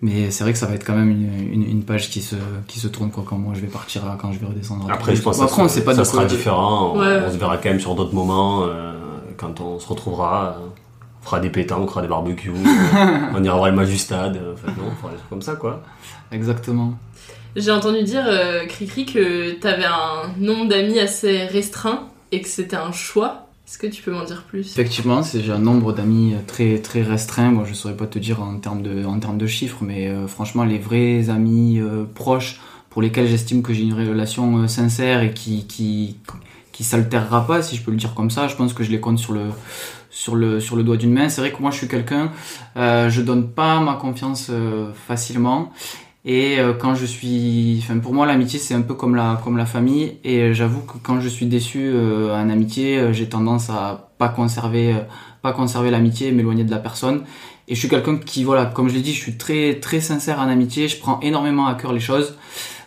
Mais 0.00 0.30
c'est 0.30 0.44
vrai 0.44 0.52
que 0.52 0.58
ça 0.58 0.66
va 0.66 0.74
être 0.74 0.86
quand 0.86 0.94
même 0.94 1.10
une, 1.10 1.52
une, 1.52 1.68
une 1.68 1.82
page 1.82 2.08
qui 2.08 2.22
se, 2.22 2.36
qui 2.68 2.78
se 2.78 2.86
tourne 2.86 3.10
quoi, 3.10 3.24
quand 3.26 3.36
moi 3.36 3.54
je 3.56 3.60
vais 3.60 3.66
partir, 3.66 4.02
quand 4.20 4.30
je 4.32 4.38
vais 4.38 4.46
redescendre. 4.46 4.86
Après, 4.88 5.16
je 5.16 5.22
pense 5.22 5.38
que 5.40 5.46
ça, 5.68 5.80
pas 5.82 6.04
sera 6.04 6.24
différent. 6.24 6.92
On- 6.94 6.98
Ouais. 7.00 7.20
On, 7.26 7.32
se 7.32 7.36
verra 7.36 7.56
quand 7.58 7.68
même 7.70 7.80
sur 7.80 7.96
d'autres 7.96 8.14
moments 8.14 8.62
euh, 8.62 8.92
quand 9.36 9.60
on 9.60 9.78
se 9.80 9.88
retrouvera. 9.88 10.56
euh, 10.60 10.66
on 11.20 11.24
fera 11.24 11.40
des 11.40 11.50
pétanques, 11.50 11.84
on 11.84 11.88
fera 11.88 12.02
des 12.02 12.08
barbecues, 12.08 12.50
euh, 12.54 13.18
on 13.34 13.42
ira 13.44 13.56
voir 13.56 13.70
le 13.70 13.76
match 13.76 13.88
du 13.88 13.98
stade. 13.98 14.36
euh, 14.36 14.54
Enfin, 14.54 14.68
non, 14.78 14.84
on 14.92 14.96
fera 14.96 15.10
des 15.12 15.16
trucs 15.18 15.30
comme 15.30 15.42
ça, 15.42 15.56
quoi. 15.56 15.82
Exactement. 16.32 16.94
J'ai 17.56 17.70
entendu 17.72 18.02
dire, 18.02 18.24
euh, 18.26 18.66
Cricri, 18.66 19.04
que 19.06 19.52
t'avais 19.52 19.84
un 19.86 20.30
nombre 20.38 20.68
d'amis 20.68 20.98
assez 21.00 21.44
restreint 21.46 22.08
et 22.30 22.40
que 22.40 22.48
c'était 22.48 22.76
un 22.76 22.92
choix. 22.92 23.46
Est-ce 23.66 23.78
que 23.78 23.86
tu 23.86 24.02
peux 24.02 24.12
m'en 24.12 24.24
dire 24.24 24.44
plus? 24.48 24.70
Effectivement, 24.72 25.22
c'est- 25.22 25.40
j'ai 25.42 25.52
un 25.52 25.58
nombre 25.58 25.92
d'amis 25.92 26.34
très 26.46 26.78
très 26.78 27.02
restreint. 27.02 27.50
Moi, 27.50 27.64
je 27.68 27.74
saurais 27.74 27.96
pas 27.96 28.06
te 28.06 28.18
dire 28.18 28.40
en 28.42 28.56
termes 28.58 28.82
de 28.82 29.04
en 29.04 29.18
termes 29.18 29.36
de 29.38 29.46
chiffres, 29.46 29.78
mais 29.82 30.08
euh, 30.08 30.26
franchement, 30.26 30.64
les 30.64 30.78
vrais 30.78 31.28
amis 31.30 31.78
euh, 31.80 32.04
proches 32.14 32.60
pour 32.90 33.02
lesquels 33.02 33.26
j'estime 33.26 33.62
que 33.62 33.74
j'ai 33.74 33.82
une 33.82 33.92
relation 33.94 34.58
euh, 34.58 34.68
sincère 34.68 35.22
et 35.22 35.32
qui 35.34 35.66
qui 35.66 36.16
qui 36.72 36.84
s'altérera 36.84 37.46
pas, 37.46 37.60
si 37.60 37.74
je 37.76 37.82
peux 37.82 37.90
le 37.90 37.96
dire 37.96 38.14
comme 38.14 38.30
ça, 38.30 38.46
je 38.48 38.54
pense 38.54 38.72
que 38.72 38.84
je 38.84 38.90
les 38.90 39.00
compte 39.00 39.18
sur 39.18 39.32
le 39.32 39.46
sur 40.10 40.34
le 40.36 40.60
sur 40.60 40.76
le 40.76 40.82
doigt 40.82 40.96
d'une 40.96 41.12
main. 41.12 41.28
C'est 41.28 41.40
vrai 41.40 41.52
que 41.52 41.60
moi, 41.60 41.70
je 41.70 41.76
suis 41.76 41.88
quelqu'un, 41.88 42.30
euh, 42.76 43.08
je 43.10 43.22
donne 43.22 43.48
pas 43.48 43.80
ma 43.80 43.94
confiance 43.94 44.48
euh, 44.50 44.92
facilement. 44.92 45.72
Et 46.24 46.58
euh, 46.58 46.74
quand 46.74 46.94
je 46.94 47.06
suis, 47.06 47.80
enfin 47.82 47.98
pour 48.00 48.12
moi 48.12 48.26
l'amitié 48.26 48.58
c'est 48.58 48.74
un 48.74 48.82
peu 48.82 48.94
comme 48.94 49.14
la 49.14 49.40
comme 49.42 49.56
la 49.56 49.64
famille 49.66 50.18
et 50.24 50.40
euh, 50.40 50.52
j'avoue 50.52 50.80
que 50.80 50.98
quand 51.02 51.20
je 51.20 51.28
suis 51.28 51.46
déçu 51.46 51.78
euh, 51.86 52.34
en 52.34 52.50
amitié, 52.50 52.98
euh, 52.98 53.12
j'ai 53.12 53.28
tendance 53.28 53.70
à 53.70 54.10
pas 54.18 54.28
conserver 54.28 54.94
pas 55.42 55.52
conserver 55.52 55.90
l'amitié, 55.90 56.32
m'éloigner 56.32 56.64
de 56.64 56.70
la 56.70 56.78
personne. 56.78 57.22
Et 57.68 57.74
je 57.74 57.80
suis 57.80 57.88
quelqu'un 57.88 58.16
qui 58.16 58.44
voilà, 58.44 58.66
comme 58.66 58.88
je 58.88 58.94
l'ai 58.94 59.00
dit, 59.00 59.14
je 59.14 59.20
suis 59.20 59.38
très 59.38 59.78
très 59.80 60.00
sincère 60.00 60.40
en 60.40 60.48
amitié, 60.48 60.88
je 60.88 60.98
prends 60.98 61.20
énormément 61.20 61.66
à 61.66 61.74
cœur 61.76 61.92
les 61.92 62.00
choses. 62.00 62.36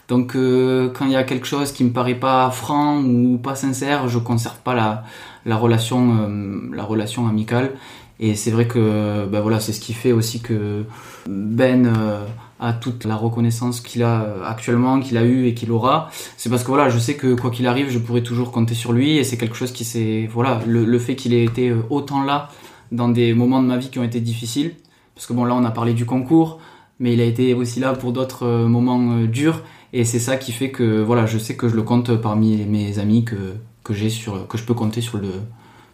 Donc 0.07 0.35
euh, 0.35 0.91
quand 0.93 1.05
il 1.05 1.13
y 1.13 1.15
a 1.15 1.23
quelque 1.23 1.47
chose 1.47 1.71
qui 1.71 1.85
me 1.85 1.91
paraît 1.91 2.15
pas 2.15 2.51
franc 2.51 3.01
ou 3.01 3.37
pas 3.37 3.55
sincère, 3.55 4.09
je 4.09 4.19
conserve 4.19 4.59
pas 4.59 4.75
la 4.75 5.03
la 5.45 5.57
relation 5.57 6.17
euh, 6.19 6.69
la 6.73 6.83
relation 6.83 7.27
amicale. 7.27 7.71
Et 8.19 8.35
c'est 8.35 8.51
vrai 8.51 8.67
que 8.67 9.25
ben 9.25 9.41
voilà, 9.41 9.59
c'est 9.59 9.73
ce 9.73 9.79
qui 9.79 9.93
fait 9.93 10.11
aussi 10.11 10.41
que 10.41 10.83
Ben 11.27 11.87
euh, 11.87 12.23
a 12.59 12.71
toute 12.71 13.05
la 13.05 13.15
reconnaissance 13.15 13.81
qu'il 13.81 14.03
a 14.03 14.21
euh, 14.21 14.45
actuellement, 14.45 14.99
qu'il 14.99 15.17
a 15.17 15.23
eu 15.23 15.47
et 15.47 15.55
qu'il 15.55 15.71
aura. 15.71 16.11
C'est 16.37 16.49
parce 16.49 16.63
que 16.63 16.67
voilà, 16.67 16.89
je 16.89 16.99
sais 16.99 17.15
que 17.15 17.33
quoi 17.33 17.49
qu'il 17.49 17.65
arrive, 17.65 17.89
je 17.89 17.97
pourrai 17.97 18.21
toujours 18.21 18.51
compter 18.51 18.75
sur 18.75 18.93
lui 18.93 19.17
et 19.17 19.23
c'est 19.23 19.37
quelque 19.37 19.55
chose 19.55 19.71
qui 19.71 19.83
s'est 19.83 20.29
voilà, 20.31 20.61
le, 20.67 20.85
le 20.85 20.99
fait 20.99 21.15
qu'il 21.15 21.33
ait 21.33 21.43
été 21.43 21.73
autant 21.89 22.23
là 22.23 22.49
dans 22.91 23.09
des 23.09 23.33
moments 23.33 23.61
de 23.61 23.67
ma 23.67 23.77
vie 23.77 23.89
qui 23.89 23.97
ont 23.97 24.03
été 24.03 24.19
difficiles. 24.19 24.75
Parce 25.15 25.25
que 25.25 25.33
bon, 25.33 25.43
là, 25.43 25.55
on 25.55 25.65
a 25.65 25.71
parlé 25.71 25.93
du 25.93 26.05
concours, 26.05 26.59
mais 26.99 27.13
il 27.13 27.21
a 27.21 27.25
été 27.25 27.55
aussi 27.55 27.79
là 27.79 27.93
pour 27.93 28.11
d'autres 28.11 28.65
moments 28.65 29.23
durs 29.23 29.61
et 29.93 30.05
c'est 30.05 30.19
ça 30.19 30.37
qui 30.37 30.51
fait 30.51 30.71
que 30.71 31.01
voilà, 31.01 31.25
je 31.25 31.37
sais 31.37 31.55
que 31.55 31.67
je 31.67 31.75
le 31.75 31.83
compte 31.83 32.15
parmi 32.15 32.57
mes 32.65 32.99
amis 32.99 33.25
que 33.25 33.55
que 33.83 33.93
j'ai 33.93 34.09
sur 34.09 34.47
que 34.47 34.57
je 34.57 34.63
peux 34.63 34.73
compter 34.73 35.01
sur 35.01 35.17
le 35.17 35.29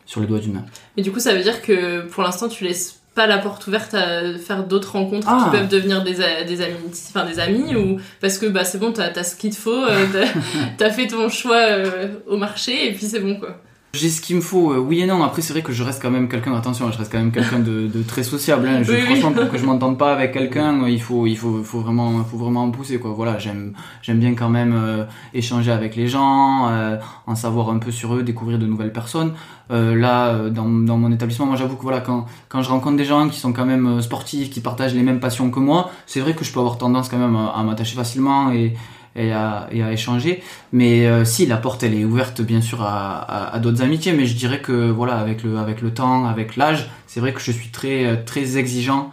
sur 0.06 0.22
le 0.22 0.28
doigt 0.28 0.40
d'une 0.40 0.54
main. 0.54 0.66
Mais 0.96 1.04
du 1.04 1.12
coup, 1.12 1.20
ça 1.20 1.34
veut 1.34 1.42
dire 1.44 1.62
que 1.62 2.02
pour 2.08 2.24
l'instant, 2.24 2.48
tu 2.48 2.64
laisses 2.64 3.00
pas 3.14 3.28
la 3.28 3.40
porte 3.40 3.66
ouverte 3.68 3.94
à 3.96 4.38
faire 4.38 4.64
d'autres 4.64 4.92
rencontres 4.94 5.28
Ah. 5.30 5.44
qui 5.52 5.58
peuvent 5.58 5.68
devenir 5.68 6.04
des, 6.04 6.14
des 6.48 6.62
amis, 6.62 6.76
enfin 7.10 7.26
des 7.26 7.40
amis, 7.40 7.76
ou 7.76 8.00
parce 8.22 8.38
que 8.38 8.46
bah 8.46 8.64
c'est 8.64 8.78
bon, 8.78 8.92
t'as 8.92 9.08
as 9.12 9.24
ce 9.24 9.36
qu'il 9.36 9.50
te 9.50 9.56
faut, 9.60 9.72
euh, 9.84 10.06
t'as- 10.14 10.40
t'as 10.78 10.90
fait 10.92 11.08
ton 11.08 11.28
choix 11.28 11.56
euh, 11.62 12.10
au 12.28 12.38
marché 12.38 12.88
et 12.88 12.94
puis 12.94 13.06
c'est 13.08 13.20
bon 13.20 13.38
quoi. 13.40 13.60
J'ai 13.94 14.10
ce 14.10 14.22
qu'il 14.22 14.36
me 14.36 14.42
faut, 14.42 14.74
euh, 14.74 14.78
oui 14.78 15.00
et 15.00 15.08
non. 15.08 15.24
Après, 15.24 15.42
c'est 15.42 15.54
vrai 15.54 15.64
que 15.64 15.72
je 15.72 15.82
reste 15.82 16.00
quand 16.02 16.12
même 16.12 16.28
quelqu'un, 16.28 16.54
attention, 16.54 16.92
je 16.92 16.98
reste 17.00 17.12
quand 17.12 17.18
même 17.18 17.32
quelqu'un 17.32 17.58
de, 17.60 17.88
de 17.88 18.04
très 18.04 18.22
sociable. 18.22 18.68
hein. 18.68 18.84
Je- 18.84 18.92
Oui, 18.92 18.98
oui. 19.00 19.20
franchement, 19.20 19.32
pour 19.42 19.50
que 19.52 19.58
je 19.58 19.66
m'entende 19.66 19.98
pas 19.98 20.14
avec 20.14 20.34
quelqu'un, 20.38 20.84
euh, 20.84 20.90
il 20.90 21.02
faut, 21.02 21.26
il 21.26 21.36
faut, 21.36 21.64
faut 21.64 21.80
vraiment, 21.80 22.24
faut 22.26 22.38
vraiment 22.38 22.64
en 22.66 22.70
pousser, 22.70 23.00
quoi. 23.00 23.12
Voilà, 23.16 23.40
j'aime, 23.40 23.74
j'aime 24.04 24.20
bien 24.20 24.36
quand 24.36 24.50
même 24.50 24.74
euh, 24.76 25.06
échanger 25.34 25.72
avec 25.72 25.96
les 25.96 26.08
gens, 26.08 26.68
euh, 26.70 26.98
en 27.26 27.34
savoir 27.34 27.70
un 27.70 27.80
peu 27.80 27.90
sur 27.92 28.14
eux, 28.14 28.22
découvrir 28.22 28.60
de 28.60 28.68
nouvelles 28.68 28.94
personnes. 28.94 29.34
Euh, 29.72 29.96
là, 29.96 30.28
euh, 30.28 30.50
dans, 30.52 30.66
dans 30.68 30.98
mon 30.98 31.12
établissement, 31.12 31.48
moi, 31.48 31.56
j'avoue 31.56 31.78
que 31.78 31.82
voilà, 31.84 32.02
quand, 32.02 32.26
quand 32.50 32.62
je 32.62 32.70
rencontre 32.70 32.98
des 32.98 33.06
gens 33.06 33.30
qui 33.30 33.40
sont 33.40 33.52
quand 33.54 33.66
même 33.66 34.02
sportifs, 34.04 34.52
qui 34.52 34.60
partagent 34.60 34.94
les 34.94 35.02
mêmes 35.04 35.20
passions 35.22 35.50
que 35.50 35.60
moi, 35.60 35.90
c'est 36.06 36.20
vrai 36.20 36.36
que 36.36 36.44
je 36.46 36.52
peux 36.54 36.60
avoir 36.60 36.78
tendance 36.78 37.10
quand 37.10 37.18
même 37.18 37.36
à, 37.36 37.48
à 37.56 37.64
m'attacher 37.64 37.96
facilement 37.96 38.52
et 38.52 38.76
et 39.18 39.32
à, 39.34 39.68
et 39.72 39.84
à 39.84 39.92
échanger. 39.92 40.42
Mais 40.72 41.06
euh, 41.08 41.26
si, 41.26 41.46
la 41.46 41.58
porte, 41.58 41.84
elle 41.84 41.94
est 41.96 42.06
ouverte, 42.06 42.42
bien 42.42 42.62
sûr, 42.62 42.82
à, 42.82 43.18
à, 43.20 43.56
à 43.56 43.60
d'autres 43.60 43.82
amitiés, 43.82 44.14
mais 44.14 44.26
je 44.26 44.36
dirais 44.36 44.62
que, 44.62 44.90
voilà, 44.90 45.16
avec 45.20 45.44
le, 45.44 45.58
avec 45.58 45.82
le 45.82 45.92
temps, 45.94 46.26
avec 46.28 46.56
l'âge, 46.56 46.90
c'est 47.08 47.20
vrai 47.20 47.34
que 47.34 47.42
je 47.42 47.52
suis 47.52 47.70
très, 47.70 48.06
euh, 48.06 48.16
très 48.26 48.58
exigeant 48.58 49.12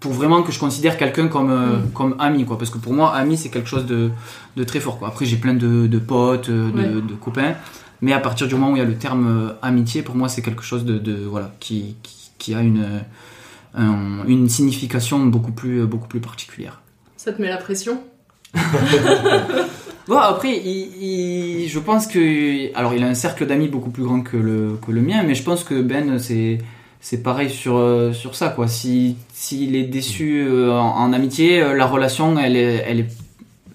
pour 0.00 0.12
vraiment 0.12 0.42
que 0.42 0.52
je 0.52 0.58
considère 0.58 0.96
quelqu'un 0.96 1.28
comme, 1.28 1.50
euh, 1.50 1.78
comme 1.92 2.14
ami, 2.18 2.44
quoi. 2.46 2.56
Parce 2.58 2.70
que 2.70 2.78
pour 2.78 2.94
moi, 2.94 3.14
ami, 3.14 3.36
c'est 3.36 3.50
quelque 3.50 3.68
chose 3.68 3.84
de, 3.86 4.10
de 4.56 4.64
très 4.64 4.80
fort, 4.80 4.98
quoi. 4.98 5.08
Après, 5.08 5.26
j'ai 5.26 5.36
plein 5.36 5.54
de, 5.54 5.86
de 5.86 5.98
potes, 5.98 6.48
de, 6.50 6.70
Ouais. 6.74 6.84
de 6.88 7.14
copains, 7.14 7.54
mais 8.00 8.12
à 8.12 8.20
partir 8.20 8.46
du 8.48 8.54
moment 8.54 8.72
où 8.72 8.76
il 8.76 8.78
y 8.78 8.82
a 8.82 8.86
le 8.86 8.96
terme 8.96 9.54
amitié, 9.62 10.02
pour 10.02 10.14
moi, 10.16 10.28
c'est 10.28 10.42
quelque 10.42 10.62
chose 10.62 10.84
de, 10.84 10.96
de 10.98 11.14
voilà, 11.26 11.52
qui, 11.60 11.96
qui, 12.02 12.30
qui 12.38 12.54
a 12.54 12.60
une, 12.62 12.86
un- 13.74 14.24
une 14.26 14.48
signification 14.48 15.18
beaucoup 15.26 15.52
plus, 15.52 15.84
beaucoup 15.86 16.08
plus 16.08 16.20
particulière. 16.20 16.80
Ça 17.16 17.32
te 17.32 17.40
met 17.42 17.48
la 17.48 17.56
pression? 17.58 18.00
Bon, 20.08 20.18
après, 20.18 20.56
il, 20.64 21.02
il- 21.02 21.68
je 21.68 21.78
pense 21.80 22.06
que. 22.06 22.72
Alors, 22.76 22.94
il 22.94 23.02
a 23.02 23.08
un 23.08 23.14
cercle 23.14 23.44
d'amis 23.44 23.66
beaucoup 23.66 23.90
plus 23.90 24.04
grand 24.04 24.20
que 24.22 24.36
le, 24.36 24.78
que 24.86 24.92
le 24.92 25.00
mien, 25.00 25.24
mais 25.24 25.34
je 25.34 25.42
pense 25.42 25.64
que 25.64 25.80
Ben, 25.82 26.18
c'est. 26.18 26.58
C'est 26.98 27.22
pareil 27.22 27.50
sur, 27.50 27.76
euh, 27.76 28.12
sur 28.12 28.34
ça, 28.34 28.48
quoi. 28.48 28.66
Si, 28.66 29.16
s'il 29.32 29.76
est 29.76 29.84
déçu 29.84 30.44
euh, 30.44 30.72
en, 30.72 30.96
en 30.96 31.12
amitié, 31.12 31.60
euh, 31.60 31.74
la 31.76 31.86
relation, 31.86 32.36
elle, 32.38 32.56
est, 32.56 32.82
elle, 32.86 33.00
est, 33.00 33.06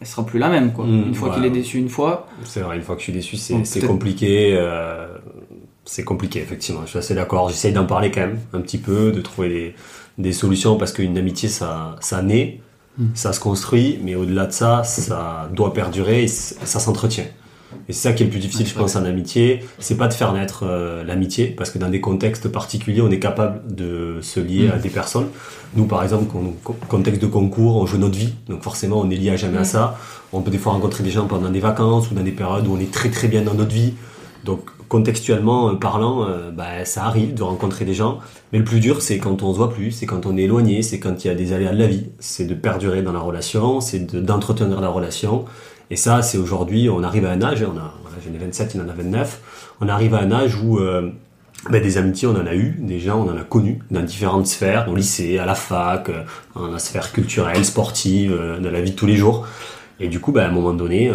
elle 0.01 0.07
sera 0.07 0.25
plus 0.25 0.37
la 0.39 0.49
même, 0.49 0.73
quoi. 0.73 0.85
Mmh, 0.85 1.03
une 1.07 1.15
fois 1.15 1.29
ouais. 1.29 1.35
qu'il 1.35 1.45
est 1.45 1.49
déçu 1.51 1.77
une 1.77 1.87
fois. 1.87 2.27
C'est 2.43 2.59
vrai, 2.61 2.75
une 2.75 2.81
fois 2.81 2.95
que 2.95 3.01
je 3.01 3.05
suis 3.05 3.13
déçu, 3.13 3.37
c'est 3.37 3.85
compliqué. 3.85 4.53
euh, 4.59 5.07
c'est 5.85 6.03
compliqué, 6.03 6.39
effectivement. 6.39 6.81
Je 6.85 6.89
suis 6.89 6.99
assez 6.99 7.13
d'accord. 7.15 7.47
J'essaye 7.49 7.71
d'en 7.71 7.85
parler 7.85 8.11
quand 8.11 8.21
même, 8.21 8.39
un 8.53 8.59
petit 8.59 8.79
peu, 8.79 9.11
de 9.13 9.21
trouver 9.21 9.49
des, 9.49 9.75
des 10.17 10.33
solutions, 10.33 10.75
parce 10.75 10.91
qu'une 10.91 11.17
amitié, 11.17 11.47
ça, 11.47 11.95
ça 12.01 12.21
naît, 12.21 12.59
Mm. 13.01 13.05
ça 13.15 13.33
se 13.33 13.39
construit, 13.39 13.99
mais 14.03 14.15
au-delà 14.15 14.45
de 14.45 14.51
ça, 14.53 14.83
ça 14.83 15.49
doit 15.53 15.73
perdurer 15.73 16.23
et 16.23 16.27
ça 16.27 16.79
s'entretient. 16.79 17.25
Et 17.87 17.93
c'est 17.93 18.09
ça 18.09 18.13
qui 18.13 18.23
est 18.23 18.25
le 18.25 18.31
plus 18.31 18.39
difficile, 18.41 18.67
je 18.67 18.73
pense, 18.75 18.95
en 18.97 19.05
amitié. 19.05 19.63
C'est 19.79 19.95
pas 19.95 20.07
de 20.09 20.13
faire 20.13 20.33
naître 20.33 20.63
euh, 20.67 21.03
l'amitié, 21.05 21.47
parce 21.47 21.69
que 21.71 21.79
dans 21.79 21.89
des 21.89 22.01
contextes 22.01 22.49
particuliers, 22.49 23.01
on 23.01 23.09
est 23.09 23.19
capable 23.19 23.73
de 23.73 24.19
se 24.21 24.39
lier 24.41 24.67
Mm. 24.67 24.71
à 24.71 24.77
des 24.77 24.89
personnes. 24.89 25.27
Nous, 25.75 25.85
par 25.85 26.03
exemple, 26.03 26.25
con- 26.25 26.53
con- 26.63 26.75
contexte 26.89 27.21
de 27.21 27.27
concours, 27.27 27.77
on 27.77 27.85
joue 27.85 27.97
notre 27.97 28.17
vie, 28.17 28.33
donc 28.49 28.61
forcément, 28.61 28.99
on 28.99 29.09
est 29.09 29.15
lié 29.15 29.29
à 29.31 29.35
jamais 29.37 29.57
à 29.57 29.61
Mm. 29.61 29.65
ça. 29.65 29.97
On 30.33 30.41
peut 30.41 30.51
des 30.51 30.57
fois 30.57 30.73
rencontrer 30.73 31.03
des 31.03 31.11
gens 31.11 31.27
pendant 31.27 31.49
des 31.49 31.59
vacances 31.61 32.11
ou 32.11 32.13
dans 32.13 32.23
des 32.23 32.31
périodes 32.31 32.67
où 32.67 32.73
on 32.75 32.79
est 32.79 32.91
très 32.91 33.09
très 33.09 33.27
bien 33.29 33.41
dans 33.41 33.53
notre 33.53 33.73
vie. 33.73 33.93
Donc, 34.43 34.69
contextuellement 34.91 35.69
euh, 35.69 35.75
parlant, 35.75 36.27
euh, 36.27 36.51
bah, 36.51 36.83
ça 36.83 37.05
arrive 37.05 37.33
de 37.33 37.43
rencontrer 37.43 37.85
des 37.85 37.93
gens. 37.93 38.19
Mais 38.51 38.59
le 38.59 38.65
plus 38.65 38.81
dur, 38.81 39.01
c'est 39.01 39.19
quand 39.19 39.41
on 39.41 39.53
se 39.53 39.57
voit 39.57 39.71
plus, 39.71 39.91
c'est 39.91 40.05
quand 40.05 40.25
on 40.25 40.35
est 40.35 40.41
éloigné, 40.41 40.81
c'est 40.81 40.99
quand 40.99 41.23
il 41.23 41.29
y 41.29 41.31
a 41.31 41.33
des 41.33 41.53
aléas 41.53 41.71
de 41.71 41.79
la 41.79 41.87
vie. 41.87 42.07
C'est 42.19 42.43
de 42.43 42.53
perdurer 42.53 43.01
dans 43.01 43.13
la 43.13 43.21
relation, 43.21 43.79
c'est 43.79 43.99
de- 43.99 44.19
d'entretenir 44.19 44.81
la 44.81 44.89
relation. 44.89 45.45
Et 45.91 45.95
ça, 45.95 46.21
c'est 46.21 46.37
aujourd'hui, 46.37 46.89
on 46.89 47.03
arrive 47.03 47.25
à 47.25 47.31
un 47.31 47.41
âge, 47.41 47.63
on 47.63 47.77
a, 47.77 47.93
j'en 48.25 48.33
ai 48.33 48.37
27, 48.37 48.75
il 48.75 48.81
en 48.81 48.89
a 48.89 48.93
29, 48.93 49.75
on 49.79 49.87
arrive 49.87 50.13
à 50.13 50.19
un 50.19 50.31
âge 50.33 50.57
où 50.61 50.77
euh, 50.79 51.09
ben, 51.69 51.81
des 51.81 51.97
amitiés, 51.97 52.27
on 52.27 52.35
en 52.35 52.45
a 52.45 52.53
eu, 52.53 52.75
des 52.79 52.99
gens, 52.99 53.25
on 53.25 53.31
en 53.31 53.37
a 53.37 53.43
connu 53.43 53.79
dans 53.91 54.01
différentes 54.01 54.47
sphères, 54.47 54.89
au 54.89 54.95
lycée, 54.95 55.37
à 55.39 55.45
la 55.45 55.55
fac, 55.55 56.09
euh, 56.09 56.23
dans 56.53 56.67
la 56.67 56.79
sphère 56.79 57.13
culturelle, 57.13 57.63
sportive, 57.63 58.37
dans 58.61 58.71
la 58.71 58.81
vie 58.81 58.91
de 58.91 58.95
tous 58.97 59.07
les 59.07 59.15
jours. 59.15 59.47
Et 60.01 60.09
du 60.09 60.19
coup, 60.19 60.33
ben, 60.33 60.43
à 60.43 60.47
un 60.49 60.51
moment 60.51 60.73
donné, 60.73 61.13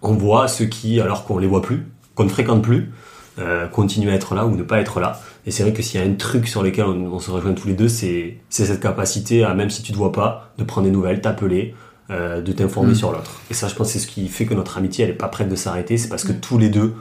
on 0.00 0.12
voit 0.12 0.46
ceux 0.46 0.66
qui, 0.66 1.00
alors 1.00 1.24
qu'on 1.24 1.38
les 1.38 1.48
voit 1.48 1.62
plus, 1.62 1.86
qu'on 2.20 2.24
ne 2.26 2.30
fréquente 2.30 2.60
plus, 2.62 2.90
euh, 3.38 3.66
continuer 3.66 4.12
à 4.12 4.14
être 4.14 4.34
là 4.34 4.44
ou 4.44 4.54
ne 4.54 4.62
pas 4.62 4.78
être 4.80 5.00
là. 5.00 5.18
Et 5.46 5.50
c'est 5.50 5.62
vrai 5.62 5.72
que 5.72 5.80
s'il 5.80 5.98
y 5.98 6.04
a 6.04 6.06
un 6.06 6.12
truc 6.12 6.46
sur 6.46 6.62
lequel 6.62 6.84
on, 6.84 7.12
on 7.14 7.18
se 7.18 7.30
rejoint 7.30 7.54
tous 7.54 7.66
les 7.66 7.72
deux, 7.72 7.88
c'est 7.88 8.36
cette 8.50 8.78
capacité 8.80 9.42
à, 9.42 9.54
même 9.54 9.70
si 9.70 9.82
tu 9.82 9.92
te 9.92 9.96
vois 9.96 10.12
pas, 10.12 10.52
de 10.58 10.64
prendre 10.64 10.86
des 10.86 10.92
nouvelles, 10.92 11.22
t'appeler, 11.22 11.74
euh, 12.10 12.42
de 12.42 12.52
t'informer 12.52 12.92
Mm. 12.92 12.94
sur 12.96 13.12
l'autre. 13.12 13.40
Et 13.50 13.54
ça, 13.54 13.68
je 13.68 13.74
pense, 13.74 13.88
c'est 13.88 13.98
ce 13.98 14.06
qui 14.06 14.28
fait 14.28 14.44
que 14.44 14.52
notre 14.52 14.76
amitié, 14.76 15.04
elle 15.04 15.10
est 15.12 15.14
pas 15.14 15.28
prête 15.28 15.48
de 15.48 15.56
s'arrêter. 15.56 15.96
C'est 15.96 16.10
parce 16.10 16.24
que 16.24 16.32
tous 16.32 16.58
les 16.58 16.68
deux, 16.68 16.92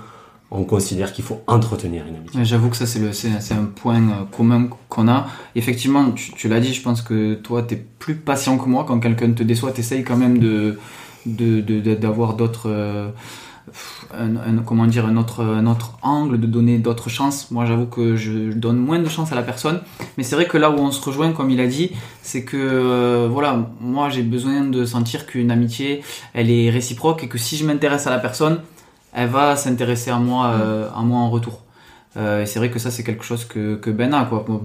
on 0.52 0.64
considère 0.64 1.12
qu'il 1.12 1.26
faut 1.26 1.42
entretenir 1.48 2.06
une 2.08 2.16
amitié. 2.16 2.46
J'avoue 2.46 2.70
que 2.70 2.78
ça, 2.78 2.86
c'est, 2.86 3.52
un 3.54 3.66
point 3.66 3.98
euh, 4.02 4.24
commun 4.32 4.70
qu'on 4.88 5.10
a. 5.10 5.28
Effectivement, 5.56 6.12
tu, 6.12 6.32
tu 6.32 6.48
l'as 6.48 6.62
dit, 6.62 6.74
je 6.74 6.82
pense 6.82 7.02
que 7.02 7.34
toi, 7.34 7.62
tu 7.64 7.74
es 7.76 7.86
plus 8.00 8.16
patient 8.16 8.58
que 8.58 8.70
moi. 8.70 8.86
Quand 8.88 9.00
quelqu'un 9.02 9.32
te 9.34 9.44
déçoit, 9.44 9.74
tu 9.74 9.82
essayes 9.82 10.06
quand 10.06 10.16
même 10.18 10.38
de, 10.40 10.80
de, 11.26 11.60
de- 11.60 11.82
de- 11.82 11.96
d'avoir 11.96 12.36
d'autres. 12.36 12.70
Un, 14.14 14.58
comment 14.66 14.88
dire, 14.88 15.06
un 15.06 15.18
autre, 15.18 15.44
un 15.44 15.66
autre 15.66 15.94
angle, 16.02 16.40
de 16.40 16.48
donner 16.48 16.78
d'autres 16.78 17.10
chances. 17.10 17.52
Moi, 17.52 17.66
j'avoue 17.66 17.86
que 17.86 18.16
je 18.16 18.52
donne 18.54 18.78
moins 18.78 19.00
de 19.00 19.10
chances 19.10 19.32
à 19.32 19.36
la 19.36 19.44
personne. 19.44 19.82
Mais 20.18 20.24
c'est 20.24 20.36
vrai 20.36 20.48
que 20.48 20.58
là 20.58 20.70
où 20.72 20.80
on 20.80 20.92
se 20.92 21.04
rejoint, 21.04 21.32
comme 21.32 21.50
il 21.50 21.60
a 21.60 21.68
dit, 21.68 21.92
c'est 22.22 22.44
que, 22.44 22.58
euh, 22.58 23.28
voilà, 23.32 23.70
moi, 23.82 24.10
j'ai 24.10 24.24
besoin 24.24 24.62
de 24.62 24.86
sentir 24.86 25.26
qu'une 25.26 25.52
amitié, 25.52 26.02
elle 26.34 26.50
est 26.52 26.70
réciproque 26.70 27.24
et 27.24 27.28
que 27.28 27.38
si 27.38 27.58
je 27.58 27.66
m'intéresse 27.66 28.08
à 28.08 28.10
la 28.10 28.20
personne, 28.20 28.60
elle 29.14 29.30
va 29.30 29.56
s'intéresser 29.56 30.12
à 30.12 30.20
moi, 30.20 30.48
euh, 30.48 30.88
à 30.96 31.02
moi 31.02 31.20
en 31.20 31.30
retour. 31.30 31.64
Euh, 32.18 32.42
et 32.42 32.48
c'est 32.48 32.58
vrai 32.58 32.72
que 32.72 32.80
ça, 32.80 32.90
c'est 32.90 33.04
quelque 33.04 33.24
chose 33.24 33.46
que, 33.46 33.76
que 33.76 33.92
Ben 33.92 34.14
a. 34.16 34.26
Quoi. 34.26 34.44
Pour, 34.44 34.64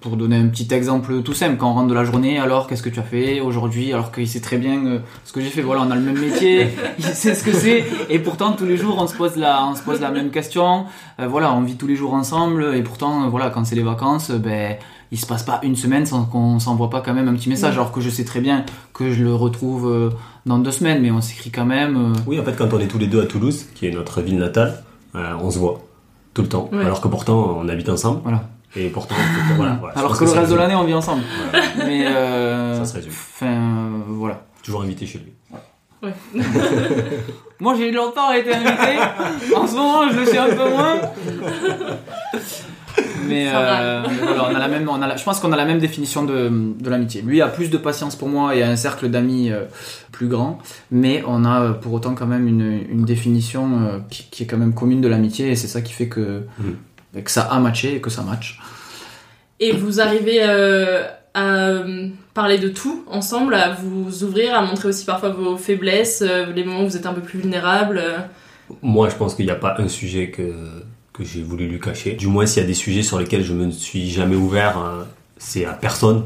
pour 0.00 0.16
donner 0.16 0.36
un 0.36 0.46
petit 0.48 0.66
exemple 0.72 1.20
tout 1.22 1.34
simple, 1.34 1.56
quand 1.58 1.70
on 1.70 1.74
rentre 1.74 1.88
de 1.88 1.94
la 1.94 2.04
journée, 2.04 2.38
alors 2.38 2.66
qu'est-ce 2.66 2.82
que 2.82 2.88
tu 2.88 2.98
as 2.98 3.02
fait 3.02 3.40
aujourd'hui 3.40 3.92
Alors 3.92 4.10
qu'il 4.12 4.26
sait 4.26 4.40
très 4.40 4.56
bien 4.56 4.86
euh, 4.86 4.98
ce 5.24 5.32
que 5.34 5.42
j'ai 5.42 5.50
fait. 5.50 5.60
Voilà, 5.60 5.82
on 5.82 5.90
a 5.90 5.94
le 5.94 6.00
même 6.00 6.18
métier, 6.18 6.68
il 6.98 7.04
sait 7.04 7.34
ce 7.34 7.44
que 7.44 7.52
c'est. 7.52 7.84
Et 8.08 8.18
pourtant, 8.18 8.52
tous 8.52 8.64
les 8.64 8.78
jours, 8.78 8.96
on 8.98 9.06
se 9.06 9.14
pose 9.14 9.36
la, 9.36 9.66
on 9.66 9.74
se 9.74 9.82
pose 9.82 10.00
la 10.00 10.10
même 10.10 10.30
question. 10.30 10.86
Euh, 11.20 11.26
voilà, 11.28 11.52
on 11.52 11.60
vit 11.62 11.76
tous 11.76 11.86
les 11.86 11.96
jours 11.96 12.14
ensemble. 12.14 12.74
Et 12.74 12.82
pourtant, 12.82 13.28
voilà, 13.28 13.50
quand 13.50 13.64
c'est 13.66 13.76
les 13.76 13.82
vacances, 13.82 14.30
ben 14.30 14.76
il 15.12 15.20
se 15.20 15.26
passe 15.26 15.44
pas 15.44 15.60
une 15.62 15.76
semaine 15.76 16.04
sans 16.06 16.24
qu'on 16.24 16.58
s'envoie 16.58 16.90
pas 16.90 17.00
quand 17.02 17.14
même 17.14 17.28
un 17.28 17.34
petit 17.34 17.48
message, 17.50 17.74
Ouais. 17.74 17.80
alors 17.80 17.92
que 17.92 18.00
je 18.00 18.10
sais 18.10 18.24
très 18.24 18.40
bien 18.40 18.64
que 18.94 19.12
je 19.12 19.22
le 19.22 19.34
retrouve 19.34 19.86
euh, 19.88 20.10
dans 20.46 20.58
deux 20.58 20.72
semaines, 20.72 21.00
mais 21.02 21.10
on 21.12 21.20
s'écrit 21.20 21.50
quand 21.50 21.66
même. 21.66 21.96
euh, 21.96 22.18
Oui, 22.26 22.40
en 22.40 22.42
fait, 22.42 22.56
quand 22.56 22.72
on 22.72 22.80
est 22.80 22.88
tous 22.88 22.98
les 22.98 23.06
deux 23.06 23.20
à 23.22 23.26
Toulouse, 23.26 23.66
qui 23.74 23.86
est 23.86 23.92
notre 23.92 24.20
ville 24.22 24.38
natale, 24.38 24.82
euh, 25.14 25.34
on 25.40 25.50
se 25.50 25.58
voit 25.60 25.80
tout 26.36 26.42
le 26.42 26.48
temps. 26.48 26.68
Ouais. 26.70 26.84
Alors 26.84 27.00
que 27.00 27.08
pourtant, 27.08 27.56
on 27.60 27.68
habite 27.68 27.88
ensemble. 27.88 28.20
Voilà. 28.22 28.42
Et 28.76 28.90
pourtant, 28.90 29.14
voilà, 29.56 29.78
voilà, 29.80 29.94
alors 29.98 30.18
que 30.18 30.24
le 30.24 30.30
reste 30.30 30.52
de 30.52 30.56
l'année, 30.56 30.74
on 30.74 30.84
vit 30.84 30.92
ensemble. 30.92 31.22
Voilà. 31.50 31.66
Mais 31.86 32.06
euh, 32.06 32.78
Ça 32.78 32.84
se 32.84 32.94
résume. 32.96 33.12
Enfin, 33.12 33.46
euh, 33.46 34.02
voilà. 34.08 34.42
Toujours 34.62 34.82
invité 34.82 35.06
chez 35.06 35.20
lui. 35.20 35.32
Moi, 37.60 37.74
j'ai 37.78 37.90
longtemps 37.90 38.30
été 38.32 38.52
invité. 38.52 38.98
en 39.56 39.66
ce 39.66 39.74
moment, 39.76 40.10
je 40.10 40.20
le 40.20 40.26
suis 40.26 40.36
un 40.36 40.48
peu 40.48 40.68
moins. 40.68 41.00
Mais, 43.28 43.48
euh, 43.80 44.02
mais 44.08 44.16
voilà, 44.26 44.48
on 44.50 44.54
a 44.54 44.58
la 44.58 44.68
même, 44.68 44.88
on 44.88 45.00
a 45.02 45.06
la- 45.06 45.16
je 45.16 45.24
pense 45.24 45.40
qu'on 45.40 45.52
a 45.52 45.56
la 45.56 45.64
même 45.64 45.78
définition 45.78 46.24
de, 46.24 46.50
de 46.78 46.90
l'amitié. 46.90 47.22
Lui 47.22 47.40
a 47.42 47.48
plus 47.48 47.70
de 47.70 47.76
patience 47.78 48.16
pour 48.16 48.28
moi 48.28 48.54
et 48.54 48.62
a 48.62 48.68
un 48.70 48.76
cercle 48.76 49.08
d'amis 49.08 49.50
euh, 49.50 49.64
plus 50.12 50.28
grand, 50.28 50.58
mais 50.90 51.22
on 51.26 51.44
a 51.44 51.62
euh, 51.62 51.72
pour 51.72 51.92
autant 51.92 52.14
quand 52.14 52.26
même 52.26 52.46
une, 52.48 52.80
une 52.90 53.04
définition 53.04 53.80
euh, 53.82 53.98
qui, 54.10 54.24
qui 54.30 54.42
est 54.42 54.46
quand 54.46 54.56
même 54.58 54.74
commune 54.74 55.00
de 55.00 55.08
l'amitié 55.08 55.50
et 55.50 55.56
c'est 55.56 55.68
ça 55.68 55.80
qui 55.82 55.92
fait 55.92 56.08
que, 56.08 56.42
que 57.24 57.30
ça 57.30 57.42
a 57.42 57.58
matché 57.60 57.96
et 57.96 58.00
que 58.00 58.10
ça 58.10 58.22
match. 58.22 58.58
Et 59.60 59.72
vous 59.72 60.00
arrivez 60.00 60.40
euh, 60.42 61.02
à 61.34 61.82
parler 62.34 62.58
de 62.58 62.68
tout 62.68 63.04
ensemble, 63.10 63.54
à 63.54 63.72
vous 63.72 64.22
ouvrir, 64.24 64.54
à 64.54 64.62
montrer 64.62 64.88
aussi 64.88 65.04
parfois 65.06 65.30
vos 65.30 65.56
faiblesses, 65.56 66.22
euh, 66.26 66.52
les 66.54 66.64
moments 66.64 66.82
où 66.82 66.88
vous 66.88 66.96
êtes 66.96 67.06
un 67.06 67.14
peu 67.14 67.20
plus 67.22 67.38
vulnérable. 67.40 67.98
euh. 68.02 68.18
Moi, 68.82 69.08
je 69.08 69.14
pense 69.16 69.34
qu'il 69.34 69.44
n'y 69.46 69.50
a 69.52 69.56
pas 69.56 69.76
un 69.78 69.88
sujet 69.88 70.30
que, 70.30 70.52
que 71.16 71.24
j'ai 71.24 71.42
voulu 71.42 71.66
lui 71.66 71.80
cacher. 71.80 72.12
Du 72.12 72.26
moins, 72.26 72.46
s'il 72.46 72.62
y 72.62 72.64
a 72.64 72.68
des 72.68 72.74
sujets 72.74 73.02
sur 73.02 73.18
lesquels 73.18 73.44
je 73.44 73.52
me 73.52 73.70
suis 73.70 74.10
jamais 74.10 74.36
ouvert, 74.36 74.78
euh, 74.78 75.04
c'est 75.38 75.64
à 75.64 75.72
personne. 75.72 76.24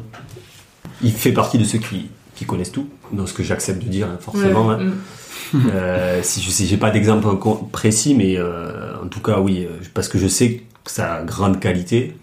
Il 1.03 1.13
fait 1.13 1.33
partie 1.33 1.59
de 1.59 1.65
ceux 1.65 1.79
qui, 1.79 2.11
qui 2.35 2.47
connaissent 2.47 2.73
tout, 2.73 2.89
dans 3.13 3.27
ce 3.27 3.35
que 3.35 3.43
j'accepte 3.43 3.83
de 3.83 3.89
dire, 3.89 4.07
hein, 4.07 4.19
forcément. 4.19 4.69
Ouais, 4.69 4.77
hein. 4.77 4.93
mm. 5.53 5.71
Euh, 5.75 6.21
si 6.23 6.41
je 6.41 6.65
j'ai 6.65 6.77
pas 6.77 6.91
d'exemple 6.91 7.29
précis, 7.71 8.15
mais 8.15 8.37
euh, 8.39 8.95
en 9.03 9.09
tout 9.09 9.21
cas, 9.21 9.41
oui, 9.41 9.67
euh, 9.67 9.77
parce 9.95 10.09
que 10.09 10.19
je 10.19 10.27
sais 10.27 10.63
que 10.85 10.91
sa 10.91 11.23
grande 11.23 11.61
qualité, 11.61 12.17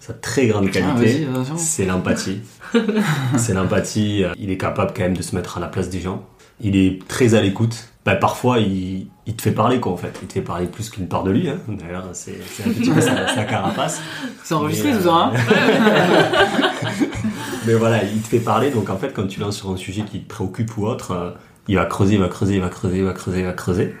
sa 0.00 0.14
très 0.14 0.48
grande 0.48 0.70
qualité, 0.70 1.28
c'est 1.56 1.84
l'empathie. 1.84 2.40
c'est 3.36 3.54
l'empathie. 3.54 4.24
Il 4.38 4.50
est 4.50 4.56
capable 4.56 4.92
quand 4.96 5.02
même 5.02 5.16
de 5.16 5.22
se 5.22 5.36
mettre 5.36 5.58
à 5.58 5.60
la 5.60 5.68
place 5.68 5.88
des 5.88 6.00
gens. 6.00 6.26
Il 6.60 6.76
est 6.76 7.06
très 7.06 7.34
à 7.34 7.40
l'écoute. 7.40 7.91
Bah, 8.04 8.16
parfois, 8.16 8.58
il, 8.58 9.06
il 9.26 9.34
te 9.36 9.42
fait 9.42 9.52
parler, 9.52 9.78
quoi, 9.78 9.92
en 9.92 9.96
fait. 9.96 10.18
Il 10.22 10.28
te 10.28 10.32
fait 10.32 10.40
parler 10.40 10.66
plus 10.66 10.90
qu'une 10.90 11.06
part 11.06 11.22
de 11.22 11.30
lui. 11.30 11.48
Hein. 11.48 11.58
D'ailleurs, 11.68 12.06
c'est 12.12 12.38
un 12.66 12.70
petit 12.70 12.90
peu 12.90 13.00
sa, 13.00 13.28
sa 13.32 13.44
carapace. 13.44 14.00
C'est 14.42 14.54
enregistré 14.54 14.92
tout 14.92 15.02
ça, 15.02 15.12
hein 15.14 15.32
Mais 17.66 17.74
voilà, 17.74 18.02
il 18.02 18.20
te 18.20 18.26
fait 18.28 18.40
parler, 18.40 18.70
donc 18.70 18.90
en 18.90 18.96
fait, 18.96 19.12
quand 19.12 19.26
tu 19.26 19.38
lances 19.40 19.56
sur 19.56 19.70
un 19.70 19.76
sujet 19.76 20.02
qui 20.02 20.20
te 20.20 20.28
préoccupe 20.28 20.76
ou 20.78 20.86
autre, 20.86 21.12
euh, 21.12 21.30
il 21.68 21.76
va 21.76 21.84
creuser, 21.84 22.14
il 22.14 22.20
va 22.20 22.28
creuser, 22.28 22.56
il 22.56 22.60
va 22.60 22.68
creuser, 22.68 22.98
il 22.98 23.04
va 23.04 23.12
creuser, 23.12 23.38
il 23.40 23.44
va 23.46 23.52
creuser. 23.52 23.94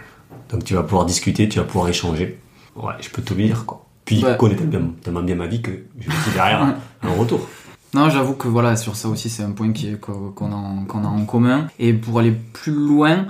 Donc 0.50 0.64
tu 0.64 0.74
vas 0.74 0.82
pouvoir 0.82 1.04
discuter, 1.06 1.48
tu 1.48 1.58
vas 1.60 1.64
pouvoir 1.64 1.88
échanger. 1.88 2.40
Ouais, 2.74 2.94
je 3.00 3.08
peux 3.10 3.22
te 3.22 3.34
dire, 3.34 3.64
quoi. 3.66 3.86
Puis 4.04 4.16
il 4.16 4.24
Ouais. 4.24 4.36
connaît 4.36 4.56
tellement 4.56 4.70
bien, 4.80 4.90
tellement 5.02 5.22
bien 5.22 5.34
ma 5.36 5.46
vie 5.46 5.62
que 5.62 5.70
j'ai 6.00 6.08
aussi 6.08 6.30
derrière 6.34 6.60
un, 6.62 6.74
un 7.04 7.12
retour. 7.12 7.46
Non, 7.94 8.08
j'avoue 8.08 8.32
que 8.34 8.48
voilà, 8.48 8.74
sur 8.74 8.96
ça 8.96 9.08
aussi, 9.08 9.28
c'est 9.30 9.42
un 9.44 9.52
point 9.52 9.70
qu'on 10.00 10.50
a, 10.50 11.04
a 11.04 11.08
en 11.08 11.24
commun. 11.24 11.68
Et 11.78 11.92
pour 11.92 12.18
aller 12.18 12.32
plus 12.32 12.72
loin, 12.72 13.26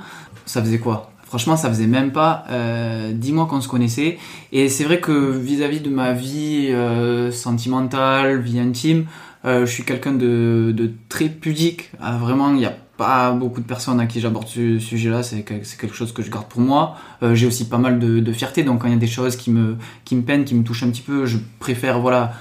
ça 0.47 0.63
faisait 0.63 0.79
quoi? 0.79 1.13
Franchement, 1.33 1.57
ça 1.57 1.71
faisait 1.71 1.87
même 1.87 2.13
pas 2.13 2.45
euh, 2.51 3.11
10 3.15 3.33
mois 3.33 3.47
qu'on 3.47 3.63
se 3.63 3.69
connaissait. 3.69 4.19
Et 4.53 4.69
c'est 4.69 4.85
vrai 4.85 5.01
que 5.01 5.31
vis-à-vis 5.31 5.81
de 5.81 5.89
ma 5.89 6.13
vie 6.13 6.67
euh, 6.69 7.31
sentimentale, 7.31 8.39
vie 8.43 8.61
intime, 8.61 9.07
euh, 9.47 9.65
je 9.65 9.73
suis 9.73 9.83
quelqu'un 9.83 10.13
de, 10.13 10.93
très 11.09 11.31
pudique. 11.31 11.91
Ah, 12.03 12.19
vraiment, 12.19 12.51
il 12.51 12.57
n'y 12.57 12.67
a 12.67 12.77
pas 12.99 13.33
beaucoup 13.33 13.63
de 13.63 13.67
personnes 13.67 13.99
à 13.99 14.05
qui 14.05 14.21
j'aborde 14.21 14.47
ce 14.47 14.79
sujet-là. 14.79 15.23
C'est 15.23 15.41
que- 15.41 15.65
c'est 15.65 15.81
quelque 15.81 15.97
chose 15.97 16.13
que 16.13 16.23
je 16.23 16.31
garde 16.31 16.49
pour 16.49 16.61
moi. 16.61 16.97
J'ai 17.33 17.47
aussi 17.47 17.67
pas 17.67 17.79
mal 17.79 17.99
de, 17.99 18.33
fierté. 18.35 18.63
Donc 18.63 18.83
quand 18.83 18.89
il 18.89 18.93
y 18.93 18.97
a 18.97 18.99
des 18.99 19.07
choses 19.07 19.37
qui 19.37 19.51
me, 19.51 19.79
qui 20.05 20.17
me 20.17 20.21
peinent, 20.21 20.45
qui 20.45 20.55
me 20.55 20.65
touchent 20.65 20.83
un 20.83 20.91
petit 20.91 21.01
peu, 21.01 21.25
je 21.25 21.39
préfère 21.61 21.99
voilà 21.99 22.35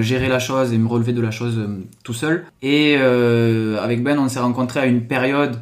gérer 0.00 0.26
la 0.26 0.40
chose 0.40 0.72
et 0.72 0.78
me 0.78 0.88
relever 0.88 1.12
de 1.12 1.22
la 1.22 1.30
chose 1.30 1.60
tout 2.02 2.12
seul. 2.12 2.44
Et 2.60 2.96
avec 2.96 4.02
Ben, 4.02 4.18
on 4.18 4.28
s'est 4.28 4.40
rencontrés 4.40 4.80
à 4.80 4.86
une 4.86 5.02
période 5.02 5.58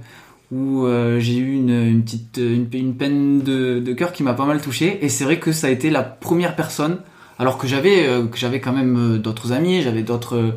où 0.52 0.84
euh, 0.84 1.20
j'ai 1.20 1.36
eu 1.36 1.54
une, 1.54 1.70
une 1.70 2.02
petite 2.02 2.38
une, 2.38 2.94
peine 2.94 3.40
de, 3.40 3.78
de 3.78 3.92
cœur 3.92 4.12
qui 4.12 4.22
m'a 4.22 4.34
pas 4.34 4.46
mal 4.46 4.60
touché. 4.60 4.98
Et 5.04 5.08
c'est 5.08 5.24
vrai 5.24 5.38
que 5.38 5.52
ça 5.52 5.68
a 5.68 5.70
été 5.70 5.90
la 5.90 6.02
première 6.02 6.56
personne, 6.56 6.98
alors 7.38 7.56
que 7.58 7.66
j'avais 7.66 8.06
euh, 8.06 8.26
que 8.26 8.38
j'avais 8.38 8.60
quand 8.60 8.72
même 8.72 8.96
euh, 8.96 9.18
d'autres 9.18 9.52
amis, 9.52 9.82
j'avais 9.82 10.02
d'autres 10.02 10.36
euh, 10.36 10.52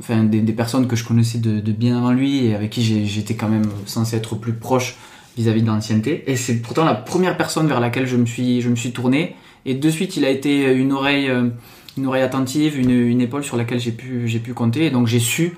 enfin 0.00 0.24
des, 0.24 0.40
des 0.40 0.52
personnes 0.52 0.86
que 0.86 0.96
je 0.96 1.04
connaissais 1.04 1.38
de, 1.38 1.60
de 1.60 1.72
bien 1.72 1.98
avant 1.98 2.12
lui 2.12 2.46
et 2.46 2.54
avec 2.54 2.70
qui 2.70 2.82
j'étais 3.06 3.34
quand 3.34 3.48
même 3.48 3.66
censé 3.86 4.16
être 4.16 4.34
plus 4.36 4.52
proche 4.52 4.96
vis-à-vis 5.36 5.62
de 5.62 5.66
l'ancienneté. 5.66 6.24
Et 6.26 6.36
c'est 6.36 6.62
pourtant 6.62 6.84
la 6.84 6.94
première 6.94 7.36
personne 7.36 7.66
vers 7.66 7.80
laquelle 7.80 8.06
je 8.06 8.16
me 8.16 8.26
suis, 8.26 8.60
je 8.60 8.68
me 8.68 8.76
suis 8.76 8.92
tourné. 8.92 9.34
Et 9.66 9.74
de 9.74 9.90
suite, 9.90 10.16
il 10.16 10.24
a 10.24 10.30
été 10.30 10.72
une 10.74 10.92
oreille, 10.92 11.28
euh, 11.28 11.48
une 11.96 12.06
oreille 12.06 12.22
attentive, 12.22 12.78
une, 12.78 12.90
une 12.90 13.20
épaule 13.20 13.42
sur 13.42 13.56
laquelle 13.56 13.80
j'ai 13.80 13.92
pu, 13.92 14.28
j'ai 14.28 14.38
pu 14.38 14.54
compter. 14.54 14.86
Et 14.86 14.90
donc 14.90 15.06
j'ai 15.06 15.18
su 15.18 15.56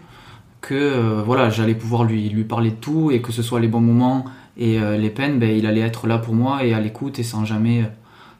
que 0.61 0.75
euh, 0.75 1.23
voilà, 1.25 1.51
j'allais 1.51 1.75
pouvoir 1.75 2.05
lui, 2.05 2.29
lui 2.29 2.45
parler 2.45 2.71
de 2.71 2.77
tout 2.77 3.11
et 3.11 3.21
que 3.21 3.33
ce 3.33 3.43
soit 3.43 3.61
les 3.61 3.69
bons 3.69 3.81
moments 3.81 4.25
et 4.59 4.79
euh, 4.81 4.97
les 4.97 5.11
peines, 5.11 5.39
ben, 5.39 5.51
il 5.51 5.67
allait 5.67 5.83
être 5.83 6.07
là 6.07 6.19
pour 6.19 6.35
moi 6.35 6.65
et 6.65 6.73
à 6.73 6.81
l'écoute 6.81 7.19
et 7.19 7.23
sans 7.23 7.45
jamais, 7.45 7.83
euh, 7.83 7.89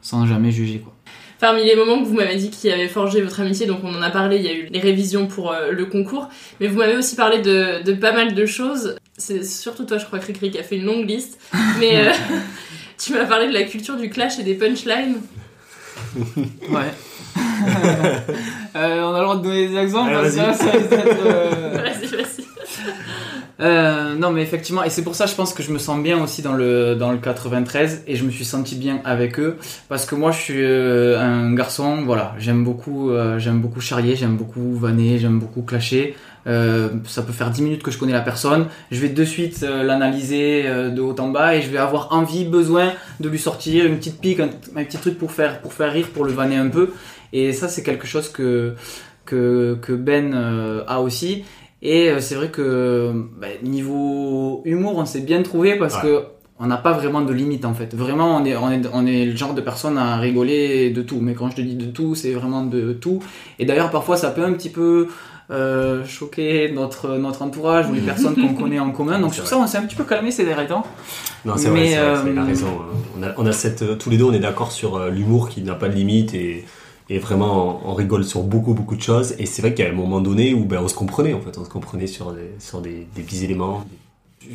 sans 0.01 0.25
jamais 0.25 0.51
juger 0.51 0.79
quoi. 0.79 0.93
Parmi 1.39 1.63
les 1.63 1.75
moments 1.75 1.99
que 1.99 2.05
vous 2.05 2.15
m'avez 2.15 2.35
dit 2.35 2.49
qui 2.49 2.71
avaient 2.71 2.87
forgé 2.87 3.21
votre 3.21 3.39
amitié, 3.41 3.67
donc 3.67 3.81
on 3.83 3.93
en 3.93 4.01
a 4.01 4.09
parlé, 4.09 4.37
il 4.37 4.41
y 4.41 4.47
a 4.47 4.53
eu 4.53 4.69
les 4.71 4.79
révisions 4.79 5.27
pour 5.27 5.51
euh, 5.51 5.71
le 5.71 5.85
concours, 5.85 6.29
mais 6.59 6.65
vous 6.65 6.79
m'avez 6.79 6.97
aussi 6.97 7.15
parlé 7.15 7.43
de, 7.43 7.83
de 7.83 7.93
pas 7.93 8.11
mal 8.11 8.33
de 8.33 8.45
choses. 8.47 8.95
C'est 9.19 9.43
surtout 9.43 9.85
toi, 9.85 9.99
je 9.99 10.05
crois, 10.05 10.17
Cricri, 10.17 10.49
qui 10.49 10.57
a 10.57 10.63
fait 10.63 10.77
une 10.77 10.85
longue 10.85 11.07
liste. 11.07 11.39
Mais 11.79 12.11
tu 12.97 13.13
m'as 13.13 13.25
parlé 13.25 13.47
de 13.47 13.53
la 13.53 13.63
culture 13.63 13.97
du 13.97 14.09
clash 14.09 14.39
et 14.39 14.43
des 14.43 14.55
punchlines. 14.55 15.17
Ouais. 16.71 16.91
Euh, 18.75 19.01
on 19.01 19.13
a 19.15 19.17
le 19.17 19.23
droit 19.23 19.37
de 19.37 19.41
donner 19.41 19.67
des 19.69 19.77
exemples 19.77 20.11
Allez, 20.13 20.29
parce 20.29 20.35
que 20.35 20.39
vas-y. 20.39 20.47
là, 20.47 20.53
ça 20.53 20.71
risque 20.71 20.89
d'être, 20.89 21.25
euh, 21.25 21.77
Vas-y, 21.83 22.07
vas-y. 22.15 22.45
Euh, 23.59 24.13
non 24.13 24.29
mais 24.31 24.43
effectivement 24.43 24.83
et 24.83 24.91
c'est 24.91 25.01
pour 25.03 25.15
ça 25.15 25.25
je 25.25 25.33
pense 25.33 25.51
que 25.51 25.63
je 25.63 25.71
me 25.71 25.79
sens 25.79 25.99
bien 25.99 26.21
aussi 26.21 26.43
dans 26.43 26.53
le 26.53 26.93
dans 26.93 27.11
le 27.11 27.17
93 27.17 28.03
et 28.05 28.15
je 28.15 28.23
me 28.23 28.29
suis 28.29 28.45
senti 28.45 28.75
bien 28.75 29.01
avec 29.03 29.39
eux 29.39 29.57
parce 29.89 30.05
que 30.05 30.13
moi 30.13 30.29
je 30.29 30.37
suis 30.39 30.63
euh, 30.63 31.19
un 31.19 31.51
garçon 31.55 32.03
voilà 32.05 32.35
j'aime 32.37 32.63
beaucoup 32.63 33.09
euh, 33.09 33.39
j'aime 33.39 33.59
beaucoup 33.59 33.81
charrier 33.81 34.15
j'aime 34.15 34.35
beaucoup 34.37 34.75
vanner 34.75 35.17
j'aime 35.17 35.39
beaucoup 35.39 35.63
clasher 35.63 36.15
Euh, 36.47 36.89
ça 37.05 37.23
peut 37.23 37.33
faire 37.33 37.49
10 37.51 37.61
minutes 37.61 37.83
que 37.83 37.91
je 37.91 37.97
connais 37.97 38.13
la 38.13 38.21
personne 38.21 38.67
je 38.89 39.01
vais 39.01 39.09
de 39.09 39.25
suite 39.25 39.63
euh, 39.63 39.83
l'analyser 39.83 40.63
euh, 40.65 40.89
de 40.89 41.01
haut 41.01 41.15
en 41.19 41.27
bas 41.27 41.55
et 41.55 41.61
je 41.61 41.69
vais 41.69 41.77
avoir 41.77 42.13
envie 42.13 42.45
besoin 42.45 42.93
de 43.19 43.27
lui 43.27 43.37
sortir 43.39 43.85
une 43.85 43.97
petite 43.97 44.21
pique 44.21 44.39
un, 44.39 44.49
un 44.77 44.83
petit 44.85 44.97
truc 44.97 45.17
pour 45.17 45.31
faire 45.33 45.59
pour 45.61 45.73
faire 45.73 45.91
rire 45.91 46.07
pour 46.13 46.23
le 46.23 46.31
vanner 46.31 46.55
un 46.55 46.69
peu 46.69 46.93
et 47.33 47.51
ça 47.51 47.67
c'est 47.67 47.83
quelque 47.83 48.07
chose 48.07 48.29
que 48.29 48.75
que, 49.25 49.77
que 49.81 49.91
Ben 49.91 50.33
a 50.87 51.01
aussi 51.01 51.43
et 51.81 52.11
c'est 52.19 52.35
vrai 52.35 52.49
que 52.49 53.11
bah, 53.39 53.47
niveau 53.61 54.61
humour, 54.65 54.97
on 54.97 55.05
s'est 55.05 55.21
bien 55.21 55.41
trouvé 55.43 55.75
parce 55.75 55.95
Ouais. 55.95 56.01
que 56.01 56.23
on 56.59 56.65
n'a 56.65 56.77
pas 56.77 56.93
vraiment 56.93 57.21
de 57.21 57.31
limite 57.33 57.65
en 57.65 57.75
fait. 57.75 57.93
Vraiment, 57.93 58.35
on 58.37 58.43
est, 58.43 58.55
on, 58.55 58.71
est, 58.71 58.81
on 58.91 59.05
est 59.05 59.25
le 59.25 59.35
genre 59.35 59.53
de 59.53 59.61
personne 59.61 59.95
à 59.99 60.17
rigoler 60.17 60.89
de 60.89 61.03
tout. 61.03 61.19
Mais 61.21 61.35
quand 61.35 61.51
je 61.51 61.57
te 61.57 61.61
dis 61.61 61.75
de 61.75 61.85
tout, 61.85 62.15
c'est 62.15 62.31
vraiment 62.33 62.63
de 62.65 62.93
tout. 62.93 63.21
Et 63.59 63.65
d'ailleurs, 63.65 63.91
parfois, 63.91 64.17
ça 64.17 64.31
peut 64.31 64.43
un 64.43 64.53
petit 64.53 64.69
peu 64.71 65.07
euh, 65.49 66.05
choquer 66.05 66.71
notre, 66.71 67.17
notre 67.17 67.41
entourage 67.41 67.89
ou 67.89 67.93
les 67.93 68.01
personnes 68.01 68.35
qu'on 68.35 68.53
connaît 68.61 68.79
en 68.79 68.91
commun. 68.91 69.19
Donc 69.19 69.33
sur 69.33 69.43
vrai. 69.43 69.49
ça, 69.51 69.57
on 69.57 69.67
s'est 69.67 69.77
un 69.77 69.83
petit 69.85 69.95
peu 69.95 70.03
calmé 70.03 70.31
ces 70.31 70.45
derniers 70.45 70.67
temps. 70.67 70.85
Non, 71.45 71.53
c'est 71.57 71.69
Mais, 71.69 71.95
vrai, 71.95 72.21
c'est 72.23 72.37
euh, 72.37 72.43
raison. 72.43 72.67
hein. 72.67 72.95
On 73.19 73.23
a, 73.23 73.27
on 73.37 73.45
a 73.45 73.51
cette, 73.51 73.81
euh, 73.81 73.95
tous 73.95 74.09
les 74.09 74.17
deux, 74.17 74.25
on 74.25 74.33
est 74.33 74.39
d'accord 74.39 74.71
sur 74.71 74.97
euh, 74.97 75.09
l'humour 75.09 75.49
qui 75.49 75.61
n'a 75.61 75.75
pas 75.75 75.87
de 75.87 75.93
limite 75.95 76.33
et, 76.33 76.65
et 77.09 77.19
vraiment, 77.19 77.81
on 77.85 77.93
rigole 77.93 78.25
sur 78.25 78.43
beaucoup, 78.43 78.73
beaucoup 78.73 78.95
de 78.97 79.01
choses. 79.01 79.35
Et 79.39 79.45
c'est 79.45 79.61
vrai 79.61 79.73
qu'il 79.73 79.85
y 79.85 79.87
a 79.87 79.91
un 79.91 79.95
moment 79.95 80.19
donné 80.19 80.53
où 80.53 80.65
ben, 80.65 80.79
on 80.83 80.87
se 80.89 80.95
comprenait, 80.95 81.33
en 81.33 81.39
fait. 81.39 81.57
On 81.57 81.63
se 81.63 81.69
comprenait 81.69 82.07
sur 82.07 82.33
des, 82.33 82.51
sur 82.59 82.81
des, 82.81 83.07
des 83.15 83.21
petits 83.21 83.45
éléments. 83.45 83.85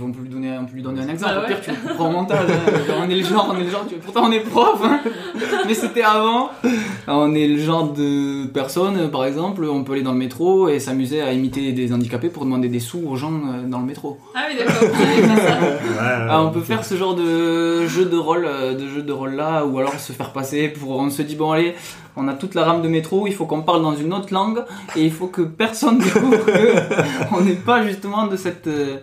On 0.00 0.10
peut 0.12 0.22
lui 0.22 0.28
donner, 0.28 0.56
on 0.60 0.64
peut 0.64 0.74
lui 0.74 0.82
donner 0.82 1.02
un 1.02 1.08
exemple. 1.08 1.32
Ah 1.36 1.42
Au 1.42 1.46
pire, 1.46 1.56
ouais. 1.56 1.62
tu 1.64 1.70
le 1.70 1.88
comprends 1.88 2.08
au 2.08 2.12
montage. 2.12 2.46
hein. 2.50 2.92
On 3.04 3.08
est 3.10 3.14
le 3.14 3.24
genre, 3.24 3.52
on 3.54 3.58
est 3.60 3.64
le 3.64 3.70
genre. 3.70 3.84
tu- 3.88 3.96
Pourtant, 3.96 4.24
on 4.26 4.32
est 4.32 4.40
prof. 4.40 4.80
hein. 4.84 5.00
Mais 5.66 5.74
c'était 5.74 6.02
avant. 6.02 6.50
On 7.06 7.34
est 7.34 7.46
le 7.46 7.58
genre 7.58 7.92
de 7.92 8.46
personne, 8.46 9.10
par 9.10 9.24
exemple, 9.24 9.64
on 9.64 9.84
peut 9.84 9.92
aller 9.92 10.02
dans 10.02 10.12
le 10.12 10.18
métro 10.18 10.68
et 10.68 10.78
s'amuser 10.80 11.20
à 11.22 11.32
imiter 11.32 11.72
des 11.72 11.92
handicapés 11.92 12.28
pour 12.28 12.44
demander 12.44 12.68
des 12.68 12.80
sous 12.80 13.00
aux 13.06 13.16
gens 13.16 13.32
euh, 13.32 13.66
dans 13.66 13.80
le 13.80 13.86
métro. 13.86 14.18
Ah 14.34 14.46
oui, 14.50 14.56
d'accord. 14.58 14.88
on 16.46 16.50
peut 16.50 16.60
faire 16.60 16.84
ce 16.84 16.96
genre 16.96 17.14
de 17.14 17.86
jeu 17.86 18.04
de 18.06 18.16
rôle, 18.16 18.44
euh, 18.46 18.74
de 18.74 18.88
jeu 18.88 19.02
de 19.02 19.12
rôle 19.12 19.34
là, 19.34 19.64
ou 19.64 19.78
alors 19.78 19.94
se 19.98 20.12
faire 20.12 20.30
passer 20.32 20.68
pour. 20.68 20.90
On 20.98 21.10
se 21.10 21.22
dit 21.22 21.36
bon 21.36 21.52
allez, 21.52 21.74
on 22.16 22.28
a 22.28 22.34
toute 22.34 22.54
la 22.54 22.64
rame 22.64 22.82
de 22.82 22.88
métro, 22.88 23.26
il 23.26 23.34
faut 23.34 23.46
qu'on 23.46 23.62
parle 23.62 23.82
dans 23.82 23.94
une 23.96 24.12
autre 24.12 24.32
langue 24.32 24.62
et 24.96 25.02
il 25.04 25.12
faut 25.12 25.26
que 25.28 25.42
personne 25.42 25.98
découvre 26.04 26.38
qu'on 27.30 27.40
n'est 27.42 27.52
pas 27.54 27.86
justement 27.86 28.26
de 28.26 28.36
cette. 28.36 28.66
euh, 28.66 28.96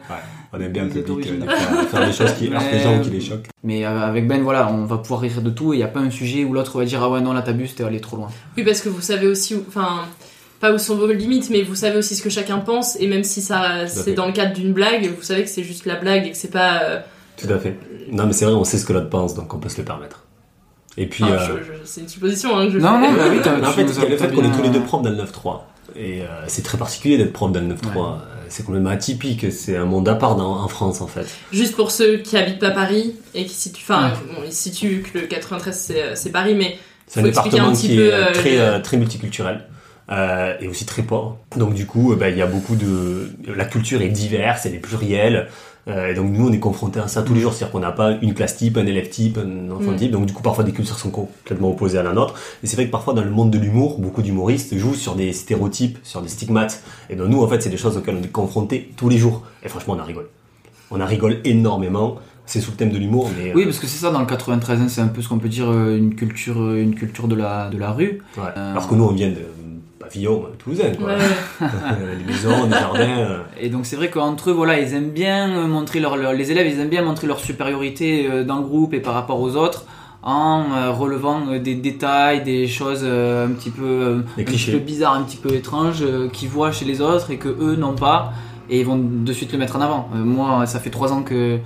On 0.51 0.59
aime 0.59 0.71
bien 0.71 0.83
le 0.85 0.89
public 0.89 1.27
euh, 1.29 1.85
faire 1.85 2.05
des 2.07 2.11
choses 2.13 2.33
qui 2.33 2.51
heurtent 2.51 2.71
les 2.71 2.79
gens 2.79 2.97
ou 2.99 3.01
qui 3.01 3.09
les 3.11 3.21
choquent. 3.21 3.47
Mais 3.63 3.85
euh, 3.85 3.99
avec 4.01 4.27
Ben, 4.27 4.41
voilà, 4.41 4.71
on 4.71 4.85
va 4.85 4.97
pouvoir 4.97 5.21
rire 5.21 5.41
de 5.41 5.49
tout 5.51 5.73
et 5.73 5.75
il 5.75 5.79
n'y 5.79 5.83
a 5.83 5.87
pas 5.89 5.99
un 5.99 6.09
sujet 6.09 6.43
où 6.43 6.53
l'autre 6.53 6.77
va 6.79 6.85
dire 6.85 7.03
Ah 7.03 7.09
ouais, 7.11 7.21
non, 7.21 7.33
là 7.33 7.41
t'abuses, 7.43 7.75
t'es 7.75 7.83
allé 7.83 7.99
trop 8.01 8.17
loin. 8.17 8.29
Oui, 8.57 8.63
parce 8.63 8.81
que 8.81 8.89
vous 8.89 9.01
savez 9.01 9.27
aussi, 9.27 9.55
enfin, 9.67 10.05
pas 10.59 10.73
où 10.73 10.77
sont 10.79 10.95
vos 10.95 11.05
limites, 11.11 11.49
mais 11.51 11.61
vous 11.61 11.75
savez 11.75 11.97
aussi 11.97 12.15
ce 12.15 12.23
que 12.23 12.29
chacun 12.31 12.57
pense, 12.57 12.99
et 12.99 13.05
même 13.07 13.23
si 13.23 13.41
ça, 13.41 13.85
c'est 13.87 14.13
dans 14.13 14.25
le 14.25 14.33
cadre 14.33 14.53
d'une 14.53 14.73
blague, 14.73 15.11
vous 15.15 15.21
savez 15.23 15.43
que 15.43 15.49
c'est 15.49 15.63
juste 15.63 15.85
la 15.85 15.95
blague 15.95 16.25
et 16.25 16.31
que 16.31 16.37
c'est 16.37 16.51
pas. 16.51 16.81
euh, 16.83 16.99
Tout 17.37 17.51
à 17.53 17.59
fait. 17.59 17.77
Non, 18.11 18.25
mais 18.25 18.33
c'est 18.33 18.45
vrai, 18.45 18.55
on 18.55 18.63
sait 18.63 18.77
ce 18.79 18.85
que 18.87 18.93
l'autre 18.93 19.09
pense, 19.09 19.35
donc 19.35 19.53
on 19.53 19.57
peut 19.59 19.69
se 19.69 19.77
le 19.77 19.83
permettre. 19.85 20.25
Et 20.97 21.05
puis. 21.05 21.23
enfin, 21.23 21.33
euh, 21.33 21.57
c'est 21.85 22.01
une 22.01 22.09
supposition, 22.09 22.57
hein, 22.57 22.65
que 22.65 22.71
je 22.73 22.77
Non, 22.79 22.99
fais. 22.99 23.07
non, 23.11 23.17
bah 23.17 23.23
oui, 23.29 23.37
t'as- 23.43 23.59
en 23.69 23.71
fait, 23.71 23.83
le 23.83 24.17
fait 24.17 24.33
qu'on 24.33 24.43
est 24.43 24.51
tous 24.55 24.63
les 24.63 24.69
deux 24.69 24.81
profs 24.81 25.03
dans 25.03 25.11
le 25.11 25.17
9-3. 25.17 25.59
Et 25.95 26.21
euh, 26.21 26.25
c'est 26.47 26.63
très 26.63 26.77
particulier 26.77 27.17
d'être 27.17 27.33
prof 27.33 27.51
dans 27.51 27.59
le 27.61 27.67
9-3. 27.67 27.75
Euh, 27.97 28.15
C'est 28.49 28.65
complètement 28.65 28.89
atypique. 28.89 29.51
C'est 29.51 29.75
un 29.77 29.85
monde 29.85 30.07
à 30.09 30.15
part 30.15 30.35
dans- 30.35 30.57
en 30.61 30.67
France, 30.67 31.01
en 31.01 31.07
fait. 31.07 31.27
Juste 31.53 31.75
pour 31.75 31.91
ceux 31.91 32.17
qui 32.17 32.35
habitent 32.37 32.59
pas 32.59 32.71
Paris 32.71 33.15
et 33.35 33.45
qui 33.45 33.53
situent, 33.53 33.83
enfin, 33.83 34.11
bon, 34.35 34.41
ils 34.45 34.51
situent 34.53 35.03
que 35.13 35.19
le 35.19 35.27
93 35.27 35.75
c'est, 35.77 36.01
euh, 36.03 36.11
c'est 36.15 36.31
Paris, 36.31 36.55
mais 36.55 36.77
C'est 37.07 37.19
un 37.21 37.23
département 37.23 37.67
un 37.69 37.71
petit 37.73 37.89
qui 37.89 37.95
peu. 37.95 38.07
est 38.07 38.13
euh, 38.13 38.31
très, 38.33 38.51
le- 38.55 38.59
euh, 38.61 38.79
très 38.79 38.97
multiculturel. 38.97 39.65
euh, 40.11 40.55
et 40.59 40.67
aussi 40.67 40.85
très 40.87 41.03
pauvre. 41.03 41.37
Donc 41.55 41.75
du 41.75 41.85
coup, 41.85 42.11
euh, 42.11 42.15
bah, 42.15 42.29
il 42.29 42.37
y 42.37 42.41
a 42.41 42.47
beaucoup 42.47 42.75
de... 42.75 43.29
La 43.55 43.65
culture 43.65 44.01
est 44.01 44.07
diverse, 44.09 44.65
elle 44.65 44.73
est 44.73 44.79
plurielle. 44.79 45.47
Euh, 45.89 46.11
et 46.11 46.13
donc 46.13 46.31
nous, 46.31 46.47
on 46.47 46.51
est 46.51 46.59
confrontés 46.59 46.99
à 46.99 47.07
ça 47.07 47.23
tous 47.23 47.33
les 47.33 47.41
jours. 47.41 47.53
C'est-à-dire 47.53 47.71
qu'on 47.71 47.79
n'a 47.79 47.91
pas 47.91 48.11
une 48.21 48.33
classe 48.33 48.55
type, 48.57 48.77
un 48.77 48.85
élève 48.85 49.09
type, 49.09 49.37
un 49.37 49.71
enfant 49.71 49.91
Mm. 49.91 49.95
type. 49.95 50.11
Donc 50.11 50.25
du 50.27 50.33
coup, 50.33 50.43
parfois 50.43 50.63
des 50.63 50.71
cultures 50.71 50.97
sont 50.99 51.09
complètement 51.09 51.69
opposées 51.71 51.97
à 51.97 52.03
la 52.03 52.13
nôtre. 52.13 52.35
Et 52.63 52.67
c'est 52.67 52.75
vrai 52.75 52.85
que 52.85 52.91
parfois 52.91 53.13
dans 53.13 53.23
le 53.23 53.31
monde 53.31 53.49
de 53.51 53.57
l'humour, 53.57 53.97
beaucoup 53.99 54.21
d'humoristes 54.21 54.77
jouent 54.77 54.93
sur 54.93 55.15
des 55.15 55.33
stéréotypes, 55.33 55.97
sur 56.03 56.21
des 56.21 56.29
stigmates. 56.29 56.83
Et 57.09 57.15
donc 57.15 57.27
nous, 57.29 57.41
en 57.43 57.47
fait, 57.47 57.61
c'est 57.61 57.69
des 57.69 57.77
choses 57.77 57.97
auxquelles 57.97 58.17
on 58.19 58.23
est 58.23 58.27
confrontés 58.31 58.91
tous 58.95 59.09
les 59.09 59.17
jours. 59.17 59.43
Et 59.63 59.69
franchement, 59.69 59.95
on 59.97 60.01
en 60.01 60.05
rigole. 60.05 60.27
On 60.91 61.01
en 61.01 61.05
rigole 61.05 61.37
énormément. 61.43 62.17
C'est 62.45 62.61
sous 62.61 62.71
le 62.71 62.77
thème 62.77 62.89
de 62.89 62.97
l'humour, 62.97 63.29
mais... 63.37 63.53
Oui, 63.53 63.61
euh, 63.61 63.65
parce 63.65 63.77
que 63.77 63.85
c'est 63.85 63.99
ça 63.99 64.09
dans 64.09 64.19
le 64.21 64.25
93, 64.25 64.81
hein, 64.81 64.87
c'est 64.89 65.01
un 65.01 65.07
peu 65.07 65.21
ce 65.21 65.29
qu'on 65.29 65.37
peut 65.37 65.49
dire 65.49 65.69
euh, 65.69 65.95
une 65.95 66.15
culture, 66.15 66.73
une 66.73 66.95
culture 66.95 67.27
de 67.27 67.35
la, 67.35 67.69
de 67.69 67.77
la 67.77 67.91
rue. 67.91 68.23
Ouais. 68.37 68.43
Euh, 68.57 68.71
Alors 68.71 68.87
que 68.87 68.95
nous, 68.95 69.03
on 69.03 69.11
vient 69.11 69.29
de 69.29 69.35
pavillon 70.09 70.43
euh, 70.45 70.55
toulousain, 70.57 70.91
quoi. 70.97 71.07
Ouais. 71.07 71.17
Euh, 71.61 72.15
les 72.17 72.23
maisons, 72.25 72.65
les 72.65 72.71
jardins. 72.71 72.99
euh. 73.19 73.37
Et 73.59 73.69
donc 73.69 73.85
c'est 73.85 73.95
vrai 73.95 74.09
qu'entre 74.09 74.49
eux, 74.49 74.53
voilà, 74.53 74.79
ils 74.79 74.93
aiment 74.93 75.09
bien 75.11 75.67
montrer 75.67 75.99
leur, 75.99 76.17
leur- 76.17 76.33
les 76.33 76.51
élèves, 76.51 76.67
ils 76.67 76.79
aiment 76.79 76.89
bien 76.89 77.03
montrer 77.03 77.27
leur 77.27 77.39
supériorité 77.39 78.29
dans 78.45 78.57
le 78.57 78.63
groupe 78.63 78.93
et 78.93 78.99
par 78.99 79.13
rapport 79.13 79.39
aux 79.41 79.55
autres 79.55 79.85
en 80.21 80.91
relevant 80.93 81.57
des 81.63 81.75
détails, 81.75 82.43
des 82.43 82.67
choses 82.67 83.03
un 83.05 83.49
petit 83.51 83.69
peu, 83.69 84.23
un 84.37 84.43
petit 84.43 84.71
peu 84.71 84.79
bizarres, 84.79 85.13
un 85.15 85.23
petit 85.23 85.37
peu 85.37 85.53
étranges 85.53 86.03
qu'ils 86.33 86.49
voient 86.49 86.71
chez 86.71 86.85
les 86.85 86.99
autres 87.01 87.31
et 87.31 87.37
que 87.37 87.47
eux 87.49 87.75
n'ont 87.77 87.93
pas 87.95 88.33
et 88.69 88.79
ils 88.81 88.85
vont 88.85 88.99
de 89.01 89.33
suite 89.33 89.51
le 89.53 89.57
mettre 89.57 89.77
en 89.77 89.81
avant. 89.81 90.09
Moi, 90.13 90.65
ça 90.65 90.79
fait 90.79 90.89
trois 90.91 91.11
ans 91.13 91.23
que 91.23 91.59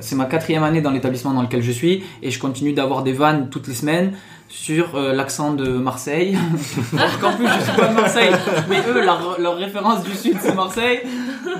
c'est 0.00 0.16
ma 0.16 0.26
quatrième 0.26 0.62
année 0.62 0.80
dans 0.82 0.90
l'établissement 0.90 1.32
dans 1.32 1.42
lequel 1.42 1.62
je 1.62 1.72
suis 1.72 2.04
et 2.22 2.30
je 2.30 2.38
continue 2.38 2.72
d'avoir 2.74 3.02
des 3.02 3.12
vannes 3.12 3.48
toutes 3.50 3.68
les 3.68 3.74
semaines 3.74 4.12
sur 4.54 4.94
euh, 4.94 5.12
l'accent 5.12 5.52
de 5.52 5.68
Marseille. 5.68 6.38
Alors 6.96 7.18
qu'en 7.18 7.32
plus 7.32 7.46
je 7.46 7.64
suis 7.64 7.76
pas 7.76 7.88
de 7.88 7.94
Marseille, 7.94 8.30
mais 8.68 8.78
eux 8.88 9.04
leur, 9.04 9.40
leur 9.40 9.56
référence 9.56 10.04
du 10.04 10.14
sud 10.14 10.36
c'est 10.40 10.54
Marseille. 10.54 11.00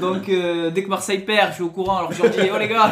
Donc 0.01 0.29
euh, 0.29 0.71
dès 0.71 0.85
que 0.85 0.89
Marseille 0.89 1.19
perd, 1.19 1.51
je 1.51 1.55
suis 1.55 1.65
au 1.65 1.71
courant. 1.71 1.99
Alors 1.99 2.13
je 2.13 2.23
leur 2.23 2.31
dis 2.31 2.39
oh 2.55 2.59
les 2.59 2.69
gars, 2.69 2.91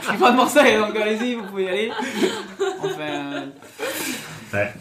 je 0.00 0.08
suis 0.08 0.18
pas 0.18 0.32
de 0.32 0.36
Marseille, 0.36 0.76
donc 0.76 0.96
allez-y, 0.96 1.36
vous 1.36 1.44
pouvez 1.44 1.64
y 1.64 1.68
aller. 1.68 1.92
Enfin, 2.82 3.44
Ouais. 4.52 4.72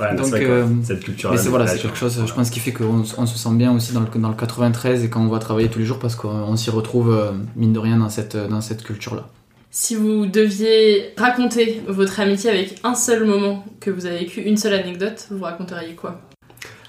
Ouais, 0.00 0.16
donc 0.16 0.32
euh, 0.34 0.66
cette 0.82 1.04
culture 1.04 1.30
mais 1.30 1.36
c'est 1.36 1.48
voilà, 1.48 1.68
c'est 1.68 1.78
quelque 1.78 1.96
chose, 1.96 2.20
je 2.26 2.34
pense 2.34 2.50
qui 2.50 2.58
fait 2.58 2.72
qu'on 2.72 3.04
on 3.16 3.26
se 3.26 3.38
sent 3.38 3.52
bien 3.52 3.70
aussi 3.70 3.92
dans 3.92 4.00
le 4.00 4.06
dans 4.18 4.30
le 4.30 4.34
93 4.34 5.04
et 5.04 5.10
quand 5.10 5.20
on 5.20 5.28
va 5.28 5.38
travailler 5.38 5.68
tous 5.68 5.78
les 5.78 5.84
jours 5.84 6.00
parce 6.00 6.16
qu'on 6.16 6.28
on 6.28 6.56
s'y 6.56 6.70
retrouve 6.70 7.32
mine 7.54 7.72
de 7.72 7.78
rien 7.78 7.98
dans 7.98 8.08
cette 8.08 8.36
dans 8.36 8.60
cette 8.60 8.82
culture 8.82 9.14
là. 9.14 9.28
Si 9.74 9.94
vous 9.94 10.26
deviez 10.26 11.14
raconter 11.16 11.80
votre 11.88 12.20
amitié 12.20 12.50
avec 12.50 12.74
un 12.84 12.94
seul 12.94 13.24
moment 13.24 13.64
que 13.80 13.90
vous 13.90 14.04
avez 14.04 14.18
vécu, 14.18 14.42
une 14.42 14.58
seule 14.58 14.74
anecdote, 14.74 15.28
vous 15.30 15.42
raconteriez 15.44 15.94
quoi? 15.94 16.20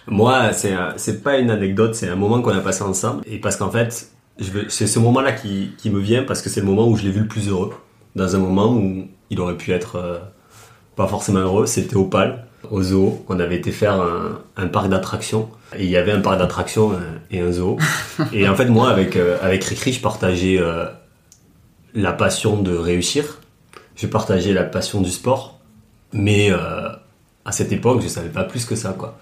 Moi, 0.06 0.52
c'est 0.52 0.74
un- 0.74 0.94
c'est 0.98 1.24
pas 1.24 1.38
une 1.38 1.50
anecdote, 1.50 1.96
c'est 1.96 2.10
un 2.10 2.18
moment 2.18 2.42
qu'on 2.42 2.52
a 2.52 2.60
passé 2.60 2.84
ensemble. 2.84 3.24
Et 3.26 3.38
parce 3.40 3.56
qu'en 3.56 3.72
fait, 3.72 4.10
je 4.38 4.52
veux- 4.52 4.66
c'est 4.68 4.86
ce 4.88 5.00
moment-là 5.00 5.32
qui, 5.32 5.70
qui 5.78 5.90
me 5.92 6.00
vient 6.02 6.24
parce 6.24 6.42
que 6.42 6.50
c'est 6.50 6.60
le 6.60 6.66
moment 6.66 6.86
où 6.90 6.98
je 6.98 7.04
l'ai 7.04 7.12
vu 7.12 7.22
le 7.22 7.28
plus 7.28 7.48
heureux. 7.48 7.72
Dans 8.18 8.36
un 8.36 8.40
moment 8.40 8.74
où 8.74 9.08
il 9.30 9.40
aurait 9.40 9.56
pu 9.56 9.72
être 9.72 9.96
euh, 9.96 10.18
pas 10.98 11.08
forcément 11.08 11.40
heureux, 11.40 11.66
c'était 11.68 11.96
au 11.96 12.04
PAL, 12.04 12.48
au 12.70 12.84
zoo. 12.84 13.24
On 13.30 13.40
avait 13.40 13.56
été 13.56 13.72
faire 13.72 13.94
un, 13.94 14.40
un 14.58 14.68
parc 14.68 14.90
d'attractions. 14.90 15.48
Et 15.80 15.86
il 15.86 15.90
y 15.90 15.96
avait 15.96 16.12
un 16.12 16.20
parc 16.20 16.38
d'attractions 16.38 16.92
euh, 16.92 16.98
et 17.32 17.40
un 17.40 17.54
zoo. 17.54 17.78
et 18.34 18.46
en 18.50 18.56
fait, 18.56 18.66
moi, 18.66 18.90
avec, 18.90 19.16
euh, 19.16 19.38
avec 19.42 19.64
Ricri, 19.64 19.94
je 19.94 20.02
partageais 20.02 20.58
euh, 20.60 20.84
la 21.94 22.14
passion 22.14 22.62
de 22.62 22.76
réussir. 22.76 23.40
Je 23.96 24.08
partageais 24.08 24.54
la 24.54 24.64
passion 24.64 25.02
du 25.02 25.12
sport. 25.12 25.60
Mais 26.12 26.52
euh, 26.52 26.90
à 27.46 27.52
cette 27.52 27.72
époque, 27.72 28.02
je 28.02 28.08
savais 28.08 28.30
pas 28.30 28.44
plus 28.44 28.66
que 28.66 28.76
ça, 28.76 28.96
quoi. 28.98 29.18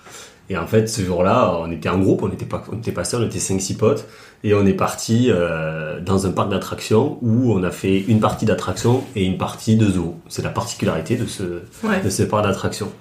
Et 0.50 0.58
en 0.58 0.68
fait, 0.68 0.88
ce 0.90 1.02
jour-là, 1.02 1.56
on 1.62 1.72
était 1.72 1.88
en 1.88 1.98
groupe, 2.00 2.24
on 2.24 2.28
n'était 2.28 2.46
pas, 2.46 2.62
on 2.74 2.78
était 2.78 2.92
pas 2.92 3.06
seul, 3.06 3.22
on 3.24 3.26
était 3.26 3.40
5-6 3.40 3.78
potes, 3.78 4.06
et 4.44 4.54
on 4.54 4.66
est 4.66 4.74
parti 4.74 5.28
euh, 5.30 6.02
dans 6.02 6.26
un 6.28 6.32
parc 6.32 6.50
d'attractions 6.50 7.18
où 7.22 7.54
on 7.54 7.64
a 7.64 7.72
fait 7.72 8.00
une 8.02 8.20
partie 8.20 8.46
d'attraction 8.46 9.06
et 9.16 9.24
une 9.24 9.38
partie 9.38 9.78
de 9.78 9.90
zoo. 9.90 10.16
C'est 10.28 10.42
la 10.42 10.50
particularité 10.50 11.16
de 11.16 11.26
ce, 11.26 11.44
Ouais. 11.86 12.02
de 12.04 12.10
ce 12.10 12.24
parc 12.24 12.44
d'attractions. 12.44 12.92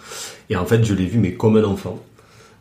Et 0.48 0.54
en 0.56 0.64
fait, 0.64 0.84
je 0.84 0.94
l'ai 0.94 1.06
vu, 1.06 1.18
mais 1.18 1.34
comme 1.34 1.56
un 1.56 1.64
enfant. 1.64 1.98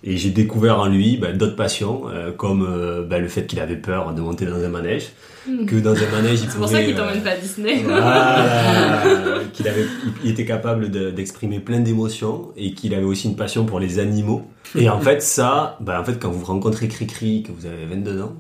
Et 0.04 0.16
j'ai 0.18 0.30
découvert 0.30 0.80
en 0.80 0.86
lui 0.88 1.18
bah, 1.18 1.34
d'autres 1.34 1.56
passions, 1.58 2.04
euh, 2.08 2.32
comme 2.32 2.66
euh, 2.70 3.04
bah, 3.06 3.20
le 3.20 3.28
fait 3.28 3.46
qu'il 3.46 3.60
avait 3.60 3.76
peur 3.76 4.14
de 4.14 4.22
monter 4.22 4.46
dans 4.46 4.64
un 4.64 4.70
manège, 4.70 5.10
Hmm. 5.48 5.66
que 5.66 5.78
dans 5.78 5.94
un 5.96 6.12
manège, 6.12 6.42
il 6.44 6.50
C'est 6.52 6.58
pour 6.58 6.68
ça 6.68 6.84
qu'il 6.84 6.94
euh, 6.94 6.98
t'emmène 6.98 7.24
pas 7.24 7.30
à 7.32 7.38
Disney. 7.38 7.82
voilà, 7.86 9.02
qu'il 9.54 9.68
avait, 9.70 9.86
il 10.24 10.32
était 10.32 10.44
capable 10.46 10.92
de- 10.92 11.12
d'exprimer 11.12 11.60
plein 11.62 11.80
d'émotions 11.80 12.50
et 12.58 12.74
qu'il 12.74 12.94
avait 12.94 13.06
aussi 13.06 13.30
une 13.30 13.38
passion 13.38 13.66
pour 13.66 13.80
les 13.80 14.00
animaux. 14.00 14.44
Et 14.76 14.90
en 14.90 15.00
fait, 15.00 15.22
ça, 15.24 15.78
bah, 15.80 15.98
en 16.00 16.04
fait, 16.04 16.20
quand 16.20 16.30
vous 16.30 16.44
rencontrez 16.44 16.90
Cricri, 16.90 17.44
que 17.44 17.54
vous 17.54 17.66
avez 17.66 17.86
22 17.86 18.22
ans, 18.22 18.34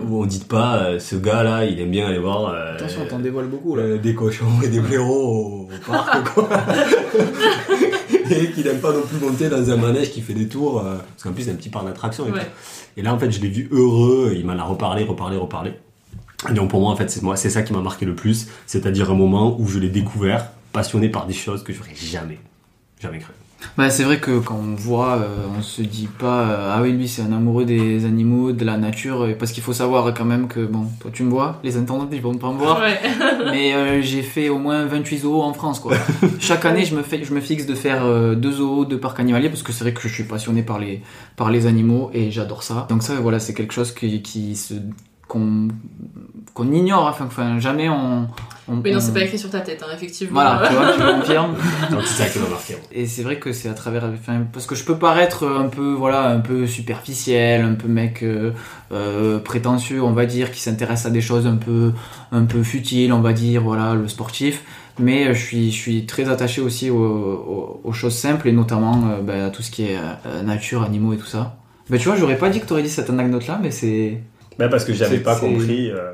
vous 0.00 0.24
ne 0.24 0.28
dites 0.28 0.46
pas, 0.46 0.76
euh, 0.84 0.98
ce 0.98 1.16
gars-là, 1.16 1.64
il 1.64 1.80
aime 1.80 1.90
bien 1.90 2.06
aller 2.06 2.18
voir 2.18 2.50
euh, 2.50 2.74
Attention, 2.74 3.00
t'en 3.08 3.18
dévoiles 3.18 3.46
beaucoup 3.48 3.74
là. 3.74 3.82
euh, 3.84 3.98
des 3.98 4.14
cochons 4.14 4.44
et 4.62 4.68
des 4.68 4.80
blaireaux 4.80 5.30
au, 5.32 5.68
au 5.72 5.90
parc, 5.90 6.34
quoi. 6.34 6.48
et 8.32 8.50
qu'il 8.50 8.64
n'aime 8.64 8.80
pas 8.80 8.92
non 8.92 9.02
plus 9.02 9.18
monter 9.18 9.48
dans 9.48 9.70
un 9.70 9.76
manège 9.76 10.10
qui 10.10 10.20
fait 10.22 10.34
des 10.34 10.48
tours, 10.48 10.80
euh, 10.80 10.96
parce 10.96 11.22
qu'en 11.22 11.32
plus, 11.32 11.44
c'est 11.44 11.50
un 11.50 11.54
petit 11.56 11.68
parc 11.68 11.86
d'attraction. 11.86 12.26
Et, 12.26 12.30
Ouais. 12.32 12.40
tout. 12.40 12.50
et 12.96 13.02
là, 13.02 13.14
en 13.14 13.18
fait, 13.18 13.30
je 13.30 13.40
l'ai 13.40 13.48
vu 13.48 13.68
heureux, 13.70 14.32
il 14.36 14.44
m'en 14.46 14.58
a 14.58 14.64
reparlé, 14.64 15.04
reparlé, 15.04 15.36
reparlé. 15.36 15.72
Et 16.50 16.54
donc 16.54 16.70
pour 16.70 16.80
moi, 16.80 16.90
en 16.90 16.96
fait, 16.96 17.08
c'est 17.08 17.22
moi, 17.22 17.36
c'est 17.36 17.50
ça 17.50 17.62
qui 17.62 17.72
m'a 17.72 17.80
marqué 17.80 18.04
le 18.04 18.14
plus, 18.16 18.48
c'est-à-dire 18.66 19.10
un 19.10 19.14
moment 19.14 19.56
où 19.60 19.68
je 19.68 19.78
l'ai 19.78 19.90
découvert, 19.90 20.48
passionné 20.72 21.08
par 21.08 21.26
des 21.26 21.34
choses 21.34 21.62
que 21.62 21.72
j'aurais 21.72 21.94
jamais, 21.94 22.38
jamais 23.00 23.18
cru. 23.20 23.32
Bah, 23.76 23.90
c'est 23.90 24.04
vrai 24.04 24.18
que 24.20 24.38
quand 24.38 24.56
on 24.62 24.74
voit, 24.74 25.16
euh, 25.16 25.46
on 25.58 25.62
se 25.62 25.82
dit 25.82 26.08
pas 26.18 26.42
euh, 26.42 26.74
ah 26.74 26.82
oui 26.82 26.92
lui 26.92 27.08
c'est 27.08 27.22
un 27.22 27.32
amoureux 27.32 27.64
des 27.64 28.04
animaux, 28.04 28.52
de 28.52 28.64
la 28.64 28.76
nature, 28.76 29.26
parce 29.38 29.52
qu'il 29.52 29.62
faut 29.62 29.72
savoir 29.72 30.12
quand 30.14 30.24
même 30.24 30.48
que 30.48 30.64
bon 30.64 30.86
toi 31.00 31.10
tu 31.12 31.22
me 31.22 31.30
vois, 31.30 31.58
les 31.64 31.76
internautes 31.76 32.10
ils 32.12 32.20
vont 32.20 32.34
pas 32.34 32.52
me 32.52 32.58
voir, 32.58 32.80
Ouais. 32.80 33.00
mais 33.50 33.74
euh, 33.74 34.02
j'ai 34.02 34.22
fait 34.22 34.48
au 34.48 34.58
moins 34.58 34.84
28 34.86 35.18
zoos 35.18 35.40
en 35.42 35.52
France 35.52 35.80
quoi. 35.80 35.96
Chaque 36.38 36.64
année 36.64 36.84
je 36.84 36.94
me 36.94 37.02
fais, 37.02 37.22
je 37.24 37.32
me 37.34 37.40
fixe 37.40 37.66
de 37.66 37.74
faire 37.74 38.04
deux 38.36 38.52
zoos, 38.52 38.84
deux 38.84 38.98
parcs 38.98 39.20
animaliers 39.20 39.48
parce 39.48 39.62
que 39.62 39.72
c'est 39.72 39.84
vrai 39.84 39.94
que 39.94 40.00
je 40.06 40.12
suis 40.12 40.24
passionné 40.24 40.62
par 40.62 40.78
les 40.78 41.02
par 41.36 41.50
les 41.50 41.66
animaux 41.66 42.10
et 42.12 42.30
j'adore 42.30 42.62
ça. 42.62 42.86
Donc 42.90 43.02
ça 43.02 43.14
voilà 43.14 43.38
c'est 43.40 43.54
quelque 43.54 43.72
chose 43.72 43.92
qui, 43.92 44.22
qui 44.22 44.54
se 44.56 44.74
qu'on 45.28 45.68
qu'on 46.54 46.70
ignore, 46.72 47.06
enfin, 47.06 47.24
enfin 47.26 47.58
jamais 47.58 47.88
on, 47.88 48.28
on 48.68 48.76
Mais 48.76 48.90
non, 48.90 48.98
on- 48.98 49.00
c'est 49.00 49.12
pas 49.12 49.20
écrit 49.22 49.38
sur 49.38 49.50
ta 49.50 49.60
tête, 49.60 49.82
hein, 49.82 49.92
effectivement. 49.94 50.40
voilà, 50.40 50.68
tu 50.68 50.74
vois, 50.74 50.92
tu 50.92 51.00
confirmes. 51.20 51.54
Donc 51.90 52.02
c'est 52.04 52.22
ça 52.24 52.28
qui 52.28 52.38
m'a 52.38 52.48
marqué. 52.48 52.74
Et 52.92 53.06
c'est 53.06 53.22
vrai 53.22 53.38
que 53.38 53.52
c'est 53.52 53.68
à 53.68 53.74
travers, 53.74 54.04
enfin, 54.04 54.42
parce 54.52 54.66
que 54.66 54.74
je 54.74 54.84
peux 54.84 54.96
paraître 54.96 55.46
un 55.46 55.68
peu, 55.68 55.92
voilà, 55.92 56.28
un 56.28 56.40
peu 56.40 56.66
superficiel, 56.66 57.62
un 57.62 57.74
peu 57.74 57.88
mec 57.88 58.22
euh, 58.22 58.52
euh, 58.92 59.38
prétentieux, 59.38 60.02
on 60.02 60.12
va 60.12 60.26
dire, 60.26 60.50
qui 60.52 60.60
s'intéresse 60.60 61.06
à 61.06 61.10
des 61.10 61.20
choses 61.20 61.46
un 61.46 61.56
peu, 61.56 61.92
un 62.30 62.44
peu 62.44 62.62
futiles, 62.62 63.12
on 63.12 63.20
va 63.20 63.32
dire, 63.32 63.62
voilà, 63.62 63.94
le 63.94 64.06
sportif. 64.08 64.62
Mais 64.98 65.32
je 65.34 65.40
suis, 65.44 65.70
je 65.72 65.76
suis 65.76 66.06
très 66.06 66.28
attaché 66.28 66.60
aussi 66.60 66.90
aux, 66.90 66.96
aux- 66.98 67.80
aux 67.82 67.92
choses 67.92 68.14
simples 68.14 68.48
et 68.48 68.52
notamment 68.52 69.08
euh, 69.10 69.22
ben, 69.22 69.46
à 69.46 69.50
tout 69.50 69.62
ce 69.62 69.70
qui 69.70 69.84
est 69.84 69.96
euh, 70.26 70.42
nature, 70.42 70.82
animaux 70.82 71.14
et 71.14 71.16
tout 71.16 71.26
ça. 71.26 71.56
Ben, 71.88 71.98
tu 71.98 72.08
vois, 72.08 72.16
j'aurais 72.16 72.36
pas 72.36 72.50
dit 72.50 72.60
que 72.60 72.66
t'aurais 72.66 72.82
dit 72.82 72.90
cette 72.90 73.08
anecdote-là, 73.10 73.58
mais 73.62 73.70
c'est. 73.70 74.20
Ben 74.58 74.68
parce 74.68 74.84
que 74.84 74.92
j'avais 74.92 75.18
pas 75.18 75.34
compris 75.36 75.90
euh, 75.90 76.12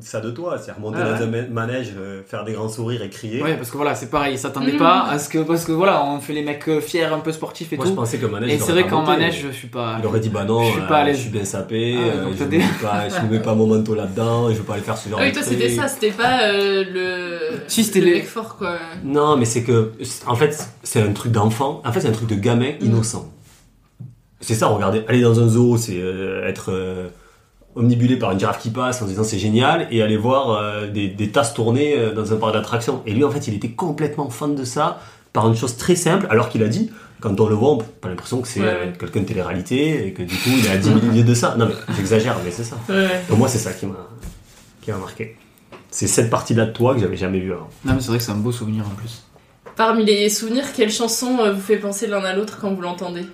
ça 0.00 0.20
de 0.20 0.30
toi, 0.32 0.58
c'est 0.58 0.72
remonter 0.72 0.98
Ah 1.00 1.12
dans 1.12 1.18
ouais. 1.18 1.22
un 1.22 1.26
ma- 1.26 1.66
manège, 1.66 1.92
euh, 1.96 2.22
faire 2.26 2.44
des 2.44 2.52
grands 2.52 2.68
sourires 2.68 3.02
et 3.02 3.10
crier. 3.10 3.40
Ouais, 3.42 3.54
parce 3.56 3.70
que 3.70 3.76
voilà, 3.76 3.94
c'est 3.94 4.10
pareil, 4.10 4.34
ils 4.34 4.38
s'attendaient 4.38 4.72
Mhm. 4.72 4.78
pas 4.78 5.04
à 5.08 5.18
ce 5.20 5.28
que. 5.28 5.38
Parce 5.38 5.64
que 5.64 5.70
voilà, 5.72 6.04
on 6.04 6.18
fait 6.20 6.32
les 6.32 6.42
mecs 6.42 6.68
euh, 6.68 6.80
fiers, 6.80 7.04
un 7.04 7.20
peu 7.20 7.30
sportifs 7.30 7.72
et 7.72 7.76
Moi, 7.76 7.84
tout. 7.84 7.92
je 7.92 7.96
pensais 7.96 8.18
que 8.18 8.26
manège, 8.26 8.52
et 8.52 8.58
c'est 8.58 8.72
vrai 8.72 8.86
qu'en 8.88 9.02
manège, 9.02 9.40
je 9.46 9.52
suis 9.52 9.68
pas. 9.68 9.96
Il 10.00 10.06
aurait 10.06 10.18
dit 10.20 10.30
bah 10.30 10.44
non, 10.44 10.64
je 10.64 10.72
suis 10.72 10.80
euh, 10.80 10.86
pas 10.88 10.98
à 10.98 11.02
je 11.04 11.10
l'aise. 11.10 11.20
suis 11.20 11.30
bien 11.30 11.44
sapé, 11.44 11.94
Ah 11.96 12.02
euh, 12.02 12.32
je 12.36 12.44
des- 12.44 12.58
mets 12.58 12.64
pas, 12.82 13.08
je 13.08 13.24
ne 13.26 13.30
mets 13.30 13.40
pas 13.40 13.54
mon 13.54 13.66
manteau 13.68 13.94
là-dedans, 13.94 14.50
je 14.50 14.54
veux 14.56 14.64
pas 14.64 14.74
aller 14.74 14.82
faire 14.82 14.96
ce 14.98 15.08
genre 15.08 15.18
Ah 15.22 15.26
oui, 15.26 15.32
toi 15.32 15.42
c'était 15.42 15.70
ça, 15.70 15.86
c'était 15.86 16.10
pas 16.10 16.42
euh, 16.42 16.84
le. 16.92 17.38
Si, 17.68 17.84
c'était 17.84 18.00
le 18.00 18.06
les- 18.06 18.12
mec 18.14 18.26
fort 18.26 18.56
quoi. 18.56 18.76
Non, 19.04 19.36
mais 19.36 19.44
c'est 19.44 19.62
que, 19.62 19.92
en 20.26 20.34
fait, 20.34 20.68
c'est 20.82 21.02
un 21.02 21.12
truc 21.12 21.30
d'enfant. 21.30 21.82
En 21.84 21.92
fait, 21.92 22.00
c'est 22.00 22.08
un 22.08 22.12
truc 22.12 22.28
de 22.28 22.34
gamin 22.34 22.72
Mm. 22.80 22.84
innocent. 22.86 23.30
C'est 24.40 24.54
ça, 24.54 24.66
regardez. 24.66 25.04
Aller 25.08 25.22
dans 25.22 25.40
un 25.40 25.48
zoo, 25.48 25.76
c'est 25.76 25.98
euh, 26.00 26.46
être 26.46 26.70
euh, 26.70 27.08
omnibulé 27.76 28.16
par 28.16 28.30
une 28.32 28.38
girafe 28.38 28.58
qui 28.60 28.70
passe 28.70 29.02
en 29.02 29.04
se 29.04 29.10
disant 29.10 29.24
c'est 29.24 29.38
génial, 29.38 29.88
et 29.90 30.02
aller 30.02 30.16
voir 30.16 30.50
euh, 30.50 30.88
des, 30.90 31.08
des 31.08 31.30
tasses 31.30 31.54
tournées 31.54 31.94
euh, 31.96 32.12
dans 32.12 32.32
un 32.32 32.36
parc 32.36 32.52
d'attractions. 32.52 33.02
Et 33.06 33.12
lui, 33.12 33.24
en 33.24 33.30
fait, 33.30 33.48
il 33.48 33.54
était 33.54 33.70
complètement 33.70 34.30
fan 34.30 34.54
de 34.54 34.64
ça 34.64 35.00
par 35.32 35.48
une 35.48 35.56
chose 35.56 35.76
très 35.76 35.96
simple, 35.96 36.26
alors 36.30 36.48
qu'il 36.48 36.62
a 36.62 36.68
dit, 36.68 36.92
quand 37.20 37.40
on 37.40 37.48
le 37.48 37.54
voit, 37.54 37.70
on 37.72 37.76
n'a 37.78 37.84
pas 38.00 38.08
l'impression 38.08 38.40
que 38.40 38.46
c'est 38.48 38.60
Ouais, 38.60 38.66
euh, 38.68 38.92
quelqu'un 38.98 39.20
de 39.20 39.24
télé-réalité, 39.26 40.06
et 40.06 40.12
que 40.12 40.22
du 40.22 40.34
coup, 40.36 40.50
il 40.56 40.66
est 40.66 40.70
à 40.70 40.76
10 40.76 40.84
000 40.84 40.98
lieues 41.12 41.24
de 41.24 41.34
ça. 41.34 41.56
Non, 41.58 41.66
mais 41.66 41.74
j'exagère, 41.96 42.36
mais 42.44 42.50
c'est 42.50 42.64
ça. 42.64 42.76
Ouais. 42.88 43.22
Pour 43.28 43.38
moi, 43.38 43.48
c'est 43.48 43.58
ça 43.58 43.72
qui 43.72 43.86
m'a 43.86 44.08
qui 44.82 44.92
m'a 44.92 44.98
marqué. 44.98 45.36
C'est 45.90 46.06
cette 46.06 46.28
partie-là 46.28 46.66
de 46.66 46.72
toi 46.72 46.94
que 46.94 47.00
j'avais 47.00 47.16
jamais 47.16 47.38
vue 47.38 47.52
avant. 47.52 47.70
Non, 47.84 47.94
mais 47.94 48.00
c'est 48.00 48.08
vrai 48.08 48.18
que 48.18 48.24
c'est 48.24 48.32
un 48.32 48.36
beau 48.36 48.52
souvenir 48.52 48.84
en 48.86 48.94
plus. 48.94 49.24
Parmi 49.76 50.04
les 50.04 50.28
souvenirs, 50.28 50.64
quelle 50.76 50.90
chanson 50.90 51.50
vous 51.52 51.60
fait 51.60 51.78
penser 51.78 52.06
l'un 52.06 52.22
à 52.24 52.34
l'autre 52.34 52.58
quand 52.60 52.72
vous 52.74 52.82
l'entendez? 52.82 53.24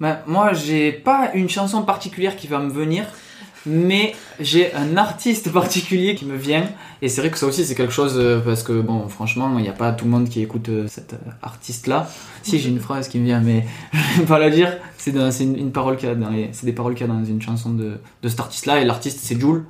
Bah, 0.00 0.22
moi, 0.26 0.52
j'ai 0.52 0.92
pas 0.92 1.30
une 1.34 1.48
chanson 1.48 1.82
particulière 1.82 2.36
qui 2.36 2.48
va 2.48 2.58
me 2.58 2.70
venir, 2.70 3.04
mais 3.66 4.14
j'ai 4.40 4.72
un 4.74 4.96
artiste 4.96 5.52
particulier 5.52 6.14
qui 6.14 6.24
me 6.24 6.36
vient. 6.36 6.64
Et 7.02 7.08
c'est 7.08 7.20
vrai 7.20 7.30
que 7.30 7.36
ça 7.38 7.46
aussi, 7.46 7.64
c'est 7.64 7.74
quelque 7.74 7.92
chose 7.92 8.14
euh, 8.16 8.38
parce 8.40 8.62
que, 8.62 8.80
bon, 8.80 9.08
franchement, 9.08 9.58
il 9.58 9.62
n'y 9.62 9.68
a 9.68 9.72
pas 9.72 9.92
tout 9.92 10.04
le 10.06 10.10
monde 10.10 10.28
qui 10.28 10.40
écoute 10.42 10.68
euh, 10.68 10.86
cet 10.88 11.12
euh, 11.12 11.16
artiste-là. 11.42 12.08
Si, 12.42 12.58
j'ai 12.58 12.68
une 12.70 12.80
phrase 12.80 13.08
qui 13.08 13.18
me 13.18 13.24
vient, 13.24 13.40
mais 13.40 13.66
je 14.14 14.20
vais 14.20 14.26
pas 14.26 14.38
la 14.38 14.50
dire. 14.50 14.76
C'est 14.98 15.10
une, 15.12 15.56
une 15.58 15.72
parole 15.72 15.96
qu'il 15.96 16.08
y 16.08 16.12
a 16.12 16.14
dans 16.14 16.30
les- 16.30 16.48
c'est 16.52 16.64
des 16.66 16.72
paroles 16.72 16.94
qu'il 16.94 17.06
y 17.06 17.10
a 17.10 17.12
dans 17.12 17.24
une 17.24 17.42
chanson 17.42 17.70
de, 17.70 17.98
de 18.22 18.28
cet 18.28 18.40
artiste-là. 18.40 18.80
Et 18.80 18.84
l'artiste, 18.84 19.18
c'est 19.22 19.38
Jules. 19.38 19.64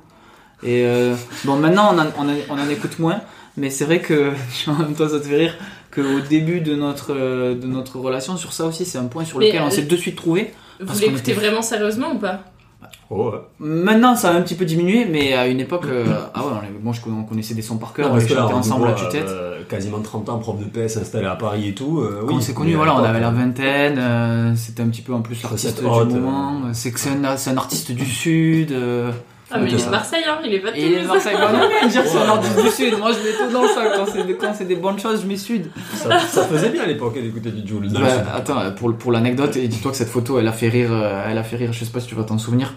Et 0.63 0.83
euh, 0.85 1.15
bon, 1.45 1.57
maintenant, 1.57 1.91
on 1.93 1.99
en, 1.99 2.07
on 2.17 2.29
en- 2.29 2.35
on 2.49 2.59
en 2.59 2.69
écoute 2.69 2.99
moins. 2.99 3.21
Mais 3.57 3.69
c'est 3.71 3.85
vrai 3.85 3.99
que, 4.01 4.31
en 4.67 4.73
même 4.73 4.93
temps, 4.93 5.09
ça 5.09 5.19
te 5.19 5.25
fait 5.27 5.37
rire 5.37 5.55
qu'au 5.93 6.19
début 6.29 6.61
de 6.61 6.75
notre, 6.75 7.13
de 7.13 7.67
notre 7.67 7.97
relation, 7.99 8.37
sur 8.37 8.53
ça 8.53 8.65
aussi, 8.65 8.85
c'est 8.85 8.97
un 8.99 9.05
point 9.05 9.25
sur 9.25 9.39
Mais, 9.39 9.47
lequel 9.47 9.61
on 9.63 9.69
s'est 9.71 9.81
de 9.83 9.95
suite 9.97 10.15
trouvé. 10.15 10.53
Vous 10.79 10.99
l'écoutez 10.99 11.31
était- 11.31 11.33
vraiment 11.33 11.61
sérieusement 11.63 12.11
ou 12.13 12.19
pas? 12.19 12.43
Oh, 13.09 13.33
Maintenant, 13.59 14.15
ça 14.17 14.31
a 14.31 14.33
un 14.33 14.41
petit 14.41 14.55
peu 14.55 14.65
diminué, 14.65 15.05
mais 15.09 15.33
à 15.33 15.47
une 15.47 15.59
époque, 15.61 15.85
euh, 15.87 16.05
ah 16.33 16.39
ouais, 16.41 16.51
on 16.53 16.57
avait- 16.57 16.67
moi 16.83 16.93
je 16.93 16.99
conna- 17.01 17.15
on 17.21 17.23
connaissait 17.23 17.53
des 17.53 17.61
sons 17.61 17.77
par 17.77 17.93
cœur, 17.93 18.07
Non, 18.07 18.11
on 18.11 18.15
parce 18.17 18.29
les 18.29 18.35
chantait 18.35 18.53
ensemble 18.53 18.87
à 18.89 18.93
tue-tête. 18.93 19.27
euh, 19.29 19.61
quasiment 19.69 19.99
30 20.01 20.27
ans, 20.29 20.39
prof 20.39 20.57
de 20.59 20.65
PS 20.65 20.97
installé 20.97 21.25
à 21.25 21.35
Paris 21.35 21.69
et 21.69 21.73
tout. 21.73 22.01
euh, 22.01 22.19
Quand 22.21 22.27
oui, 22.27 22.33
on 22.37 22.41
s'est 22.41 22.53
connus, 22.53 22.71
mais 22.71 22.75
voilà, 22.75 22.95
on 22.95 23.03
avait 23.03 23.21
la 23.21 23.29
euh, 23.29 23.31
vingtaine, 23.31 23.97
euh, 23.97 24.55
c'était 24.57 24.83
un 24.83 24.87
petit 24.89 25.01
peu 25.01 25.13
en 25.13 25.21
plus 25.21 25.41
l'artiste 25.41 25.79
du 25.79 25.85
haute, 25.85 26.09
moment. 26.11 26.61
C'est 26.73 26.91
que 26.91 26.99
c'est 26.99 27.11
un, 27.11 27.37
c'est 27.37 27.49
un 27.51 27.57
artiste 27.57 27.91
du 27.93 28.05
Sud. 28.05 28.73
euh, 28.73 29.11
Ah, 29.49 29.59
mais 29.59 29.69
il 29.71 29.79
est 29.79 29.85
de 29.85 29.89
Marseille, 29.89 30.23
hein, 30.27 30.39
il 30.45 30.53
est 30.53 30.59
pas 30.59 30.71
de 30.71 30.77
il 30.77 30.91
est 30.93 31.01
de. 31.03 31.07
Marseille. 31.07 31.35
Bah, 31.39 31.53
non, 31.53 31.59
mais 31.81 31.87
dire 31.87 32.03
que 32.03 32.09
c'est 32.09 32.17
un 32.17 32.27
artiste 32.27 32.61
du 32.61 32.69
Sud. 32.69 32.99
Moi 32.99 33.11
je 33.13 33.19
mets 33.19 33.47
tout 33.47 33.53
dans 33.53 33.61
le 33.61 33.69
sac. 33.69 33.87
Quand 33.95 34.05
c'est 34.13 34.27
des, 34.27 34.33
quand 34.35 34.53
c'est 34.53 34.65
des 34.67 34.75
bonnes 34.75 34.99
choses, 34.99 35.21
je 35.21 35.27
mets 35.27 35.37
Sud. 35.37 35.71
Ça, 35.95 36.19
ça 36.19 36.43
faisait 36.43 36.67
bien 36.71 36.83
à 36.83 36.87
l'époque 36.87 37.13
hein, 37.17 37.21
d'écouter 37.23 37.51
du 37.51 37.65
Jules. 37.65 37.89
Bah, 37.93 38.01
attends, 38.35 38.59
pour, 38.75 38.93
pour 38.97 39.13
l'anecdote, 39.13 39.57
dis-toi 39.57 39.91
que 39.91 39.97
cette 39.97 40.09
photo, 40.09 40.37
elle 40.39 40.47
a 40.49 40.51
fait 40.51 40.67
rire, 40.67 40.91
elle 41.25 41.37
a 41.37 41.43
fait 41.43 41.55
rire, 41.55 41.71
je 41.71 41.85
sais 41.85 41.91
pas 41.91 42.01
si 42.01 42.07
tu 42.07 42.15
vas 42.15 42.23
t'en 42.25 42.37
souvenir. 42.37 42.73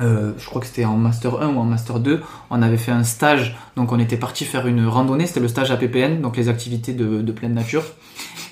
Euh, 0.00 0.32
je 0.38 0.46
crois 0.46 0.60
que 0.60 0.66
c'était 0.66 0.84
en 0.84 0.96
Master 0.96 1.40
1 1.40 1.54
ou 1.54 1.58
en 1.58 1.64
Master 1.64 2.00
2, 2.00 2.22
on 2.50 2.62
avait 2.62 2.76
fait 2.76 2.92
un 2.92 3.04
stage, 3.04 3.56
donc 3.76 3.92
on 3.92 3.98
était 3.98 4.16
parti 4.16 4.44
faire 4.44 4.66
une 4.66 4.86
randonnée, 4.86 5.26
c'était 5.26 5.40
le 5.40 5.48
stage 5.48 5.70
APPN, 5.70 6.20
donc 6.20 6.36
les 6.36 6.48
activités 6.48 6.92
de, 6.92 7.22
de 7.22 7.32
pleine 7.32 7.54
nature. 7.54 7.84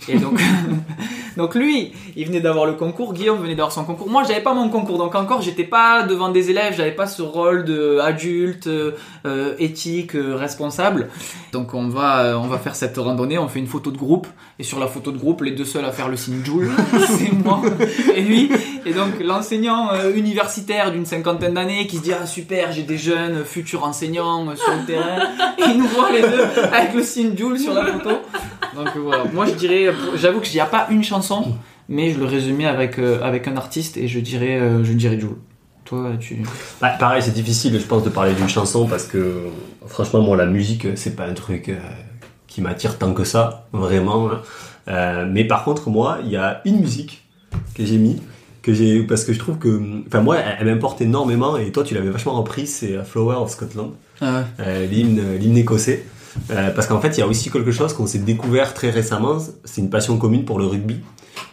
Et 0.09 0.18
donc, 0.18 0.40
donc 1.37 1.55
lui, 1.55 1.93
il 2.16 2.26
venait 2.26 2.41
d'avoir 2.41 2.66
le 2.66 2.72
concours, 2.72 3.12
Guillaume 3.12 3.39
venait 3.39 3.55
d'avoir 3.55 3.72
son 3.72 3.84
concours. 3.84 4.09
Moi, 4.09 4.22
j'avais 4.26 4.41
pas 4.41 4.55
mon 4.55 4.68
concours, 4.70 4.99
donc 4.99 5.14
encore, 5.14 5.43
j'étais 5.43 5.64
pas 5.64 6.03
devant 6.05 6.30
des 6.30 6.51
élèves, 6.51 6.74
j'avais 6.76 6.93
pas 6.93 7.07
ce 7.07 7.22
rôle 7.22 7.64
de 7.64 7.99
adulte, 7.99 8.66
euh, 8.66 8.93
euh, 9.26 9.55
éthique, 9.59 10.16
euh, 10.16 10.34
responsable. 10.34 11.09
Donc 11.53 11.74
on 11.74 11.89
va, 11.89 12.39
on 12.39 12.47
va 12.47 12.59
faire 12.59 12.74
cette 12.74 12.97
randonnée, 12.97 13.39
on 13.39 13.49
fait 13.49 13.59
une 13.59 13.66
photo 13.66 13.91
de 13.91 13.99
groupe, 13.99 14.26
et 14.59 14.62
sur 14.62 14.78
la 14.78 14.87
photo 14.87 15.12
de 15.12 15.18
groupe, 15.18 15.43
les 15.43 15.51
deux 15.53 15.64
seuls 15.64 15.84
à 15.84 15.93
faire 15.93 16.09
le 16.09 16.16
signe 16.16 16.45
Joule, 16.45 16.70
c'est 17.07 17.32
moi 17.32 17.62
et 18.14 18.22
lui. 18.22 18.51
Et 18.84 18.93
donc 18.93 19.20
l'enseignant 19.20 19.91
universitaire 20.14 20.93
d'une 20.93 21.07
cinquantaine 21.07 21.55
d'années 21.55 21.87
qui 21.87 21.97
se 21.97 22.03
dit 22.03 22.12
ah 22.12 22.26
super, 22.26 22.72
j'ai 22.72 22.82
des 22.82 22.99
jeunes 22.99 23.45
futurs 23.45 23.84
enseignants 23.84 24.55
sur 24.57 24.72
le 24.72 24.87
terrain, 24.87 25.18
et 25.59 25.70
il 25.70 25.78
nous 25.78 25.89
voit 25.89 26.11
les 26.12 26.22
deux 26.22 26.45
avec 26.72 26.95
le 26.95 27.03
signe 27.03 27.37
Joule 27.37 27.59
sur 27.59 27.74
la 27.74 27.87
photo. 27.87 28.11
Donc 28.74 28.89
voilà, 28.97 29.24
moi 29.32 29.47
je 29.47 29.53
dirais, 29.53 29.95
j'avoue 30.16 30.41
que 30.41 30.49
n'y 30.53 30.61
a 30.61 30.66
pas 30.66 30.87
une 30.91 31.03
chanson, 31.03 31.26
mais 31.89 32.12
je 32.12 32.18
le 32.18 32.24
résumais 32.27 32.66
avec 32.66 32.99
euh, 32.99 33.20
avec 33.22 33.47
un 33.49 33.57
artiste 33.57 33.97
et 33.97 34.09
je 34.09 34.20
dirais, 34.20 34.59
euh, 34.61 34.85
je 34.85 34.93
dirais 34.93 35.18
Joule. 35.18 35.37
Toi, 35.85 36.12
tu. 36.18 36.39
Bah, 36.81 36.91
pareil, 36.99 37.22
c'est 37.22 37.33
difficile, 37.33 37.79
je 37.79 37.87
pense, 37.87 38.03
de 38.03 38.09
parler 38.11 38.35
d'une 38.35 38.49
chanson 38.49 38.87
parce 38.89 39.05
que, 39.05 39.45
franchement, 39.87 40.20
moi, 40.20 40.37
la 40.37 40.47
musique, 40.47 40.85
c'est 40.97 41.14
pas 41.14 41.27
un 41.27 41.33
truc 41.35 41.68
euh, 41.68 41.77
qui 42.49 42.61
m'attire 42.61 42.99
tant 42.99 43.12
que 43.14 43.22
ça, 43.22 43.68
vraiment. 43.72 44.29
hein. 44.33 44.41
Euh, 44.89 45.27
mais 45.31 45.45
par 45.45 45.62
contre, 45.62 45.89
moi, 45.89 46.18
il 46.24 46.31
y 46.31 46.37
a 46.37 46.61
une 46.64 46.81
musique 46.81 47.24
que 47.77 47.85
j'ai 47.87 47.99
mis, 47.99 48.20
que 48.62 48.74
j'ai, 48.74 49.01
parce 49.05 49.22
que 49.22 49.33
je 49.33 49.39
trouve 49.39 49.59
que, 49.59 49.81
enfin, 50.09 50.22
moi, 50.22 50.39
elle, 50.39 50.57
elle 50.59 50.66
m'importe 50.74 51.01
énormément, 51.03 51.57
et 51.57 51.70
toi, 51.70 51.85
tu 51.85 51.95
l'avais 51.95 52.11
vachement 52.11 52.35
repris, 52.37 52.66
c'est 52.66 53.05
Flower 53.05 53.37
of 53.37 53.51
Scotland, 53.51 53.93
Ah 54.20 54.43
ouais. 54.59 54.87
l'hymne, 54.89 55.37
l'hymne 55.39 55.57
écossais. 55.57 56.05
Euh, 56.51 56.70
parce 56.70 56.87
qu'en 56.89 57.01
fait, 57.01 57.16
il 57.16 57.20
y 57.20 57.22
a 57.22 57.27
aussi 57.29 57.49
quelque 57.51 57.70
chose 57.70 57.93
qu'on 57.95 58.07
s'est 58.07 58.18
découvert 58.18 58.74
très 58.74 58.91
récemment, 58.91 59.39
c'est 59.64 59.81
une 59.81 59.89
passion 59.89 60.18
commune 60.18 60.45
pour 60.45 60.59
le 60.59 60.66
rugby. 60.66 60.97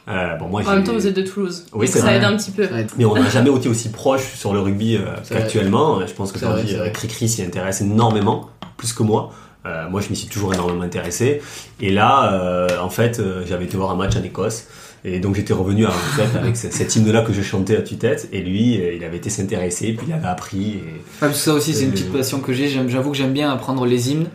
Euh, 0.08 0.36
bon, 0.36 0.48
moi, 0.48 0.62
En 0.68 0.76
même 0.76 0.84
temps, 0.84 0.94
vous 0.94 1.08
êtes 1.08 1.16
de 1.16 1.22
Toulouse. 1.22 1.66
Oui, 1.74 1.88
c'est 1.88 2.00
ça 2.00 2.06
vrai. 2.06 2.18
aide 2.18 2.24
un 2.26 2.36
petit 2.36 2.52
peu. 2.52 2.68
mais 2.98 3.06
on 3.06 3.14
n'a 3.16 3.30
jamais 3.30 3.50
été 3.56 3.70
aussi 3.70 3.90
proche 3.90 4.34
sur 4.36 4.54
le 4.54 4.60
rugby 4.60 4.98
euh, 4.98 5.02
qu'actuellement. 5.30 6.06
Je 6.06 6.14
pense 6.14 6.32
que 6.32 6.40
c'est 6.40 6.46
euh. 6.46 6.90
Cricri 6.90 7.30
s'y 7.30 7.42
intéresse 7.42 7.82
énormément, 7.82 8.50
plus 8.78 8.94
que 8.94 9.04
moi. 9.04 9.32
Euh, 9.66 9.88
moi, 9.90 10.02
je 10.02 10.10
m'y 10.10 10.16
suis 10.18 10.28
toujours 10.28 10.54
énormément 10.54 10.82
intéressé. 10.84 11.42
Et 11.80 11.90
là, 11.90 12.34
euh, 12.34 12.68
en 12.82 12.90
fait, 12.90 13.20
euh, 13.20 13.44
j'avais 13.48 13.64
été 13.64 13.78
voir 13.78 13.92
un 13.92 13.96
match 13.96 14.16
en 14.18 14.24
Écosse. 14.24 14.66
Et 15.06 15.20
donc, 15.20 15.36
j'étais 15.36 15.54
revenu 15.54 15.86
à 15.86 15.90
en 15.90 15.92
fait, 15.92 16.38
avec 16.38 16.58
ce- 16.58 16.70
cet 16.70 16.96
hymne-là 16.98 17.22
que 17.22 17.32
je 17.32 17.42
chantais 17.42 17.78
à 17.78 17.82
tue-tête. 17.82 18.28
Et 18.34 18.42
lui, 18.42 18.82
euh, 18.82 18.94
il 18.94 19.04
avait 19.06 19.18
été 19.18 19.30
s'intéresser, 19.30 19.94
puis 19.94 20.08
il 20.10 20.14
avait 20.14 20.28
appris. 20.28 20.72
Et... 20.72 20.84
Parce 21.22 21.32
que 21.34 21.38
ça 21.40 21.54
aussi, 21.54 21.74
c'est 21.74 21.84
une 21.86 21.90
Euh, 21.90 21.94
petite 21.94 22.12
passion 22.12 22.40
que 22.42 22.52
j'ai. 22.52 22.68
J'avoue 22.90 23.12
que 23.12 23.18
j'aime 23.18 23.32
bien 23.32 23.52
apprendre 23.54 23.86
les 23.86 24.12
hymnes 24.12 24.28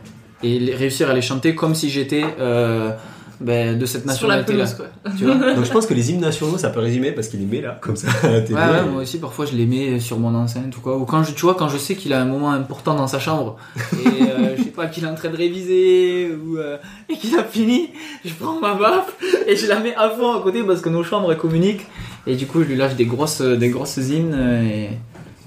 et 0.43 0.59
les- 0.59 0.75
réussir 0.75 1.11
à 1.11 1.13
les 1.15 1.21
chanter 1.23 1.55
comme 1.55 1.75
si 1.75 1.91
j'étais 1.91 2.25
euh, 2.41 2.93
ben, 3.41 3.79
de 3.79 3.87
cette 3.87 4.11
Sur 4.11 4.27
la 4.27 4.39
nationalité-là. 4.39 4.65
pelouse, 4.65 4.75
quoi. 5.05 5.13
Tu 5.19 5.25
vois 5.25 5.55
Donc, 5.55 5.65
je 5.65 5.71
pense 5.71 5.87
que 5.87 5.95
les 5.95 6.11
hymnes 6.11 6.21
nationaux, 6.21 6.59
ça 6.59 6.71
peut 6.71 6.81
résumer 6.81 7.13
parce 7.13 7.29
qu'il 7.29 7.41
les 7.41 7.47
met 7.47 7.61
là, 7.61 7.79
comme 7.81 7.97
ça, 7.97 8.09
à 8.25 8.29
la 8.31 8.41
télé. 8.41 8.55
Ouais, 8.55 8.61
ouais, 8.61 8.85
moi 8.91 9.03
aussi, 9.03 9.19
parfois 9.19 9.47
je 9.47 9.55
les 9.55 9.67
mets 9.67 10.01
sur 10.01 10.19
mon 10.19 10.35
enceinte 10.35 10.77
ou 10.77 10.81
quoi. 10.81 10.97
Ou 10.97 11.05
quand 11.05 11.23
je, 11.23 11.33
tu 11.33 11.43
vois, 11.43 11.55
quand 11.55 11.69
je 11.69 11.79
sais 11.79 11.95
qu'il 11.95 12.13
a 12.13 12.21
un 12.21 12.25
moment 12.25 12.51
important 12.51 12.95
dans 12.95 13.07
sa 13.07 13.19
chambre 13.21 13.57
et 13.93 14.23
euh, 14.23 14.55
je 14.59 14.65
sais 14.65 14.71
pas 14.71 14.87
qu'il 14.87 15.05
est 15.05 15.09
en 15.09 15.15
train 15.15 15.29
de 15.31 15.37
réviser 15.37 16.31
ou 16.35 16.59
euh, 16.59 16.77
et 17.09 17.17
qu'il 17.17 17.37
a 17.39 17.45
fini, 17.45 17.91
je 18.25 18.33
prends 18.35 18.59
ma 18.61 18.75
baffe 18.75 19.15
et 19.47 19.55
je 19.57 19.67
la 19.67 19.79
mets 19.81 19.95
à 19.95 20.11
fond 20.11 20.33
à 20.37 20.43
côté 20.43 20.63
parce 20.65 20.81
que 20.81 20.89
nos 20.89 21.05
chambres 21.05 21.31
elles 21.31 21.39
communiquent 21.39 21.87
et 22.27 22.35
du 22.37 22.47
coup 22.47 22.63
je 22.63 22.69
lui 22.69 22.77
lâche 22.77 22.97
des 22.97 23.07
grosses, 23.07 23.41
des 23.41 23.69
grosses 23.71 23.97
hymnes 23.99 24.35
et 24.35 24.91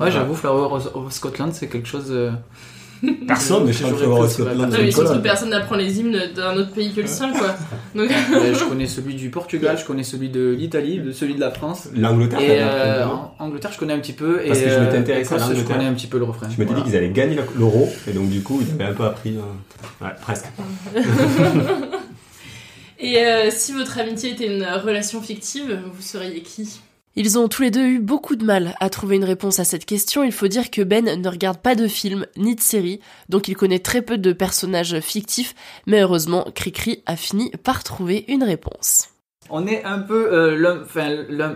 ouais, 0.02 0.12
j'avoue, 0.12 0.34
Flower 0.36 0.70
of 0.76 0.96
of 0.96 1.12
Scotland 1.12 1.52
c'est 1.54 1.68
quelque 1.68 1.88
chose. 1.88 2.08
euh, 2.10 2.32
Personne 3.28 3.64
ne 3.64 3.68
que 3.72 3.74
chante 3.74 4.00
la 4.00 4.28
Scotland. 4.30 4.72
Ah, 4.74 4.78
mais 4.82 4.92
surtout, 4.92 5.20
personne 5.22 5.50
n'apprend 5.50 5.76
les 5.76 6.00
hymnes 6.00 6.20
d'un 6.36 6.56
autre 6.56 6.72
pays 6.72 6.94
que 6.94 7.02
le 7.02 7.08
sien, 7.08 7.32
quoi. 7.34 7.56
Donc, 7.96 8.10
je 8.30 8.64
connais 8.70 8.86
celui 8.88 9.16
du 9.16 9.30
Portugal, 9.30 9.78
je 9.80 9.86
connais 9.86 10.04
celui 10.04 10.30
de 10.30 10.52
l'Italie, 10.58 11.00
de 11.00 11.12
celui 11.12 11.34
de 11.36 11.40
la 11.40 11.50
France. 11.52 11.90
L'Angleterre, 11.96 12.40
Et 12.40 12.58
euh, 12.62 13.06
Angleterre, 13.40 13.72
je 13.74 13.80
connais 13.80 13.94
un 13.94 14.00
petit 14.00 14.14
peu. 14.14 14.40
Parce 14.46 14.60
et 14.60 14.64
que 14.66 14.70
je 14.70 14.80
m'étais 14.80 14.96
euh, 14.96 15.00
intéressé 15.00 15.34
à 15.34 15.38
Écosse, 15.38 15.48
je 15.48 15.54
l'Angleterre. 15.54 15.78
connais 15.78 15.90
un 15.90 15.94
petit 15.94 16.08
peu 16.08 16.18
le 16.20 16.26
refrain. 16.26 16.48
Je 16.48 16.52
m'étais 16.60 16.66
Voilà. 16.66 16.82
dit 16.82 16.90
qu'ils 16.90 16.98
allaient 16.98 17.10
gagner 17.10 17.38
l'euro, 17.58 17.90
et 18.08 18.12
donc 18.14 18.30
du 18.30 18.42
coup, 18.44 18.62
ils 18.62 18.72
avaient 18.74 18.92
un 18.92 18.94
peu 18.96 19.06
appris. 19.06 19.36
euh, 19.38 20.06
Ouais, 20.06 20.12
presque. 20.22 20.46
Et 23.00 23.18
euh, 23.18 23.50
si 23.50 23.74
votre 23.74 23.98
amitié 24.00 24.32
était 24.32 24.46
une 24.46 24.64
relation 24.64 25.22
fictive, 25.22 25.80
vous 25.92 26.02
seriez 26.02 26.42
qui? 26.44 26.80
Ils 27.18 27.38
ont 27.38 27.50
tous 27.50 27.62
les 27.64 27.72
deux 27.72 27.86
eu 27.86 28.00
beaucoup 28.00 28.38
de 28.38 28.46
mal 28.46 28.74
à 28.80 28.90
trouver 28.90 29.18
une 29.18 29.26
réponse 29.26 29.60
à 29.60 29.66
cette 29.66 29.86
question. 29.86 30.24
Il 30.24 30.32
faut 30.32 30.48
dire 30.48 30.72
que 30.72 30.82
Ben 30.82 31.04
ne 31.22 31.28
regarde 31.30 31.58
pas 31.58 31.76
de 31.76 31.88
films 31.88 32.26
ni 32.38 32.56
de 32.56 32.62
séries, 32.62 33.02
donc 33.28 33.50
il 33.50 33.56
connaît 33.58 33.80
très 33.80 34.02
peu 34.02 34.18
de 34.18 34.32
personnages 34.32 34.98
fictifs, 35.02 35.54
mais 35.88 36.02
heureusement, 36.02 36.48
Cricri 36.56 37.04
a 37.06 37.18
fini 37.18 37.52
par 37.64 37.84
trouver 37.84 38.24
une 38.30 38.44
réponse. 38.44 39.10
On 39.50 39.68
est 39.68 39.84
un 39.84 40.00
peu 40.00 40.32
euh, 40.34 40.56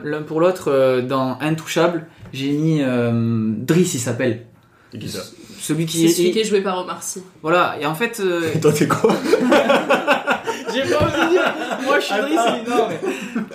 l'un 0.03 0.21
pour 0.23 0.41
l'autre 0.41 0.69
euh, 0.69 1.01
dans 1.01 1.37
Intouchable. 1.39 2.07
J'ai 2.33 2.51
mis 2.51 2.81
euh, 2.81 3.53
Driss, 3.55 3.93
il 3.93 3.99
s'appelle. 3.99 4.45
Et 4.93 4.99
qui 4.99 5.07
ça 5.07 5.23
Celui 5.57 5.85
qui 5.85 5.99
C'est 5.99 6.05
est. 6.05 6.09
celui 6.09 6.31
qui 6.31 6.39
est 6.39 6.43
joué 6.43 6.59
par 6.59 6.79
Omar 6.79 7.01
Sy. 7.01 7.23
Voilà, 7.41 7.77
et 7.79 7.85
en 7.85 7.95
fait. 7.95 8.19
euh, 8.19 8.51
Et 8.53 8.59
toi, 8.59 8.73
t'es 8.73 8.89
quoi? 8.89 9.15
J'ai 10.75 10.93
pas 10.93 11.05
osé 11.05 11.29
dire. 11.31 11.53
Moi, 11.83 11.99
je 11.99 12.05
suis 12.05 12.21
Driss. 12.21 12.39
Non, 12.67 12.87
mais 12.89 12.99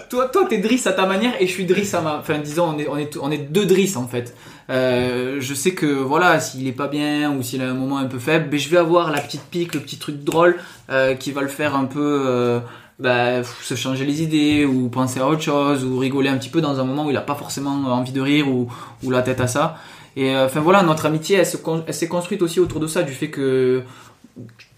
toi, 0.09 0.29
toi, 0.29 0.47
t'es 0.49 0.59
Driss 0.59 0.87
à 0.87 0.93
ta 0.93 1.07
manière 1.07 1.33
et 1.41 1.47
je 1.47 1.53
suis 1.53 1.67
Driss 1.67 1.95
à 1.95 2.01
ma. 2.01 2.19
Enfin, 2.19 2.39
disons, 2.39 2.75
on 2.75 2.79
est, 2.79 2.89
on 2.89 2.97
est, 2.97 3.17
on 3.21 3.31
est 3.31 3.39
deux 3.39 3.67
Driss 3.67 3.97
en 3.97 4.07
fait. 4.09 4.35
Euh, 4.71 5.39
je 5.41 5.53
sais 5.55 5.73
que 5.73 5.87
voilà, 5.87 6.39
s'il 6.41 6.67
est 6.69 6.73
pas 6.73 6.87
bien 6.87 7.33
ou 7.33 7.43
s'il 7.43 7.61
a 7.61 7.69
un 7.69 7.75
moment 7.75 7.99
un 7.99 8.07
peu 8.07 8.19
faible, 8.21 8.49
mais 8.53 8.59
je 8.59 8.69
vais 8.69 8.77
avoir 8.77 9.11
la 9.11 9.21
petite 9.21 9.43
pique, 9.51 9.75
le 9.75 9.81
petit 9.81 9.99
truc 9.99 10.23
drôle 10.23 10.57
euh, 10.91 11.15
qui 11.15 11.33
va 11.33 11.41
le 11.43 11.49
faire 11.49 11.75
un 11.75 11.87
peu 11.87 12.23
euh, 12.25 12.61
bah, 13.01 13.43
se 13.43 13.75
changer 13.75 14.05
les 14.05 14.23
idées 14.23 14.65
ou 14.65 14.89
penser 14.89 15.19
à 15.19 15.27
autre 15.27 15.43
chose 15.43 15.85
ou 15.85 15.99
rigoler 15.99 16.29
un 16.29 16.39
petit 16.39 16.51
peu 16.51 16.61
dans 16.61 16.79
un 16.79 16.85
moment 16.85 17.07
où 17.07 17.11
il 17.11 17.17
a 17.17 17.21
pas 17.21 17.35
forcément 17.35 17.71
envie 17.71 18.13
de 18.13 18.21
rire 18.21 18.49
ou, 18.49 18.69
ou 19.03 19.11
la 19.11 19.23
tête 19.23 19.41
à 19.41 19.49
ça. 19.49 19.77
Et 20.17 20.37
enfin 20.37 20.61
voilà, 20.61 20.83
notre 20.85 21.07
amitié, 21.07 21.39
elle, 21.39 21.47
se 21.47 21.57
con- 21.57 21.83
elle 21.87 21.95
s'est 21.95 22.09
construite 22.09 22.43
aussi 22.43 22.61
autour 22.61 22.79
de 22.79 22.87
ça, 22.87 23.03
du 23.03 23.13
fait 23.13 23.29
que 23.29 23.83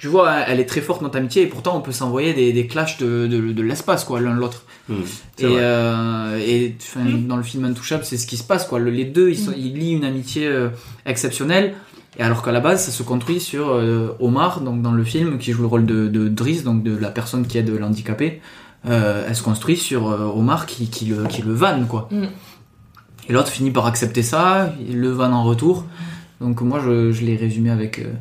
tu 0.02 0.08
vois, 0.08 0.32
elle 0.48 0.58
est 0.58 0.66
très 0.66 0.80
forte 0.80 1.00
notre 1.00 1.16
amitié 1.16 1.42
et 1.42 1.46
pourtant 1.46 1.76
on 1.76 1.80
peut 1.80 1.92
s'envoyer 1.92 2.34
des, 2.34 2.52
des 2.52 2.66
clashs 2.66 2.98
de, 2.98 3.28
de, 3.28 3.52
de 3.52 3.62
l'espace 3.62 4.02
quoi, 4.02 4.20
l'un 4.20 4.34
l'autre. 4.34 4.64
Mmh, 4.88 4.94
c'est 5.36 5.44
Et, 5.44 5.56
euh, 5.60 6.36
et 6.44 6.74
enfin, 6.80 7.04
dans 7.28 7.36
le 7.36 7.44
film 7.44 7.64
Intouchable, 7.66 8.04
c'est 8.04 8.16
ce 8.16 8.26
qui 8.26 8.36
se 8.36 8.42
passe 8.42 8.66
quoi. 8.66 8.80
Le- 8.80 8.90
les 8.90 9.04
deux, 9.04 9.30
ils, 9.30 9.38
sont, 9.38 9.52
ils 9.56 9.72
lient 9.78 9.92
une 9.92 10.04
amitié 10.04 10.48
euh, 10.48 10.70
exceptionnelle. 11.06 11.74
Et 12.18 12.22
alors 12.24 12.42
qu'à 12.42 12.50
la 12.50 12.58
base, 12.58 12.84
ça 12.84 12.90
se 12.90 13.04
construit 13.04 13.38
sur 13.38 13.68
euh, 13.70 14.16
Omar, 14.18 14.60
donc 14.60 14.82
dans 14.82 14.90
le 14.90 15.04
film, 15.04 15.38
qui 15.38 15.52
joue 15.52 15.62
le 15.62 15.68
rôle 15.68 15.86
de, 15.86 16.08
de 16.08 16.26
Driss, 16.28 16.64
donc 16.64 16.82
de 16.82 16.96
la 16.96 17.10
personne 17.10 17.46
qui 17.46 17.56
aide 17.58 17.70
l'handicapé. 17.70 18.40
Euh, 18.88 19.24
elle 19.28 19.36
se 19.36 19.42
construit 19.44 19.76
sur 19.76 20.10
euh, 20.10 20.24
Omar 20.24 20.66
qui, 20.66 20.88
qui, 20.90 21.04
le, 21.04 21.26
qui 21.28 21.42
le 21.42 21.52
vanne 21.54 21.86
quoi. 21.86 22.08
Et 23.28 23.32
l'autre 23.32 23.50
finit 23.50 23.70
par 23.70 23.86
accepter 23.86 24.24
ça, 24.24 24.74
il 24.90 24.98
le 24.98 25.10
vanne 25.10 25.32
en 25.32 25.44
retour. 25.44 25.84
Donc 26.40 26.60
moi, 26.60 26.80
je, 26.84 27.12
je 27.12 27.24
l'ai 27.24 27.36
résumé 27.36 27.70
avec, 27.70 28.00
euh, 28.00 28.12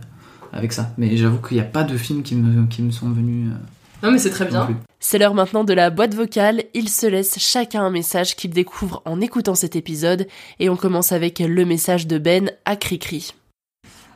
avec 0.54 0.74
ça. 0.74 0.92
Mais 0.98 1.16
j'avoue 1.18 1.38
qu'il 1.46 1.58
n'y 1.58 1.62
a 1.64 1.66
pas 1.66 1.84
de 1.84 1.98
films 1.98 2.24
qui 2.24 2.36
me, 2.36 2.66
qui 2.68 2.82
me 2.82 2.92
sont 2.92 3.10
venus. 3.10 3.50
euh, 3.52 4.06
Non 4.06 4.12
mais 4.12 4.18
c'est 4.20 4.30
très 4.32 4.46
bien. 4.46 4.70
C'est 5.00 5.18
l'heure 5.18 5.34
maintenant 5.34 5.64
de 5.64 5.74
la 5.74 5.90
boîte 5.90 6.14
vocale. 6.14 6.64
Ils 6.74 6.90
se 6.90 7.08
laissent 7.08 7.40
chacun 7.40 7.84
un 7.84 7.90
message 7.90 8.36
qu'ils 8.36 8.52
découvrent 8.52 9.02
en 9.06 9.20
écoutant 9.22 9.56
cet 9.56 9.76
épisode. 9.76 10.28
Et 10.60 10.70
on 10.70 10.76
commence 10.76 11.12
avec 11.12 11.40
le 11.40 11.66
message 11.66 12.06
de 12.08 12.18
Ben 12.18 12.52
à 12.66 12.76
Cricri. 12.76 13.34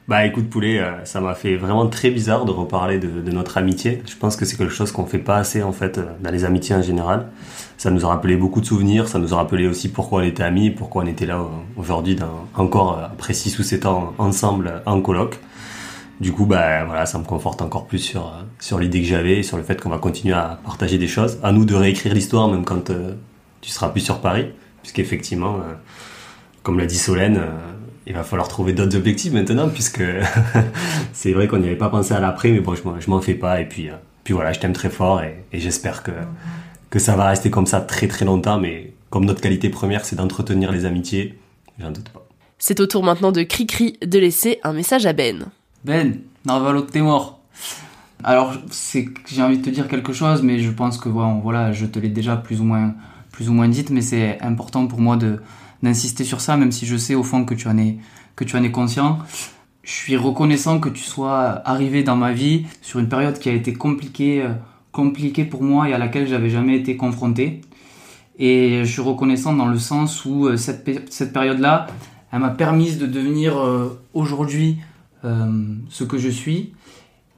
Bah 0.07 0.23
écoute 0.23 0.51
poulet, 0.51 0.77
euh, 0.79 1.03
ça 1.03 1.19
m'a 1.19 1.33
fait 1.33 1.55
vraiment 1.55 1.87
très 1.87 2.11
bizarre 2.11 2.45
de 2.45 2.51
reparler 2.51 2.99
de, 2.99 3.07
de 3.07 3.31
notre 3.31 3.57
amitié. 3.57 4.03
Je 4.07 4.15
pense 4.15 4.35
que 4.35 4.45
c'est 4.45 4.55
quelque 4.55 4.71
chose 4.71 4.91
qu'on 4.91 5.07
fait 5.07 5.17
pas 5.17 5.37
assez 5.37 5.63
en 5.63 5.71
fait 5.71 5.97
euh, 5.97 6.03
dans 6.21 6.29
les 6.29 6.45
amitiés 6.45 6.75
en 6.75 6.83
général. 6.83 7.29
Ça 7.77 7.89
nous 7.89 8.05
a 8.05 8.09
rappelé 8.09 8.37
beaucoup 8.37 8.61
de 8.61 8.67
souvenirs, 8.67 9.07
ça 9.07 9.17
nous 9.17 9.33
a 9.33 9.37
rappelé 9.37 9.65
aussi 9.67 9.89
pourquoi 9.89 10.21
on 10.21 10.23
était 10.23 10.43
amis, 10.43 10.69
pourquoi 10.69 11.01
on 11.03 11.07
était 11.07 11.25
là 11.25 11.43
aujourd'hui 11.75 12.17
encore 12.55 12.99
après 12.99 13.33
6 13.33 13.57
ou 13.57 13.63
7 13.63 13.87
ans 13.87 14.13
ensemble 14.19 14.83
en 14.85 15.01
coloc. 15.01 15.39
Du 16.21 16.31
coup 16.31 16.45
bah 16.45 16.85
voilà, 16.85 17.05
ça 17.05 17.17
me 17.19 17.23
conforte 17.25 17.61
encore 17.61 17.87
plus 17.87 17.99
sur 17.99 18.27
euh, 18.27 18.41
sur 18.59 18.79
l'idée 18.79 19.01
que 19.01 19.07
j'avais, 19.07 19.43
sur 19.43 19.57
le 19.57 19.63
fait 19.63 19.81
qu'on 19.81 19.89
va 19.89 19.97
continuer 19.97 20.33
à 20.33 20.59
partager 20.63 20.97
des 20.97 21.07
choses. 21.09 21.39
À 21.43 21.51
nous 21.51 21.65
de 21.65 21.75
réécrire 21.75 22.13
l'histoire 22.13 22.47
même 22.47 22.63
quand 22.63 22.89
euh, 22.89 23.15
tu 23.61 23.69
seras 23.69 23.89
plus 23.89 24.01
sur 24.01 24.21
Paris, 24.21 24.47
puisqu'effectivement 24.81 25.55
euh, 25.55 25.73
comme 26.63 26.79
l'a 26.79 26.85
dit 26.85 26.97
Solène, 26.97 27.41
il 28.07 28.13
va 28.13 28.23
falloir 28.23 28.47
trouver 28.47 28.73
d'autres 28.73 28.95
objectifs 28.95 29.33
maintenant, 29.33 29.67
puisque 29.69 30.01
c'est 31.13 31.33
vrai 31.33 31.47
qu'on 31.47 31.57
n'y 31.57 31.67
avait 31.67 31.75
pas 31.75 31.89
pensé 31.89 32.13
à 32.13 32.19
l'après, 32.19 32.49
mais 32.51 32.59
bon, 32.59 32.73
je 32.75 33.09
m'en- 33.09 33.21
fais 33.21 33.33
pas. 33.35 33.61
Et 33.61 33.65
puis, 33.65 33.89
puis 34.23 34.33
voilà, 34.33 34.51
je 34.53 34.59
t'aime 34.59 34.73
très 34.73 34.89
fort 34.89 35.21
et, 35.21 35.43
et 35.51 35.59
j'espère 35.59 36.01
que, 36.01 36.11
que 36.89 36.97
ça 36.99 37.15
va 37.15 37.25
rester 37.29 37.49
comme 37.51 37.65
ça 37.67 37.81
très 37.81 38.07
très 38.07 38.25
longtemps. 38.25 38.59
Mais 38.59 38.93
comme 39.09 39.25
notre 39.25 39.41
qualité 39.41 39.69
première, 39.69 40.05
c'est 40.05 40.15
d'entretenir 40.15 40.71
les 40.71 40.85
amitiés, 40.85 41.37
j'en 41.79 41.91
doute 41.91 42.09
pas. 42.09 42.25
C'est 42.57 42.79
au 42.79 42.87
tour 42.87 43.03
maintenant 43.03 43.31
de 43.31 43.43
Cricri 43.43 43.97
de 44.03 44.17
laisser 44.17 44.59
un 44.63 44.73
message 44.73 45.05
à 45.05 45.13
Ben. 45.13 45.45
Ben, 45.85 46.21
Narvalo 46.47 46.81
t'es 46.81 46.99
mort. 46.99 47.41
Alors, 48.23 48.55
j'ai 49.27 49.43
envie 49.43 49.59
de 49.59 49.61
te 49.61 49.69
dire 49.69 49.87
quelque 49.87 50.13
chose, 50.13 50.41
mais 50.41 50.57
je 50.57 50.71
pense 50.71 50.97
que 50.97 51.09
voilà, 51.09 51.73
je 51.73 51.85
te 51.85 51.99
l'ai 51.99 52.09
déjà 52.09 52.37
plus 52.37 52.59
ou 52.59 52.63
moins, 52.63 52.95
plus 53.31 53.49
ou 53.49 53.53
moins 53.53 53.67
dite, 53.67 53.91
mais 53.91 54.01
c'est 54.01 54.41
important 54.41 54.87
pour 54.87 54.99
moi 54.99 55.15
d'insister 55.83 56.23
sur 56.23 56.41
ça, 56.41 56.57
même 56.57 56.71
si 56.71 56.87
je 56.87 56.97
sais 56.97 57.13
au 57.13 57.21
fond 57.21 57.45
que 57.45 57.53
tu 57.53 57.67
en 57.67 57.77
es, 57.77 57.99
que 58.35 58.43
tu 58.43 58.57
en 58.57 58.63
es 58.63 58.71
conscient. 58.71 59.19
Je 59.83 59.91
suis 59.91 60.17
reconnaissant 60.17 60.79
que 60.79 60.89
tu 60.89 61.03
sois 61.03 61.61
arrivé 61.65 62.01
dans 62.01 62.15
ma 62.15 62.33
vie 62.33 62.65
sur 62.81 62.99
une 62.99 63.07
période 63.07 63.37
qui 63.37 63.49
a 63.49 63.53
été 63.53 63.73
compliquée, 63.73 64.41
euh, 64.41 64.53
compliquée 64.91 65.45
pour 65.45 65.61
moi 65.61 65.87
et 65.87 65.93
à 65.93 65.99
laquelle 65.99 66.27
j'avais 66.27 66.49
jamais 66.49 66.77
été 66.77 66.97
confronté. 66.97 67.61
Et 68.39 68.79
je 68.83 68.91
suis 68.91 69.03
reconnaissant 69.03 69.53
dans 69.53 69.67
le 69.67 69.77
sens 69.77 70.25
où 70.25 70.47
euh, 70.47 70.57
cette, 70.57 71.13
cette 71.13 71.31
période-là, 71.31 71.85
elle 72.31 72.39
m'a 72.39 72.49
permis 72.49 72.95
de 72.95 73.05
devenir 73.05 73.59
euh, 73.59 74.01
aujourd'hui 74.15 74.79
ce 75.23 76.03
que 76.03 76.17
je 76.17 76.29
suis 76.29 76.73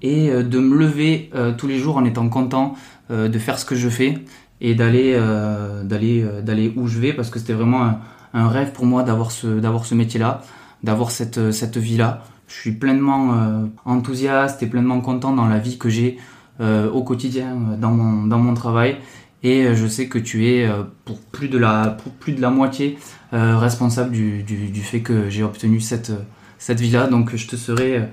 et 0.01 0.29
euh, 0.29 0.43
de 0.43 0.59
me 0.59 0.75
lever 0.77 1.29
euh, 1.35 1.53
tous 1.53 1.67
les 1.67 1.77
jours 1.77 1.97
en 1.97 2.05
étant 2.05 2.29
content 2.29 2.75
euh, 3.11 3.27
de 3.27 3.39
faire 3.39 3.57
ce 3.57 3.65
que 3.65 3.75
je 3.75 3.89
fais 3.89 4.19
et 4.61 4.75
d'aller 4.75 5.13
euh, 5.15 5.83
d'aller 5.83 6.23
euh, 6.23 6.41
d'aller 6.41 6.73
où 6.75 6.87
je 6.87 6.99
vais 6.99 7.13
parce 7.13 7.29
que 7.29 7.39
c'était 7.39 7.53
vraiment 7.53 7.99
un, 8.33 8.47
rêve 8.49 8.71
pour 8.71 8.85
moi 8.85 9.03
d'avoir 9.03 9.31
ce 9.31 9.47
d'avoir 9.59 9.85
ce 9.85 9.95
métier-là, 9.95 10.41
d'avoir 10.83 11.11
cette 11.11 11.37
euh, 11.37 11.51
cette 11.51 11.77
vie-là. 11.77 12.23
Je 12.47 12.53
suis 12.53 12.71
pleinement 12.71 13.33
euh, 13.33 13.65
enthousiaste 13.85 14.63
et 14.63 14.67
pleinement 14.67 15.01
content 15.01 15.33
dans 15.33 15.47
la 15.47 15.59
vie 15.59 15.77
que 15.77 15.89
j'ai 15.89 16.17
euh, 16.61 16.89
au 16.89 17.03
quotidien 17.03 17.55
euh, 17.55 17.77
dans 17.77 17.91
mon 17.91 18.27
dans 18.27 18.39
mon 18.39 18.53
travail 18.53 18.97
et 19.43 19.65
euh, 19.65 19.75
je 19.75 19.85
sais 19.87 20.07
que 20.07 20.17
tu 20.17 20.47
es 20.47 20.65
euh, 20.65 20.83
pour 21.05 21.19
plus 21.19 21.49
de 21.49 21.57
la 21.57 21.89
pour 21.89 22.13
plus 22.13 22.33
de 22.33 22.41
la 22.41 22.49
moitié 22.49 22.97
euh, 23.33 23.57
responsable 23.57 24.11
du, 24.11 24.43
du 24.43 24.81
fait 24.81 25.01
que 25.01 25.29
j'ai 25.29 25.43
obtenu 25.43 25.79
cette 25.81 26.11
cette 26.57 26.79
vie-là. 26.79 27.07
Donc 27.07 27.35
je 27.35 27.47
te 27.47 27.55
serai 27.55 27.97
euh, 27.97 28.05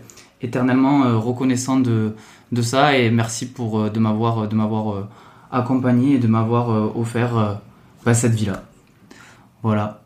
éternellement 0.43 1.05
euh, 1.05 1.17
reconnaissant 1.17 1.79
de, 1.79 2.13
de 2.53 2.63
ça. 2.63 2.97
Et 2.97 3.11
merci 3.11 3.47
pour 3.47 3.81
euh, 3.81 3.91
de 3.91 3.99
m'avoir 3.99 4.49
de 4.49 4.55
m'avoir 4.55 5.09
accompagné 5.51 6.15
et 6.15 6.19
de 6.19 6.27
m'avoir 6.27 6.97
offert 6.97 7.61
bah, 8.05 8.15
cette 8.15 8.35
vie 8.35 8.47
là 8.47 8.65
voilà. 9.63 10.01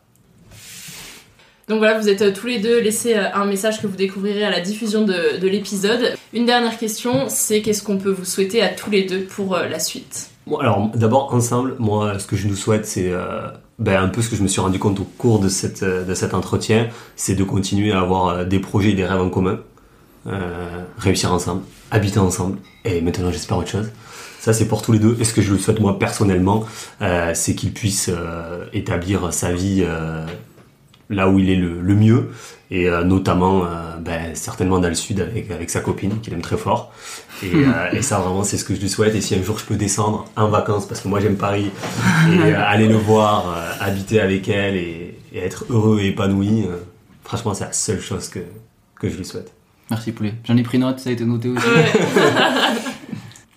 Donc 1.67 1.79
voilà, 1.79 1.99
vous 1.99 2.09
êtes 2.09 2.33
tous 2.33 2.47
les 2.47 2.59
deux 2.59 2.79
laissés 2.79 3.15
un 3.15 3.45
message 3.45 3.81
que 3.81 3.87
vous 3.87 3.95
découvrirez 3.95 4.43
à 4.43 4.49
la 4.49 4.59
diffusion 4.59 5.03
de, 5.03 5.37
de 5.39 5.47
l'épisode. 5.47 6.15
Une 6.33 6.45
dernière 6.45 6.77
question, 6.77 7.25
c'est 7.27 7.61
qu'est-ce 7.61 7.83
qu'on 7.83 7.97
peut 7.97 8.09
vous 8.09 8.25
souhaiter 8.25 8.61
à 8.61 8.69
tous 8.69 8.89
les 8.89 9.03
deux 9.03 9.23
pour 9.23 9.55
la 9.55 9.79
suite? 9.79 10.31
Alors 10.59 10.89
d'abord 10.95 11.33
ensemble, 11.33 11.75
moi 11.77 12.17
ce 12.17 12.25
que 12.25 12.35
je 12.35 12.47
nous 12.47 12.55
souhaite 12.55 12.85
c'est 12.85 13.11
euh, 13.11 13.49
ben, 13.79 14.03
un 14.03 14.09
peu 14.09 14.21
ce 14.21 14.29
que 14.29 14.35
je 14.35 14.43
me 14.43 14.47
suis 14.47 14.59
rendu 14.61 14.77
compte 14.77 14.99
au 14.99 15.05
cours 15.17 15.39
de, 15.39 15.47
cette, 15.47 15.83
euh, 15.83 16.03
de 16.03 16.13
cet 16.13 16.33
entretien, 16.33 16.89
c'est 17.15 17.35
de 17.35 17.43
continuer 17.43 17.93
à 17.93 18.01
avoir 18.01 18.27
euh, 18.27 18.43
des 18.45 18.59
projets 18.59 18.91
et 18.91 18.93
des 18.93 19.05
rêves 19.05 19.21
en 19.21 19.29
commun, 19.29 19.59
euh, 20.27 20.83
réussir 20.97 21.33
ensemble, 21.33 21.63
habiter 21.89 22.19
ensemble, 22.19 22.57
et 22.83 23.01
maintenant 23.01 23.31
j'espère 23.31 23.57
autre 23.57 23.69
chose. 23.69 23.89
Ça 24.39 24.51
c'est 24.51 24.67
pour 24.67 24.81
tous 24.81 24.91
les 24.91 24.99
deux, 24.99 25.17
et 25.19 25.23
ce 25.23 25.33
que 25.33 25.41
je 25.41 25.53
le 25.53 25.59
souhaite 25.59 25.79
moi 25.79 25.97
personnellement, 25.97 26.65
c'est 27.33 27.55
qu'il 27.55 27.73
puisse 27.73 28.09
établir 28.71 29.33
sa 29.33 29.51
vie 29.51 29.85
là 31.09 31.27
où 31.27 31.39
il 31.39 31.49
est 31.49 31.57
le 31.57 31.95
mieux, 31.95 32.29
et 32.71 32.87
euh, 32.87 33.03
notamment 33.03 33.65
euh, 33.65 33.97
ben, 33.99 34.35
certainement 34.35 34.79
dans 34.79 34.89
le 34.89 34.95
sud 34.95 35.19
avec, 35.21 35.49
avec 35.49 35.69
sa 35.69 35.79
copine 35.81 36.19
qu'il 36.21 36.33
aime 36.33 36.41
très 36.41 36.57
fort. 36.57 36.93
Et, 37.41 37.51
euh, 37.53 37.91
et 37.93 38.01
ça 38.01 38.19
vraiment 38.19 38.43
c'est 38.43 38.57
ce 38.57 38.63
que 38.63 38.75
je 38.75 38.81
lui 38.81 38.89
souhaite. 38.89 39.15
Et 39.15 39.21
si 39.21 39.35
un 39.35 39.41
jour 39.41 39.57
je 39.57 39.65
peux 39.65 39.75
descendre 39.75 40.25
en 40.35 40.49
vacances, 40.49 40.87
parce 40.87 41.01
que 41.01 41.07
moi 41.07 41.19
j'aime 41.19 41.37
Paris, 41.37 41.71
et 42.31 42.37
euh, 42.37 42.61
aller 42.63 42.87
le 42.87 42.97
voir, 42.97 43.49
euh, 43.49 43.71
habiter 43.79 44.19
avec 44.19 44.47
elle 44.49 44.75
et, 44.75 45.17
et 45.33 45.39
être 45.39 45.65
heureux 45.69 45.99
et 45.99 46.07
épanoui, 46.07 46.65
euh, 46.67 46.77
franchement 47.23 47.53
c'est 47.53 47.65
la 47.65 47.73
seule 47.73 48.01
chose 48.01 48.29
que, 48.29 48.39
que 48.99 49.09
je 49.09 49.17
lui 49.17 49.25
souhaite. 49.25 49.51
Merci 49.89 50.11
Poulet. 50.11 50.35
J'en 50.43 50.55
ai 50.55 50.63
pris 50.63 50.77
note, 50.77 50.99
ça 50.99 51.09
a 51.09 51.13
été 51.13 51.25
noté 51.25 51.49
aussi. 51.49 51.65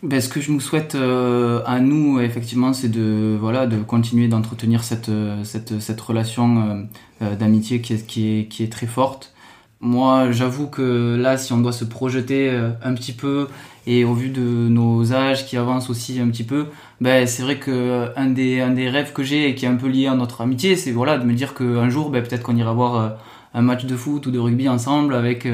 Ben, 0.03 0.21
ce 0.21 0.29
que 0.29 0.41
je 0.41 0.51
nous 0.51 0.59
souhaite 0.59 0.97
euh, 0.97 1.63
à 1.65 1.79
nous, 1.79 2.19
effectivement, 2.19 2.73
c'est 2.73 2.89
de 2.89 3.37
voilà 3.39 3.69
de 3.69 3.77
continuer 3.77 4.27
d'entretenir 4.27 4.83
cette, 4.83 5.09
euh, 5.11 5.45
cette, 5.45 5.79
cette 5.81 6.01
relation 6.01 6.59
euh, 6.59 6.83
euh, 7.23 7.37
d'amitié 7.37 7.81
qui 7.81 7.93
est, 7.95 8.05
qui, 8.05 8.41
est, 8.41 8.47
qui 8.49 8.65
est 8.65 8.73
très 8.73 8.89
forte. 8.89 9.33
Moi, 9.81 10.33
j'avoue 10.33 10.67
que 10.67 11.17
là, 11.17 11.39
si 11.39 11.53
on 11.53 11.59
doit 11.59 11.73
se 11.73 11.85
projeter 11.85 12.51
euh, 12.51 12.71
un 12.83 12.95
petit 12.95 13.13
peu 13.13 13.47
et 13.87 14.05
au 14.05 14.13
vu 14.13 14.31
de 14.31 14.41
nos 14.69 15.13
âges 15.13 15.47
qui 15.47 15.57
avancent 15.57 15.89
aussi 15.89 16.19
un 16.19 16.29
petit 16.31 16.45
peu, 16.45 16.67
ben 17.01 17.25
c'est 17.29 17.43
vrai 17.45 17.61
que 17.61 18.09
un 18.17 18.27
des 18.27 18.61
un 18.61 18.71
des 18.71 18.89
rêves 18.91 19.13
que 19.13 19.23
j'ai 19.23 19.51
et 19.51 19.55
qui 19.55 19.67
est 19.67 19.69
un 19.69 19.77
peu 19.77 19.87
lié 19.89 20.09
à 20.09 20.17
notre 20.17 20.41
amitié, 20.41 20.75
c'est 20.75 20.91
voilà 20.91 21.17
de 21.17 21.25
me 21.25 21.35
dire 21.35 21.55
qu'un 21.55 21.89
jour, 21.91 22.11
ben 22.11 22.23
peut-être 22.25 22.43
qu'on 22.43 22.57
ira 22.57 22.73
voir 22.73 23.19
un 23.55 23.63
match 23.63 23.85
de 23.85 23.97
foot 23.97 24.27
ou 24.27 24.31
de 24.33 24.39
rugby 24.39 24.69
ensemble 24.69 25.15
avec 25.15 25.47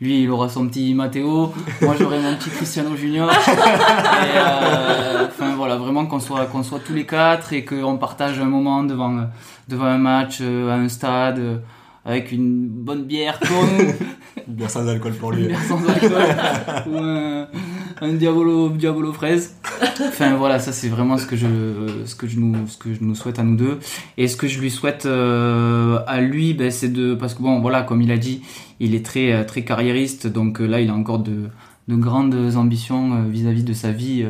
lui, 0.00 0.22
il 0.22 0.30
aura 0.30 0.48
son 0.48 0.66
petit 0.66 0.94
Matteo, 0.94 1.52
moi 1.82 1.94
j'aurai 1.98 2.18
mon 2.20 2.34
petit 2.36 2.50
Cristiano 2.50 2.96
Junior. 2.96 3.30
Euh, 3.30 5.26
enfin 5.26 5.54
voilà, 5.56 5.76
vraiment 5.76 6.06
qu'on 6.06 6.20
soit 6.20 6.46
qu'on 6.46 6.62
soit 6.62 6.78
tous 6.78 6.94
les 6.94 7.04
quatre 7.04 7.52
et 7.52 7.64
qu'on 7.64 7.96
partage 7.96 8.38
un 8.38 8.44
moment 8.44 8.82
devant 8.82 9.26
devant 9.68 9.86
un 9.86 9.98
match 9.98 10.38
euh, 10.40 10.70
à 10.70 10.74
un 10.74 10.88
stade 10.88 11.38
euh, 11.38 11.56
avec 12.04 12.32
une 12.32 12.68
bonne 12.68 13.04
bière 13.04 13.38
pour 13.40 13.64
nous. 13.64 13.92
Une 14.48 14.54
bière 14.54 14.70
sans 14.70 14.86
alcool 14.88 15.12
pour 15.12 15.32
lui. 15.32 15.42
Une 15.42 15.48
bière 15.48 15.62
sans 15.62 15.86
alcool. 15.88 16.12
ou 16.92 16.98
un, 16.98 17.48
un 18.00 18.12
diabolo, 18.14 18.70
diabolo 18.70 19.12
fraise. 19.12 19.56
Enfin 20.08 20.36
voilà, 20.36 20.58
ça 20.58 20.72
c'est 20.72 20.88
vraiment 20.88 21.18
ce 21.18 21.26
que 21.26 21.36
je, 21.36 21.46
ce 22.06 22.14
que 22.14 22.26
je 22.26 22.38
nous, 22.38 22.66
ce 22.66 22.78
que 22.78 22.94
je 22.94 23.02
nous 23.02 23.14
souhaite 23.14 23.38
à 23.38 23.42
nous 23.42 23.56
deux. 23.56 23.78
Et 24.16 24.28
ce 24.28 24.36
que 24.36 24.48
je 24.48 24.60
lui 24.60 24.70
souhaite 24.70 25.06
euh, 25.06 26.00
à 26.06 26.20
lui, 26.20 26.54
ben, 26.54 26.70
c'est 26.70 26.92
de, 26.92 27.14
parce 27.14 27.34
que 27.34 27.42
bon, 27.42 27.60
voilà, 27.60 27.82
comme 27.82 28.00
il 28.00 28.10
a 28.10 28.18
dit, 28.18 28.42
il 28.80 28.94
est 28.94 29.04
très, 29.04 29.32
euh, 29.32 29.44
très 29.44 29.62
carriériste, 29.62 30.26
donc 30.26 30.60
euh, 30.60 30.66
là 30.66 30.80
il 30.80 30.90
a 30.90 30.94
encore 30.94 31.18
de, 31.18 31.48
de 31.88 31.96
grandes 31.96 32.56
ambitions 32.56 33.24
vis-à-vis 33.24 33.64
de 33.64 33.72
sa 33.72 33.90
vie 33.90 34.24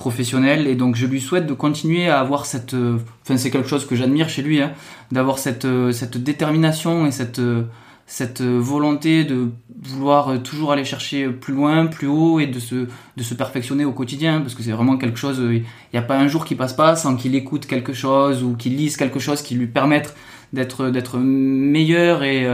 professionnel 0.00 0.66
et 0.66 0.76
donc 0.76 0.96
je 0.96 1.06
lui 1.06 1.20
souhaite 1.20 1.46
de 1.46 1.52
continuer 1.52 2.08
à 2.08 2.20
avoir 2.20 2.46
cette 2.46 2.74
enfin 3.22 3.36
c'est 3.36 3.50
quelque 3.50 3.68
chose 3.68 3.86
que 3.86 3.94
j'admire 3.94 4.30
chez 4.30 4.40
lui 4.40 4.62
hein, 4.62 4.72
d'avoir 5.12 5.38
cette 5.38 5.66
cette 5.92 6.16
détermination 6.16 7.06
et 7.06 7.10
cette 7.10 7.40
cette 8.06 8.42
volonté 8.42 9.24
de 9.24 9.50
vouloir 9.82 10.42
toujours 10.42 10.72
aller 10.72 10.84
chercher 10.84 11.28
plus 11.28 11.54
loin, 11.54 11.86
plus 11.86 12.08
haut 12.08 12.40
et 12.40 12.48
de 12.48 12.58
se, 12.58 12.88
de 13.16 13.22
se 13.22 13.34
perfectionner 13.34 13.84
au 13.84 13.92
quotidien 13.92 14.40
parce 14.40 14.56
que 14.56 14.64
c'est 14.64 14.72
vraiment 14.72 14.96
quelque 14.96 15.16
chose, 15.16 15.38
il 15.38 15.64
n'y 15.92 15.98
a 15.98 16.02
pas 16.02 16.18
un 16.18 16.26
jour 16.26 16.44
qui 16.44 16.56
passe 16.56 16.72
pas 16.72 16.96
sans 16.96 17.14
qu'il 17.14 17.36
écoute 17.36 17.66
quelque 17.66 17.92
chose 17.92 18.42
ou 18.42 18.56
qu'il 18.56 18.76
lise 18.76 18.96
quelque 18.96 19.20
chose 19.20 19.42
qui 19.42 19.54
lui 19.54 19.68
permette 19.68 20.16
d'être, 20.52 20.90
d'être 20.90 21.18
meilleur 21.18 22.24
et 22.24 22.48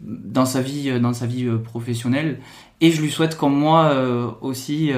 dans 0.00 0.46
sa 0.46 0.62
vie, 0.62 0.98
dans 0.98 1.12
sa 1.12 1.26
vie 1.26 1.46
professionnelle. 1.62 2.40
Et 2.80 2.90
je 2.90 3.02
lui 3.02 3.10
souhaite 3.10 3.36
comme 3.36 3.54
moi 3.54 3.94
aussi, 4.40 4.92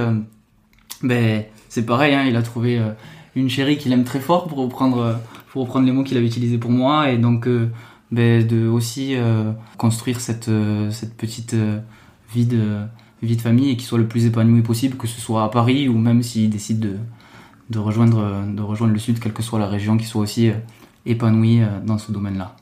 ben, 1.03 1.43
c'est 1.73 1.87
pareil, 1.87 2.15
hein, 2.15 2.25
il 2.29 2.37
a 2.37 2.43
trouvé 2.43 2.79
euh, 2.79 2.91
une 3.35 3.49
chérie 3.49 3.79
qu'il 3.79 3.95
aime 3.95 4.05
très 4.05 4.21
fort 4.21 4.47
pour 4.47 4.59
reprendre, 4.59 4.99
euh, 4.99 5.15
pour 5.51 5.63
reprendre 5.63 5.87
les 5.87 5.93
mots 5.93 6.05
qu'il 6.05 6.19
avait 6.19 6.27
utilisés 6.27 6.59
pour 6.59 6.71
moi 6.71 7.11
et 7.11 7.17
donc 7.17 7.49
euh, 7.49 7.71
ben, 8.11 8.47
de 8.47 8.69
aussi 8.69 9.17
construire 9.79 10.21
cette, 10.21 10.51
cette 10.91 11.17
petite 11.17 11.57
vie 12.31 12.45
de, 12.45 12.81
vie 13.23 13.37
de 13.37 13.41
famille 13.41 13.71
et 13.71 13.77
qu'il 13.79 13.87
soit 13.87 13.97
le 13.97 14.07
plus 14.07 14.27
épanoui 14.27 14.61
possible, 14.61 14.99
que 14.99 15.07
ce 15.07 15.19
soit 15.19 15.45
à 15.45 15.49
Paris 15.49 15.89
ou 15.89 15.97
même 15.97 16.23
s'il 16.23 16.51
décide 16.51 16.79
de, 16.79 16.97
de, 17.71 17.79
rejoindre, 17.79 18.45
de 18.47 18.61
rejoindre 18.61 18.93
le 18.93 18.99
sud, 18.99 19.19
quelle 19.19 19.33
que 19.33 19.43
soit 19.43 19.59
la 19.59 19.67
région, 19.67 19.97
qu'il 19.97 20.07
soit 20.07 20.21
aussi 20.21 20.51
épanoui 21.07 21.63
dans 21.87 21.97
ce 21.97 22.13
domaine-là. 22.13 22.55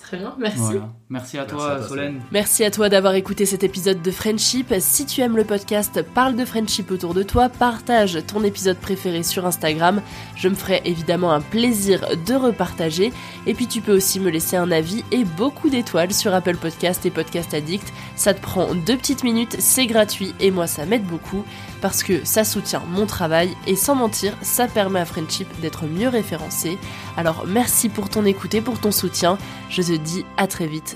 Très 0.00 0.16
bien, 0.16 0.34
merci. 0.40 0.78
Merci 1.08 1.38
à 1.38 1.44
toi, 1.44 1.80
Solène. 1.86 2.20
Merci 2.32 2.64
à 2.64 2.70
toi 2.72 2.88
d'avoir 2.88 3.14
écouté 3.14 3.46
cet 3.46 3.62
épisode 3.62 4.02
de 4.02 4.10
Friendship. 4.10 4.74
Si 4.80 5.06
tu 5.06 5.20
aimes 5.20 5.36
le 5.36 5.44
podcast, 5.44 6.02
parle 6.02 6.34
de 6.34 6.44
Friendship 6.44 6.90
autour 6.90 7.14
de 7.14 7.22
toi, 7.22 7.48
partage 7.48 8.18
ton 8.26 8.42
épisode 8.42 8.76
préféré 8.76 9.22
sur 9.22 9.46
Instagram. 9.46 10.02
Je 10.34 10.48
me 10.48 10.56
ferai 10.56 10.82
évidemment 10.84 11.32
un 11.32 11.40
plaisir 11.40 12.00
de 12.26 12.34
repartager. 12.34 13.12
Et 13.46 13.54
puis 13.54 13.68
tu 13.68 13.82
peux 13.82 13.94
aussi 13.94 14.18
me 14.18 14.30
laisser 14.30 14.56
un 14.56 14.72
avis 14.72 15.04
et 15.12 15.22
beaucoup 15.22 15.70
d'étoiles 15.70 16.12
sur 16.12 16.34
Apple 16.34 16.56
Podcast 16.56 17.06
et 17.06 17.12
Podcast 17.12 17.54
Addict. 17.54 17.92
Ça 18.16 18.34
te 18.34 18.42
prend 18.42 18.74
deux 18.74 18.96
petites 18.96 19.22
minutes, 19.22 19.56
c'est 19.60 19.86
gratuit 19.86 20.34
et 20.40 20.50
moi 20.50 20.66
ça 20.66 20.86
m'aide 20.86 21.04
beaucoup 21.04 21.44
parce 21.82 22.02
que 22.02 22.24
ça 22.24 22.42
soutient 22.42 22.82
mon 22.90 23.06
travail 23.06 23.50
et 23.68 23.76
sans 23.76 23.94
mentir, 23.94 24.36
ça 24.42 24.66
permet 24.66 24.98
à 24.98 25.04
Friendship 25.04 25.46
d'être 25.60 25.84
mieux 25.84 26.08
référencé. 26.08 26.78
Alors 27.16 27.44
merci 27.46 27.88
pour 27.88 28.08
ton 28.08 28.24
écoute 28.24 28.54
et 28.54 28.60
pour 28.60 28.80
ton 28.80 28.90
soutien. 28.90 29.38
Je 29.70 29.82
te 29.82 29.96
dis 29.96 30.24
à 30.36 30.48
très 30.48 30.66
vite 30.66 30.95